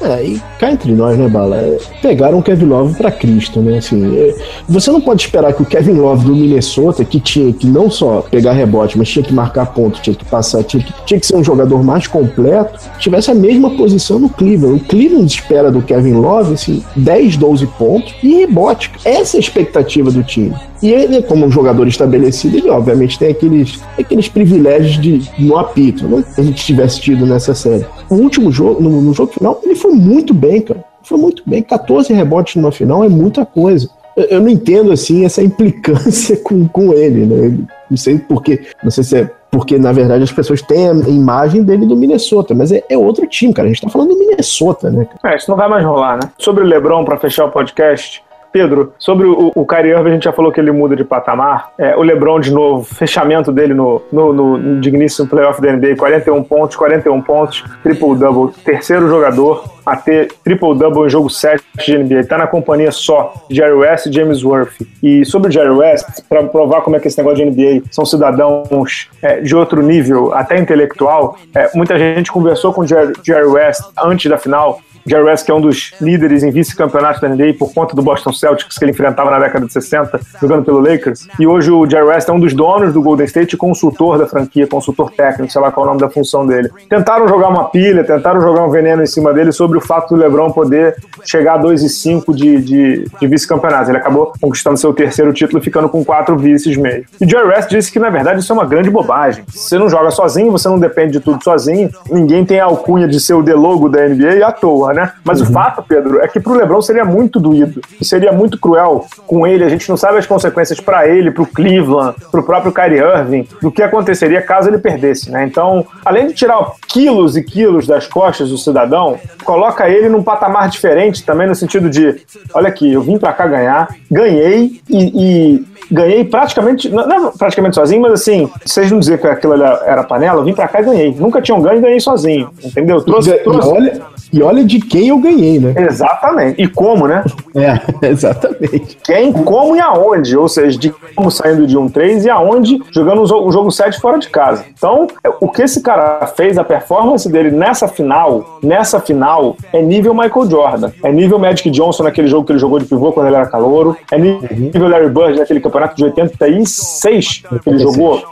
É, 0.00 0.24
e 0.24 0.42
cá 0.58 0.70
entre 0.70 0.92
nós, 0.92 1.16
né, 1.16 1.28
Bala? 1.28 1.56
É, 1.56 1.78
pegaram 2.02 2.38
o 2.38 2.42
Kevin 2.42 2.66
Love 2.66 2.96
pra 2.96 3.10
Cristo, 3.10 3.60
né? 3.60 3.78
Assim, 3.78 4.16
é, 4.16 4.34
você 4.68 4.90
não 4.90 5.00
pode 5.00 5.22
esperar 5.22 5.52
que 5.54 5.62
o 5.62 5.66
Kevin 5.66 5.94
Love 5.94 6.26
do 6.26 6.36
Minnesota, 6.36 7.04
que 7.04 7.18
tinha 7.18 7.52
que 7.52 7.66
não 7.66 7.90
só 7.90 8.20
pegar 8.30 8.52
rebote, 8.52 8.98
mas 8.98 9.08
tinha 9.08 9.24
que 9.24 9.32
marcar 9.32 9.66
ponto, 9.66 10.00
tinha 10.00 10.14
que 10.14 10.24
passar, 10.24 10.62
tinha 10.64 10.82
que, 10.82 10.92
tinha 11.06 11.18
que 11.18 11.26
ser 11.26 11.36
um 11.36 11.44
jogador 11.44 11.82
mais 11.82 12.06
completo, 12.06 12.78
tivesse 12.98 13.30
a 13.30 13.34
mesma 13.34 13.70
posição 13.70 14.18
no 14.18 14.28
Cleveland. 14.28 14.82
O 14.82 14.84
Cleveland 14.84 15.32
espera 15.32 15.70
do 15.70 15.80
Kevin 15.80 16.14
Love, 16.14 16.54
assim, 16.54 16.84
10, 16.94 17.36
12 17.38 17.66
pontos 17.78 18.14
e 18.22 18.40
rebote. 18.40 18.90
Essa 19.04 19.36
é 19.36 19.38
a 19.38 19.40
expectativa 19.40 20.10
do 20.10 20.22
time. 20.22 20.54
E 20.82 20.90
ele, 20.90 21.22
como 21.22 21.46
um 21.46 21.50
jogador 21.50 21.88
estabelecido, 21.88 22.56
ele 22.58 22.68
obviamente 22.68 23.18
tem 23.18 23.30
aqueles, 23.30 23.80
aqueles 23.98 24.28
privilégios 24.28 25.00
de 25.00 25.30
no 25.38 25.56
apito, 25.56 26.06
né? 26.06 26.22
Que 26.34 26.40
a 26.40 26.44
gente 26.44 26.64
tivesse 26.64 27.00
tido 27.00 27.24
nessa 27.24 27.54
série. 27.54 27.86
O 28.10 28.16
último 28.16 28.52
jogo, 28.52 28.82
no, 28.82 29.00
no 29.00 29.14
jogo 29.14 29.32
final, 29.32 29.60
ele 29.64 29.74
foi 29.74 29.85
muito 29.94 30.34
bem, 30.34 30.60
cara. 30.60 30.84
Foi 31.02 31.18
muito 31.18 31.42
bem. 31.46 31.62
14 31.62 32.12
rebotes 32.12 32.56
numa 32.56 32.72
final 32.72 33.04
é 33.04 33.08
muita 33.08 33.46
coisa. 33.46 33.88
Eu, 34.16 34.24
eu 34.24 34.40
não 34.40 34.48
entendo, 34.48 34.90
assim, 34.92 35.24
essa 35.24 35.42
implicância 35.42 36.36
com, 36.42 36.66
com 36.66 36.92
ele, 36.92 37.26
né? 37.26 37.58
Não 37.90 37.96
sei 37.96 38.18
porquê. 38.18 38.66
Não 38.82 38.90
sei 38.90 39.04
se 39.04 39.18
é 39.18 39.30
porque, 39.50 39.78
na 39.78 39.92
verdade, 39.92 40.22
as 40.22 40.32
pessoas 40.32 40.60
têm 40.60 40.88
a 40.88 40.92
imagem 41.08 41.62
dele 41.62 41.86
do 41.86 41.96
Minnesota, 41.96 42.54
mas 42.54 42.72
é, 42.72 42.84
é 42.90 42.98
outro 42.98 43.26
time, 43.26 43.54
cara. 43.54 43.66
A 43.66 43.72
gente 43.72 43.80
tá 43.80 43.88
falando 43.88 44.10
do 44.10 44.18
Minnesota, 44.18 44.90
né? 44.90 45.06
É, 45.24 45.36
isso 45.36 45.50
não 45.50 45.56
vai 45.56 45.68
mais 45.68 45.84
rolar, 45.84 46.16
né? 46.16 46.30
Sobre 46.38 46.62
o 46.62 46.66
LeBron, 46.66 47.04
para 47.04 47.16
fechar 47.16 47.46
o 47.46 47.50
podcast, 47.50 48.22
Pedro, 48.56 48.94
sobre 48.98 49.26
o, 49.26 49.52
o 49.54 49.66
Kyrie 49.66 49.92
Irving, 49.92 50.08
a 50.08 50.12
gente 50.14 50.24
já 50.24 50.32
falou 50.32 50.50
que 50.50 50.58
ele 50.58 50.72
muda 50.72 50.96
de 50.96 51.04
patamar. 51.04 51.72
É, 51.76 51.94
o 51.94 52.00
LeBron, 52.00 52.40
de 52.40 52.50
novo, 52.50 52.84
fechamento 52.84 53.52
dele 53.52 53.74
no, 53.74 54.00
no, 54.10 54.32
no, 54.32 54.56
no 54.56 54.80
digníssimo 54.80 55.28
playoff 55.28 55.60
da 55.60 55.70
NBA, 55.72 55.94
41 55.96 56.42
pontos, 56.42 56.74
41 56.74 57.20
pontos, 57.20 57.62
triple-double. 57.82 58.54
Terceiro 58.64 59.08
jogador 59.08 59.76
a 59.84 59.94
ter 59.94 60.32
triple-double 60.42 61.04
em 61.04 61.10
jogo 61.10 61.28
7 61.28 61.62
de 61.84 61.98
NBA. 61.98 62.20
Está 62.20 62.38
na 62.38 62.46
companhia 62.46 62.90
só 62.90 63.34
Jerry 63.50 63.74
West 63.74 64.06
e 64.06 64.12
James 64.12 64.42
Worth. 64.42 64.80
E 65.02 65.22
sobre 65.26 65.50
o 65.50 65.52
Jerry 65.52 65.70
West, 65.70 66.22
para 66.26 66.42
provar 66.44 66.80
como 66.80 66.96
é 66.96 67.00
que 67.00 67.08
esse 67.08 67.18
negócio 67.18 67.44
de 67.44 67.50
NBA 67.50 67.84
são 67.90 68.06
cidadãos 68.06 69.10
é, 69.20 69.40
de 69.40 69.54
outro 69.54 69.82
nível, 69.82 70.32
até 70.32 70.58
intelectual, 70.58 71.36
é, 71.54 71.70
muita 71.74 71.98
gente 71.98 72.32
conversou 72.32 72.72
com 72.72 72.80
o 72.80 72.86
Jerry, 72.86 73.12
Jerry 73.22 73.46
West 73.46 73.82
antes 74.02 74.30
da 74.30 74.38
final 74.38 74.80
Jerry 75.06 75.24
West, 75.24 75.44
que 75.44 75.50
é 75.50 75.54
um 75.54 75.60
dos 75.60 75.92
líderes 76.00 76.42
em 76.42 76.50
vice-campeonato 76.50 77.20
da 77.20 77.28
NBA 77.28 77.54
por 77.58 77.72
conta 77.72 77.94
do 77.94 78.02
Boston 78.02 78.32
Celtics 78.32 78.76
que 78.76 78.84
ele 78.84 78.92
enfrentava 78.92 79.30
na 79.30 79.38
década 79.38 79.66
de 79.66 79.72
60, 79.72 80.20
jogando 80.40 80.64
pelo 80.64 80.80
Lakers. 80.80 81.28
E 81.38 81.46
hoje 81.46 81.70
o 81.70 81.88
Jerry 81.88 82.06
West 82.06 82.28
é 82.28 82.32
um 82.32 82.40
dos 82.40 82.52
donos 82.54 82.92
do 82.92 83.02
Golden 83.02 83.26
State 83.26 83.56
consultor 83.56 84.18
da 84.18 84.26
franquia, 84.26 84.66
consultor 84.66 85.10
técnico, 85.10 85.52
sei 85.52 85.60
lá 85.60 85.70
qual 85.70 85.86
é 85.86 85.88
o 85.88 85.92
nome 85.92 86.00
da 86.00 86.10
função 86.10 86.46
dele. 86.46 86.70
Tentaram 86.88 87.28
jogar 87.28 87.48
uma 87.48 87.64
pilha, 87.70 88.04
tentaram 88.04 88.40
jogar 88.40 88.64
um 88.64 88.70
veneno 88.70 89.02
em 89.02 89.06
cima 89.06 89.32
dele 89.32 89.52
sobre 89.52 89.78
o 89.78 89.80
fato 89.80 90.14
do 90.14 90.20
LeBron 90.20 90.50
poder 90.50 90.96
chegar 91.24 91.54
a 91.54 91.58
2 91.58 91.82
e 91.82 91.88
5 91.88 92.34
de, 92.34 92.60
de, 92.60 93.04
de 93.20 93.26
vice-campeonato. 93.26 93.90
Ele 93.90 93.98
acabou 93.98 94.32
conquistando 94.40 94.76
seu 94.76 94.92
terceiro 94.92 95.32
título, 95.32 95.62
ficando 95.62 95.88
com 95.88 96.04
quatro 96.04 96.36
vices 96.36 96.76
mesmo. 96.76 97.04
E 97.20 97.28
Jerry 97.28 97.48
West 97.48 97.70
disse 97.70 97.92
que, 97.92 97.98
na 97.98 98.10
verdade, 98.10 98.40
isso 98.40 98.52
é 98.52 98.54
uma 98.54 98.64
grande 98.64 98.90
bobagem. 98.90 99.44
Você 99.48 99.78
não 99.78 99.88
joga 99.88 100.10
sozinho, 100.10 100.50
você 100.50 100.68
não 100.68 100.78
depende 100.78 101.12
de 101.12 101.20
tudo 101.20 101.42
sozinho, 101.42 101.90
ninguém 102.10 102.44
tem 102.44 102.60
a 102.60 102.64
alcunha 102.64 103.06
de 103.06 103.20
ser 103.20 103.34
o 103.34 103.42
delogo 103.42 103.88
da 103.88 104.06
NBA 104.08 104.46
à 104.46 104.52
toa, 104.52 104.92
né? 104.96 105.12
Mas 105.22 105.40
uhum. 105.40 105.48
o 105.48 105.52
fato, 105.52 105.84
Pedro, 105.86 106.20
é 106.20 106.26
que 106.26 106.40
pro 106.40 106.54
LeBron 106.54 106.80
seria 106.80 107.04
muito 107.04 107.38
doído. 107.38 107.82
Seria 108.00 108.32
muito 108.32 108.58
cruel 108.58 109.04
com 109.26 109.46
ele. 109.46 109.62
A 109.62 109.68
gente 109.68 109.88
não 109.90 109.96
sabe 109.96 110.16
as 110.16 110.26
consequências 110.26 110.80
para 110.80 111.06
ele, 111.06 111.30
pro 111.30 111.46
Cleveland, 111.46 112.16
pro 112.32 112.42
próprio 112.42 112.72
Kyrie 112.72 112.98
Irving, 112.98 113.46
do 113.60 113.70
que 113.70 113.82
aconteceria 113.82 114.40
caso 114.40 114.70
ele 114.70 114.78
perdesse, 114.78 115.30
né? 115.30 115.44
Então, 115.44 115.86
além 116.04 116.28
de 116.28 116.34
tirar 116.34 116.72
quilos 116.88 117.36
e 117.36 117.42
quilos 117.42 117.86
das 117.86 118.06
costas 118.06 118.48
do 118.48 118.56
cidadão, 118.56 119.18
coloca 119.44 119.88
ele 119.88 120.08
num 120.08 120.22
patamar 120.22 120.70
diferente 120.70 121.22
também 121.22 121.46
no 121.46 121.54
sentido 121.54 121.90
de, 121.90 122.16
olha 122.54 122.68
aqui, 122.68 122.90
eu 122.90 123.02
vim 123.02 123.18
para 123.18 123.32
cá 123.34 123.46
ganhar, 123.46 123.88
ganhei 124.10 124.80
e, 124.88 125.56
e 125.58 125.66
ganhei 125.90 126.24
praticamente, 126.24 126.88
não, 126.88 127.06
não, 127.06 127.32
praticamente 127.32 127.74
sozinho, 127.74 128.00
mas 128.00 128.12
assim, 128.12 128.50
vocês 128.64 128.90
não 128.90 128.98
dizer 128.98 129.20
que 129.20 129.26
aquilo 129.26 129.54
era 129.62 130.02
panela, 130.02 130.40
eu 130.40 130.44
vim 130.44 130.54
pra 130.54 130.68
cá 130.68 130.80
e 130.80 130.84
ganhei. 130.84 131.14
Nunca 131.14 131.42
tinham 131.42 131.60
ganho 131.60 131.78
e 131.78 131.82
ganhei 131.82 132.00
sozinho, 132.00 132.50
entendeu? 132.64 133.02
Trouxe, 133.02 133.30
e, 133.30 133.38
trouxe. 133.38 133.68
E 133.68 133.72
olha, 133.72 134.02
e 134.32 134.42
olha 134.42 134.64
de 134.64 134.80
quem 134.88 135.08
eu 135.08 135.18
ganhei, 135.18 135.58
né? 135.58 135.74
Exatamente. 135.76 136.60
E 136.60 136.68
como, 136.68 137.06
né? 137.06 137.24
É, 137.56 137.80
exatamente. 138.10 138.98
Quem, 139.02 139.32
como 139.32 139.74
e 139.74 139.80
aonde. 139.80 140.36
Ou 140.36 140.46
seja, 140.46 140.78
de 140.78 140.90
como 141.14 141.30
saindo 141.30 141.66
de 141.66 141.74
um 141.78 141.88
3 141.88 142.26
e 142.26 142.30
aonde 142.30 142.82
jogando 142.90 143.22
o 143.22 143.26
jogo, 143.26 143.48
o 143.48 143.52
jogo 143.52 143.70
7 143.70 143.98
fora 143.98 144.18
de 144.18 144.28
casa. 144.28 144.66
Então, 144.76 145.06
o 145.40 145.48
que 145.48 145.62
esse 145.62 145.80
cara 145.80 146.26
fez, 146.26 146.58
a 146.58 146.64
performance 146.64 147.26
dele 147.30 147.50
nessa 147.50 147.88
final, 147.88 148.58
nessa 148.62 149.00
final, 149.00 149.56
é 149.72 149.80
nível 149.80 150.12
Michael 150.12 150.50
Jordan. 150.50 150.92
É 151.02 151.10
nível 151.10 151.38
Magic 151.38 151.70
Johnson 151.70 152.02
naquele 152.02 152.28
jogo 152.28 152.44
que 152.44 152.52
ele 152.52 152.58
jogou 152.58 152.78
de 152.78 152.84
pivô 152.84 153.10
quando 153.10 153.28
ele 153.28 153.36
era 153.36 153.46
calouro. 153.46 153.96
É 154.12 154.18
nível 154.18 154.88
Larry 154.88 155.08
Bird 155.08 155.38
naquele 155.38 155.60
campeonato 155.60 155.96
de 155.96 156.04
86 156.04 157.42
que 157.62 157.70
ele 157.70 157.78
jogou 157.78 158.22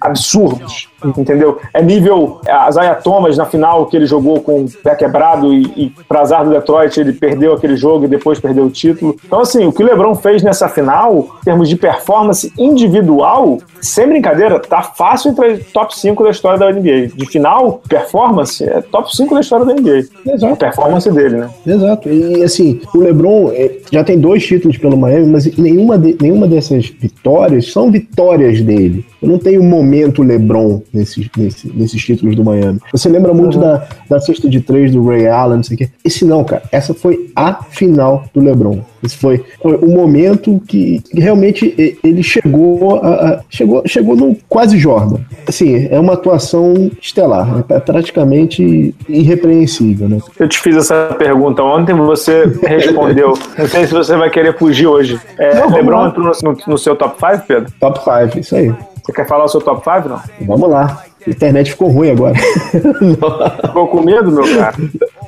absurdos, 0.00 0.88
entendeu? 1.16 1.58
É 1.72 1.82
nível 1.82 2.40
a 2.48 2.70
Zaya 2.70 2.94
Thomas 2.94 3.36
na 3.36 3.46
final 3.46 3.86
que 3.86 3.96
ele 3.96 4.06
jogou 4.06 4.40
com 4.40 4.64
o 4.64 4.70
pé 4.70 4.94
quebrado 4.94 5.52
e, 5.52 5.62
e 5.76 5.92
para 6.08 6.20
azar 6.20 6.44
do 6.44 6.50
Detroit 6.50 6.98
ele 6.98 7.12
perdeu 7.12 7.52
aquele 7.52 7.76
jogo 7.76 8.04
e 8.04 8.08
depois 8.08 8.40
perdeu 8.40 8.64
o 8.64 8.70
título. 8.70 9.16
Então 9.24 9.40
assim, 9.40 9.66
o 9.66 9.72
que 9.72 9.82
o 9.82 9.86
LeBron 9.86 10.14
fez 10.14 10.42
nessa 10.42 10.68
final, 10.68 11.28
em 11.40 11.44
termos 11.44 11.68
de 11.68 11.76
performance 11.76 12.52
individual, 12.58 13.58
sem 13.80 14.08
brincadeira, 14.08 14.58
tá 14.58 14.82
fácil 14.82 15.30
entre 15.30 15.58
top 15.72 15.96
5 15.96 16.24
da 16.24 16.30
história 16.30 16.58
da 16.58 16.72
NBA. 16.72 17.08
De 17.14 17.26
final, 17.26 17.82
performance, 17.88 18.64
é 18.64 18.80
top 18.80 19.14
5 19.14 19.34
da 19.34 19.40
história 19.40 19.66
da 19.66 19.74
NBA. 19.74 20.04
Exato. 20.26 20.52
A 20.52 20.56
performance 20.56 21.10
dele, 21.10 21.36
né? 21.36 21.50
Exato. 21.66 22.08
E 22.08 22.42
assim, 22.42 22.80
o 22.94 22.98
LeBron 22.98 23.50
é, 23.52 23.78
já 23.90 24.02
tem 24.02 24.18
dois 24.18 24.44
títulos 24.44 24.78
pelo 24.78 24.96
Miami, 24.96 25.26
mas 25.26 25.56
nenhuma, 25.56 25.98
de, 25.98 26.16
nenhuma 26.20 26.46
dessas 26.46 26.86
vitórias 26.88 27.72
são 27.72 27.90
vitórias 27.90 28.60
dele. 28.60 29.04
Eu 29.24 29.30
não 29.30 29.38
tenho 29.38 29.62
momento 29.62 30.22
LeBron 30.22 30.82
nesses, 30.92 31.30
nesses, 31.34 31.74
nesses 31.74 32.04
títulos 32.04 32.36
do 32.36 32.44
Miami. 32.44 32.78
Você 32.92 33.08
lembra 33.08 33.32
muito 33.32 33.54
uhum. 33.54 33.62
da, 33.62 33.88
da 34.10 34.20
cesta 34.20 34.50
de 34.50 34.60
três 34.60 34.92
do 34.92 35.02
Ray 35.06 35.26
Allen, 35.26 35.56
não 35.56 35.62
sei 35.62 35.76
o 35.76 35.78
quê. 35.78 35.88
Esse 36.04 36.26
não, 36.26 36.44
cara. 36.44 36.62
Essa 36.70 36.92
foi 36.92 37.30
a 37.34 37.54
final 37.54 38.24
do 38.34 38.40
LeBron. 38.42 38.80
Esse 39.02 39.16
foi, 39.16 39.42
foi 39.62 39.76
o 39.76 39.88
momento 39.88 40.60
que, 40.66 41.02
realmente 41.14 41.98
ele 42.02 42.22
chegou 42.22 42.96
a, 42.96 43.08
a, 43.08 43.40
chegou, 43.48 43.82
chegou 43.86 44.14
no 44.14 44.36
quase 44.46 44.78
Jordan. 44.78 45.20
Assim, 45.46 45.88
é 45.90 45.98
uma 45.98 46.12
atuação 46.12 46.90
estelar, 47.00 47.64
é 47.68 47.80
praticamente 47.80 48.94
irrepreensível, 49.08 50.08
né? 50.08 50.18
Eu 50.38 50.48
te 50.48 50.58
fiz 50.58 50.76
essa 50.76 51.14
pergunta 51.18 51.62
ontem, 51.62 51.94
você 51.94 52.44
respondeu. 52.62 53.32
Não 53.56 53.68
sei 53.68 53.86
se 53.86 53.92
você 53.94 54.16
vai 54.16 54.28
querer 54.28 54.58
fugir 54.58 54.86
hoje. 54.86 55.18
É, 55.38 55.60
não, 55.60 55.70
LeBron 55.70 56.08
entrou 56.08 56.32
no, 56.42 56.56
no, 56.66 56.78
seu 56.78 56.94
top 56.94 57.16
5, 57.18 57.46
Pedro? 57.46 57.72
Top 57.80 58.00
5, 58.02 58.38
isso 58.38 58.56
aí. 58.56 58.74
Você 59.04 59.12
quer 59.12 59.28
falar 59.28 59.44
o 59.44 59.48
seu 59.48 59.60
top 59.60 59.84
5, 59.84 60.08
não? 60.08 60.20
Vamos 60.46 60.70
lá. 60.70 61.04
A 61.26 61.30
internet 61.30 61.72
ficou 61.72 61.88
ruim 61.90 62.10
agora. 62.10 62.34
ficou 63.66 63.88
com 63.88 64.02
medo, 64.02 64.32
meu 64.32 64.44
cara? 64.56 64.76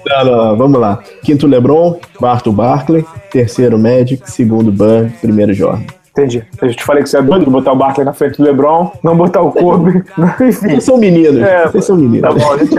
Não, 0.07 0.25
não, 0.25 0.57
vamos 0.57 0.81
lá. 0.81 1.03
Quinto 1.23 1.47
LeBron, 1.47 1.99
quarto 2.17 2.51
Barkley, 2.51 3.05
terceiro 3.31 3.79
Magic, 3.79 4.31
segundo 4.31 4.73
Burr, 4.73 5.11
primeiro 5.21 5.53
Jordan. 5.53 5.85
Entendi. 6.17 6.43
Eu 6.63 6.75
te 6.75 6.83
falei 6.83 7.03
que 7.03 7.11
você 7.11 7.19
é 7.19 7.23
doido 7.23 7.45
de 7.45 7.51
botar 7.51 7.73
o 7.73 7.77
Barkley 7.77 8.07
na 8.07 8.15
frente 8.15 8.39
do 8.39 8.45
LeBron, 8.45 8.91
não 9.03 9.15
botar 9.15 9.43
o 9.43 9.53
Kobe. 9.53 10.03
Enfim. 10.41 10.69
Vocês 10.71 10.85
são 10.85 10.97
meninos. 10.97 11.43
É, 11.43 11.67
Vocês 11.67 11.85
são 11.85 11.95
meninos. 11.95 12.23
Tá 12.23 12.33
bom, 12.33 12.59
gente 12.59 12.75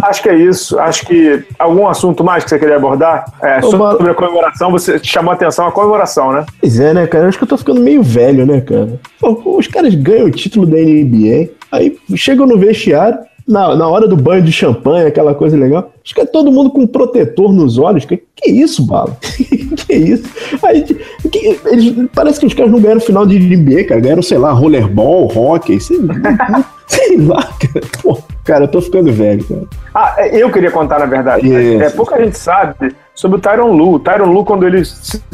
Acho 0.00 0.22
que 0.22 0.28
é 0.28 0.36
isso. 0.36 0.78
Acho 0.78 1.04
que 1.04 1.44
algum 1.58 1.88
assunto 1.88 2.22
mais 2.22 2.44
que 2.44 2.50
você 2.50 2.58
queria 2.60 2.76
abordar? 2.76 3.24
É, 3.42 3.60
sobre 3.62 4.10
a 4.10 4.14
comemoração, 4.14 4.70
você 4.70 4.98
chamou 5.02 5.32
a 5.32 5.34
atenção 5.34 5.66
a 5.66 5.72
comemoração, 5.72 6.32
né? 6.32 6.46
Pois 6.60 6.78
é, 6.78 6.94
né, 6.94 7.06
cara? 7.08 7.24
Eu 7.24 7.28
acho 7.28 7.38
que 7.38 7.44
eu 7.44 7.48
tô 7.48 7.58
ficando 7.58 7.80
meio 7.80 8.02
velho, 8.02 8.46
né, 8.46 8.60
cara? 8.60 9.00
Pô, 9.18 9.58
os 9.58 9.66
caras 9.66 9.94
ganham 9.96 10.26
o 10.26 10.30
título 10.30 10.64
da 10.64 10.76
NBA, 10.76 11.50
aí 11.70 11.96
chegam 12.14 12.46
no 12.46 12.56
vestiário, 12.56 13.18
na, 13.46 13.74
na 13.74 13.88
hora 13.88 14.06
do 14.06 14.16
banho 14.16 14.42
de 14.42 14.52
champanhe, 14.52 15.06
aquela 15.06 15.34
coisa 15.34 15.56
legal. 15.56 15.92
Acho 16.04 16.14
que 16.14 16.20
é 16.20 16.26
todo 16.26 16.52
mundo 16.52 16.70
com 16.70 16.86
protetor 16.86 17.52
nos 17.52 17.78
olhos. 17.78 18.04
Que, 18.04 18.22
que 18.36 18.50
isso, 18.50 18.86
Bala? 18.86 19.16
que 19.20 19.94
isso? 19.94 20.24
Aí, 20.64 20.82
que, 20.82 21.60
eles, 21.66 22.08
parece 22.14 22.40
que 22.40 22.46
os 22.46 22.54
caras 22.54 22.72
não 22.72 22.80
ganharam 22.80 23.00
final 23.00 23.26
de 23.26 23.38
NBA, 23.38 23.84
cara. 23.84 24.00
Ganharam, 24.00 24.22
sei 24.22 24.38
lá, 24.38 24.52
rollerball, 24.52 25.30
hockey, 25.36 25.80
sei, 25.80 25.98
sei 26.86 27.16
lá, 27.18 27.42
cara. 27.42 27.86
Pô, 28.02 28.18
cara, 28.44 28.64
eu 28.64 28.68
tô 28.68 28.80
ficando 28.80 29.12
velho, 29.12 29.44
cara. 29.44 29.62
Ah, 29.94 30.14
é, 30.18 30.42
eu 30.42 30.50
queria 30.50 30.70
contar, 30.70 30.98
na 30.98 31.06
verdade. 31.06 31.52
É, 31.52 31.90
pouca 31.90 32.22
gente 32.22 32.38
sabe 32.38 32.94
sobre 33.22 33.38
o 33.38 33.40
Tyron 33.40 33.72
Lu. 33.72 33.94
O 33.94 33.98
Tyron 34.00 34.32
Lu, 34.32 34.44
quando 34.44 34.66
ele 34.66 34.82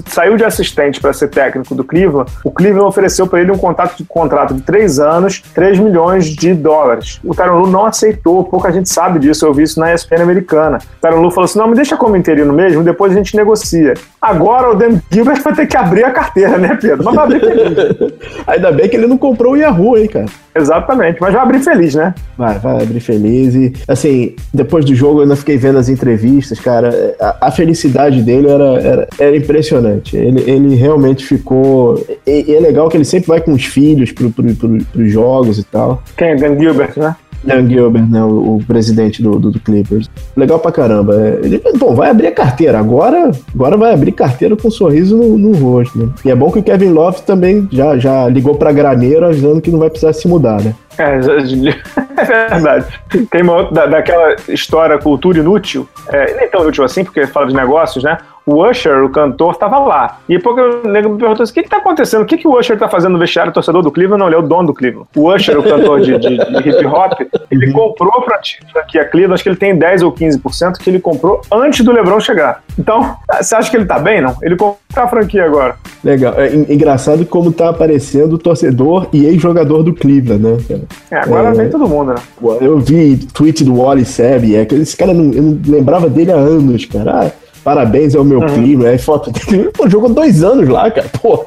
saiu 0.06 0.36
de 0.36 0.44
assistente 0.44 1.00
para 1.00 1.10
ser 1.14 1.28
técnico 1.28 1.74
do 1.74 1.82
Cleveland, 1.82 2.30
o 2.44 2.50
Cleveland 2.50 2.86
ofereceu 2.86 3.26
para 3.26 3.40
ele 3.40 3.50
um 3.50 3.56
contrato 3.56 3.96
de, 3.96 4.04
contrato 4.04 4.52
de 4.52 4.60
três 4.60 4.98
anos, 4.98 5.42
3 5.54 5.78
milhões 5.78 6.26
de 6.26 6.52
dólares. 6.52 7.18
O 7.24 7.34
Tyron 7.34 7.60
Lu 7.60 7.66
não 7.66 7.86
aceitou, 7.86 8.44
pouca 8.44 8.70
gente 8.70 8.90
sabe 8.90 9.18
disso, 9.18 9.46
eu 9.46 9.54
vi 9.54 9.62
isso 9.62 9.80
na 9.80 9.94
ESPN 9.94 10.20
americana. 10.20 10.78
O 10.98 11.00
Tyron 11.00 11.22
Lu 11.22 11.30
falou 11.30 11.46
assim: 11.46 11.58
não, 11.58 11.66
me 11.66 11.74
deixa 11.74 11.96
como 11.96 12.14
interino 12.14 12.52
mesmo, 12.52 12.84
depois 12.84 13.10
a 13.12 13.14
gente 13.14 13.34
negocia. 13.34 13.94
Agora 14.20 14.72
o 14.72 14.74
Dan 14.74 15.00
Gilbert 15.10 15.42
vai 15.42 15.54
ter 15.54 15.66
que 15.66 15.76
abrir 15.76 16.04
a 16.04 16.10
carteira, 16.10 16.58
né, 16.58 16.76
Pedro? 16.80 17.04
Mas 17.04 17.14
vai 17.14 17.24
abrir 17.24 17.40
feliz. 17.40 18.12
Ainda 18.46 18.72
bem 18.72 18.88
que 18.88 18.96
ele 18.96 19.06
não 19.06 19.16
comprou 19.16 19.52
o 19.52 19.56
Yahoo, 19.56 19.96
hein, 19.96 20.08
cara. 20.08 20.26
Exatamente, 20.56 21.18
mas 21.20 21.32
vai 21.32 21.42
abrir 21.42 21.60
feliz, 21.60 21.94
né? 21.94 22.12
Vai, 22.36 22.58
vai 22.58 22.82
abrir 22.82 22.98
feliz. 22.98 23.54
E, 23.54 23.72
assim, 23.86 24.34
depois 24.52 24.84
do 24.84 24.92
jogo 24.92 25.18
eu 25.18 25.22
ainda 25.22 25.36
fiquei 25.36 25.56
vendo 25.56 25.78
as 25.78 25.88
entrevistas, 25.88 26.58
cara. 26.58 27.14
A, 27.20 27.46
a 27.46 27.50
felicidade 27.52 28.22
dele 28.22 28.48
era, 28.48 28.80
era, 28.80 29.08
era, 29.20 29.36
impressionante. 29.36 30.16
Ele, 30.16 30.50
ele 30.50 30.74
realmente 30.74 31.24
ficou. 31.24 32.04
E, 32.26 32.50
e, 32.50 32.54
é 32.56 32.60
legal 32.60 32.88
que 32.88 32.96
ele 32.96 33.04
sempre 33.04 33.28
vai 33.28 33.40
com 33.40 33.52
os 33.52 33.64
filhos 33.64 34.10
pro, 34.10 34.30
pro, 34.30 34.52
pro, 34.56 34.84
pros 34.84 35.12
jogos 35.12 35.58
e 35.58 35.64
tal. 35.64 36.02
Quem? 36.16 36.34
Dan 36.34 36.58
Gilbert, 36.58 36.94
né? 36.96 37.14
Dan 37.42 37.68
Gilbert, 37.68 38.08
né, 38.08 38.22
o, 38.22 38.56
o 38.56 38.64
presidente 38.66 39.22
do, 39.22 39.38
do, 39.38 39.50
do, 39.50 39.60
Clippers. 39.60 40.08
Legal 40.36 40.58
pra 40.58 40.72
caramba. 40.72 41.14
É, 41.14 41.40
ele, 41.42 41.62
bom, 41.76 41.94
vai 41.94 42.10
abrir 42.10 42.28
a 42.28 42.32
carteira. 42.32 42.78
Agora, 42.78 43.30
agora 43.54 43.76
vai 43.76 43.92
abrir 43.92 44.12
carteira 44.12 44.56
com 44.56 44.68
um 44.68 44.70
sorriso 44.70 45.16
no, 45.16 45.38
no 45.38 45.52
rosto, 45.52 45.98
né? 45.98 46.08
E 46.24 46.30
é 46.30 46.34
bom 46.34 46.50
que 46.50 46.58
o 46.58 46.62
Kevin 46.62 46.90
Love 46.90 47.22
também 47.22 47.68
já, 47.70 47.96
já 47.98 48.28
ligou 48.28 48.54
pra 48.54 48.72
graneiro 48.72 49.26
avisando 49.26 49.60
que 49.60 49.70
não 49.70 49.78
vai 49.78 49.90
precisar 49.90 50.12
se 50.12 50.26
mudar, 50.26 50.60
né? 50.60 50.74
É, 50.98 51.14
é 52.18 52.48
verdade. 52.48 52.86
Tem 53.30 53.42
uma 53.42 53.56
outra, 53.56 53.74
da, 53.74 53.86
daquela 53.86 54.34
história 54.48 54.98
cultura 54.98 55.38
inútil, 55.38 55.88
é, 56.08 56.34
nem 56.34 56.48
tão 56.48 56.62
inútil 56.62 56.84
assim, 56.84 57.04
porque 57.04 57.26
fala 57.26 57.46
de 57.46 57.54
negócios, 57.54 58.02
né? 58.02 58.18
O 58.48 58.66
Usher, 58.68 59.04
o 59.04 59.10
cantor, 59.10 59.52
estava 59.52 59.78
lá. 59.78 60.20
E 60.28 60.36
o 60.36 60.88
nego 60.88 61.10
me 61.10 61.18
perguntou 61.18 61.42
assim: 61.42 61.52
o 61.52 61.54
que, 61.54 61.60
está 61.60 61.76
acontecendo? 61.76 62.22
O 62.22 62.26
que, 62.26 62.38
que 62.38 62.48
o 62.48 62.58
Usher 62.58 62.74
está 62.74 62.88
fazendo 62.88 63.12
no 63.12 63.18
vestiário 63.18 63.52
torcedor 63.52 63.82
do 63.82 63.90
Cleveland? 63.90 64.20
Não, 64.20 64.26
ele 64.26 64.36
é 64.36 64.38
o 64.38 64.42
dono 64.42 64.68
do 64.68 64.74
Cleveland. 64.74 65.08
O 65.14 65.32
Usher, 65.32 65.58
o 65.58 65.62
cantor 65.62 66.00
de, 66.00 66.18
de, 66.18 66.38
de 66.38 66.68
hip 66.68 66.86
hop, 66.86 67.12
ele 67.50 67.66
uhum. 67.66 67.72
comprou 67.72 68.22
para 68.22 68.40
aqui 68.76 68.98
a 68.98 69.04
Cleveland, 69.04 69.34
acho 69.34 69.42
que 69.42 69.48
ele 69.50 69.56
tem 69.56 69.76
10 69.76 70.02
ou 70.02 70.12
15% 70.12 70.78
que 70.78 70.88
ele 70.88 70.98
comprou 70.98 71.42
antes 71.52 71.84
do 71.84 71.92
LeBron 71.92 72.18
chegar. 72.20 72.62
Então, 72.78 73.16
você 73.40 73.54
acha 73.54 73.70
que 73.70 73.76
ele 73.76 73.84
está 73.84 73.98
bem? 73.98 74.22
Não. 74.22 74.34
Ele 74.42 74.56
comprou 74.56 74.78
a 74.96 75.08
franquia 75.08 75.44
agora. 75.44 75.76
Legal. 76.02 76.34
É 76.38 76.54
engraçado 76.54 77.26
como 77.26 77.52
tá 77.52 77.68
aparecendo 77.68 78.34
o 78.34 78.38
torcedor 78.38 79.08
e 79.12 79.26
ex-jogador 79.26 79.82
do 79.82 79.92
Cleveland, 79.92 80.42
né? 80.42 80.80
É, 81.10 81.16
agora 81.18 81.48
é, 81.48 81.52
vem 81.52 81.68
todo 81.68 81.88
mundo, 81.88 82.14
né? 82.14 82.20
Eu 82.60 82.78
vi 82.78 83.18
tweet 83.32 83.64
do 83.64 83.76
Wally 83.76 84.04
Seb, 84.04 84.54
é, 84.54 84.66
esse 84.74 84.96
cara 84.96 85.12
não, 85.12 85.32
eu 85.32 85.42
não 85.42 85.60
lembrava 85.66 86.08
dele 86.08 86.32
há 86.32 86.36
anos, 86.36 86.84
cara. 86.86 87.26
Ah, 87.26 87.30
parabéns 87.64 88.14
ao 88.14 88.24
meu 88.24 88.40
uhum. 88.40 88.46
clima. 88.46 88.88
Aí 88.88 88.98
foto 88.98 89.30
pô, 89.74 89.88
jogou 89.88 90.08
dois 90.08 90.42
anos 90.42 90.68
lá, 90.68 90.90
cara, 90.90 91.08
pô. 91.20 91.44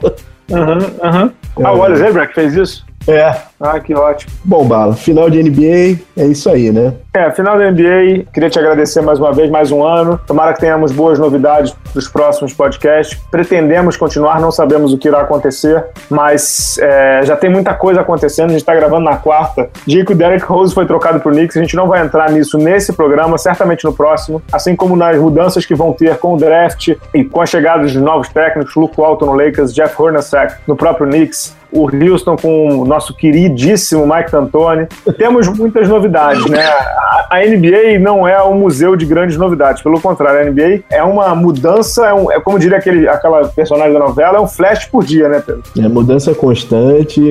Aham, 0.52 0.78
uhum, 0.78 0.80
aham. 1.04 1.24
Uhum. 1.58 1.66
Ah, 1.66 1.74
o 1.74 1.78
Wally 1.78 1.96
Zebra 1.98 2.28
que 2.28 2.34
fez 2.34 2.56
isso? 2.56 2.86
É. 3.08 3.34
Ah, 3.60 3.80
que 3.80 3.94
ótimo. 3.94 4.32
Bom, 4.44 4.66
Bala, 4.66 4.94
final 4.94 5.30
de 5.30 5.42
NBA 5.42 6.02
é 6.18 6.26
isso 6.26 6.50
aí, 6.50 6.72
né? 6.72 6.94
É, 7.14 7.30
final 7.32 7.58
da 7.58 7.70
NBA. 7.70 8.26
Queria 8.34 8.50
te 8.50 8.58
agradecer 8.58 9.02
mais 9.02 9.20
uma 9.20 9.32
vez, 9.32 9.52
mais 9.52 9.72
um 9.72 9.84
ano. 9.84 10.20
Tomara 10.26 10.54
que 10.54 10.60
tenhamos 10.60 10.92
boas 10.92 11.20
novidades 11.20 11.72
para 11.72 12.00
os 12.00 12.08
próximos 12.08 12.54
podcasts. 12.54 13.20
Pretendemos 13.30 13.96
continuar, 13.98 14.40
não 14.40 14.52
sabemos 14.52 14.94
o 14.94 14.98
que 14.98 15.08
irá 15.08 15.22
acontecer, 15.22 15.86
mas 16.10 16.78
é, 16.80 17.22
já 17.24 17.36
tem 17.36 17.50
muita 17.50 17.74
coisa 17.74 18.02
acontecendo. 18.02 18.48
A 18.48 18.54
gente 18.54 18.62
está 18.62 18.74
gravando 18.74 19.06
na 19.06 19.18
quarta. 19.18 19.70
Dia 19.86 20.04
que 20.04 20.14
o 20.14 20.16
Derek 20.16 20.44
Rose 20.46 20.74
foi 20.74 20.86
trocado 20.86 21.20
para 21.20 21.32
o 21.32 21.36
Knicks, 21.36 21.58
a 21.58 21.62
gente 21.62 21.76
não 21.76 21.88
vai 21.88 22.02
entrar 22.04 22.32
nisso 22.32 22.58
nesse 22.58 22.94
programa, 22.94 23.38
certamente 23.38 23.84
no 23.84 23.94
próximo. 23.94 24.42
Assim 24.52 24.76
como 24.76 24.96
nas 24.96 25.18
mudanças 25.18 25.66
que 25.66 25.76
vão 25.76 25.94
ter 25.94 26.18
com 26.18 26.34
o 26.34 26.38
draft 26.38 26.96
e 27.14 27.24
com 27.24 27.42
a 27.42 27.46
chegada 27.46 27.86
de 27.86 28.00
novos 28.00 28.30
técnicos, 28.30 28.74
Luke 28.76 29.00
Walton 29.00 29.28
no 29.28 29.34
Lakers, 29.34 29.74
Jeff 29.74 30.02
Hornacek 30.02 30.56
no 30.66 30.76
próprio 30.76 31.08
Knicks, 31.08 31.56
o 31.72 31.90
Houston 31.90 32.36
com 32.36 32.82
o 32.82 32.86
nosso 32.86 33.16
queridíssimo 33.16 34.06
Mike 34.06 34.32
D'Antoni. 34.32 34.88
Temos 35.18 35.48
muitas 35.48 35.88
novidades, 35.88 36.46
né? 36.48 36.64
A 37.30 37.40
NBA 37.40 38.00
não 38.00 38.28
é 38.28 38.44
um 38.44 38.56
museu 38.56 38.96
de 38.96 39.06
grandes 39.06 39.38
novidades, 39.38 39.82
pelo 39.82 40.00
contrário, 40.00 40.42
a 40.42 40.52
NBA 40.52 40.84
é 40.90 41.02
uma 41.04 41.34
mudança, 41.34 42.08
é, 42.08 42.14
um, 42.14 42.32
é 42.32 42.40
como 42.40 42.60
diria 42.60 42.78
aquele, 42.78 43.08
aquela 43.08 43.48
personagem 43.48 43.94
da 43.94 44.00
novela, 44.00 44.38
é 44.38 44.42
um 44.42 44.48
flash 44.48 44.86
por 44.86 45.04
dia, 45.04 45.30
né, 45.30 45.42
Pedro? 45.46 45.64
É 45.78 45.88
mudança 45.88 46.34
constante, 46.36 47.22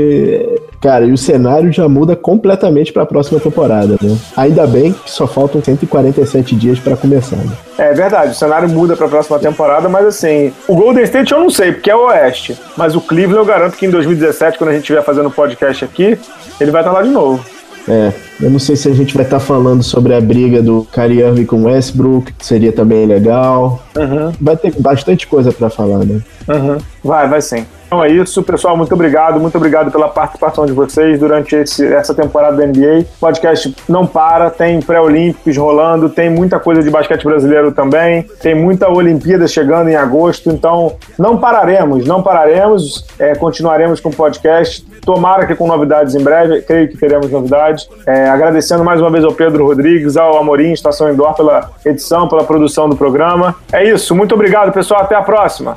cara, 0.80 1.04
e 1.04 1.12
o 1.12 1.18
cenário 1.18 1.72
já 1.72 1.88
muda 1.88 2.16
completamente 2.16 2.92
para 2.92 3.02
a 3.02 3.06
próxima 3.06 3.38
temporada, 3.38 3.96
né? 4.00 4.16
Ainda 4.36 4.66
bem 4.66 4.92
que 4.92 5.10
só 5.10 5.26
faltam 5.26 5.62
147 5.62 6.56
dias 6.56 6.78
para 6.78 6.96
começar. 6.96 7.36
Né? 7.36 7.52
É 7.78 7.92
verdade, 7.92 8.32
o 8.32 8.34
cenário 8.34 8.68
muda 8.68 8.96
para 8.96 9.06
a 9.06 9.10
próxima 9.10 9.38
temporada, 9.38 9.88
mas 9.88 10.06
assim, 10.06 10.52
o 10.66 10.74
Golden 10.74 11.04
State 11.04 11.32
eu 11.32 11.40
não 11.40 11.50
sei, 11.50 11.72
porque 11.72 11.90
é 11.90 11.96
o 11.96 12.06
Oeste, 12.06 12.58
mas 12.76 12.96
o 12.96 13.00
Cleveland 13.00 13.38
eu 13.38 13.44
garanto 13.44 13.76
que 13.76 13.86
em 13.86 13.90
2017, 13.90 14.58
quando 14.58 14.70
a 14.70 14.72
gente 14.72 14.82
estiver 14.82 15.02
fazendo 15.02 15.30
podcast 15.30 15.84
aqui, 15.84 16.18
ele 16.60 16.70
vai 16.70 16.80
estar 16.80 16.92
lá 16.92 17.02
de 17.02 17.10
novo. 17.10 17.44
É, 17.88 18.12
Eu 18.40 18.50
não 18.50 18.58
sei 18.58 18.76
se 18.76 18.88
a 18.88 18.94
gente 18.94 19.14
vai 19.14 19.24
estar 19.24 19.38
tá 19.38 19.44
falando 19.44 19.82
sobre 19.82 20.14
a 20.14 20.20
briga 20.20 20.62
do 20.62 20.86
Kyrie 20.92 21.20
Irving 21.20 21.44
com 21.44 21.64
Westbrook, 21.64 22.32
seria 22.38 22.72
também 22.72 23.04
legal. 23.06 23.82
Uhum. 23.96 24.32
Vai 24.40 24.56
ter 24.56 24.72
bastante 24.78 25.26
coisa 25.26 25.52
para 25.52 25.68
falar, 25.68 26.04
né? 26.04 26.20
Uhum. 26.48 26.78
Vai, 27.02 27.28
vai 27.28 27.42
sim. 27.42 27.66
Então 27.90 28.04
é 28.04 28.08
isso, 28.08 28.40
pessoal. 28.44 28.76
Muito 28.76 28.94
obrigado, 28.94 29.40
muito 29.40 29.56
obrigado 29.56 29.90
pela 29.90 30.08
participação 30.08 30.64
de 30.64 30.72
vocês 30.72 31.18
durante 31.18 31.56
esse, 31.56 31.84
essa 31.84 32.14
temporada 32.14 32.56
da 32.56 32.64
NBA. 32.64 33.00
O 33.00 33.18
podcast 33.18 33.74
não 33.88 34.06
para, 34.06 34.48
tem 34.48 34.80
pré-olímpicos 34.80 35.56
rolando, 35.56 36.08
tem 36.08 36.30
muita 36.30 36.60
coisa 36.60 36.84
de 36.84 36.88
basquete 36.88 37.24
brasileiro 37.24 37.72
também, 37.72 38.22
tem 38.40 38.54
muita 38.54 38.88
Olimpíada 38.88 39.48
chegando 39.48 39.88
em 39.88 39.96
agosto, 39.96 40.50
então 40.50 40.94
não 41.18 41.36
pararemos, 41.36 42.06
não 42.06 42.22
pararemos, 42.22 43.04
é, 43.18 43.34
continuaremos 43.34 43.98
com 43.98 44.10
o 44.10 44.14
podcast. 44.14 44.86
Tomara 45.04 45.44
que 45.44 45.56
com 45.56 45.66
novidades 45.66 46.14
em 46.14 46.22
breve, 46.22 46.62
creio 46.62 46.88
que 46.88 46.96
teremos 46.96 47.28
novidades. 47.28 47.88
É, 48.06 48.28
agradecendo 48.28 48.84
mais 48.84 49.00
uma 49.00 49.10
vez 49.10 49.24
ao 49.24 49.32
Pedro 49.32 49.66
Rodrigues, 49.66 50.16
ao 50.16 50.38
Amorim, 50.38 50.70
Estação 50.70 51.12
Indoor, 51.12 51.34
pela 51.34 51.72
edição, 51.84 52.28
pela 52.28 52.44
produção 52.44 52.88
do 52.88 52.94
programa. 52.94 53.56
É 53.72 53.82
isso, 53.82 54.14
muito 54.14 54.32
obrigado, 54.32 54.72
pessoal. 54.72 55.00
Até 55.00 55.16
a 55.16 55.22
próxima. 55.22 55.74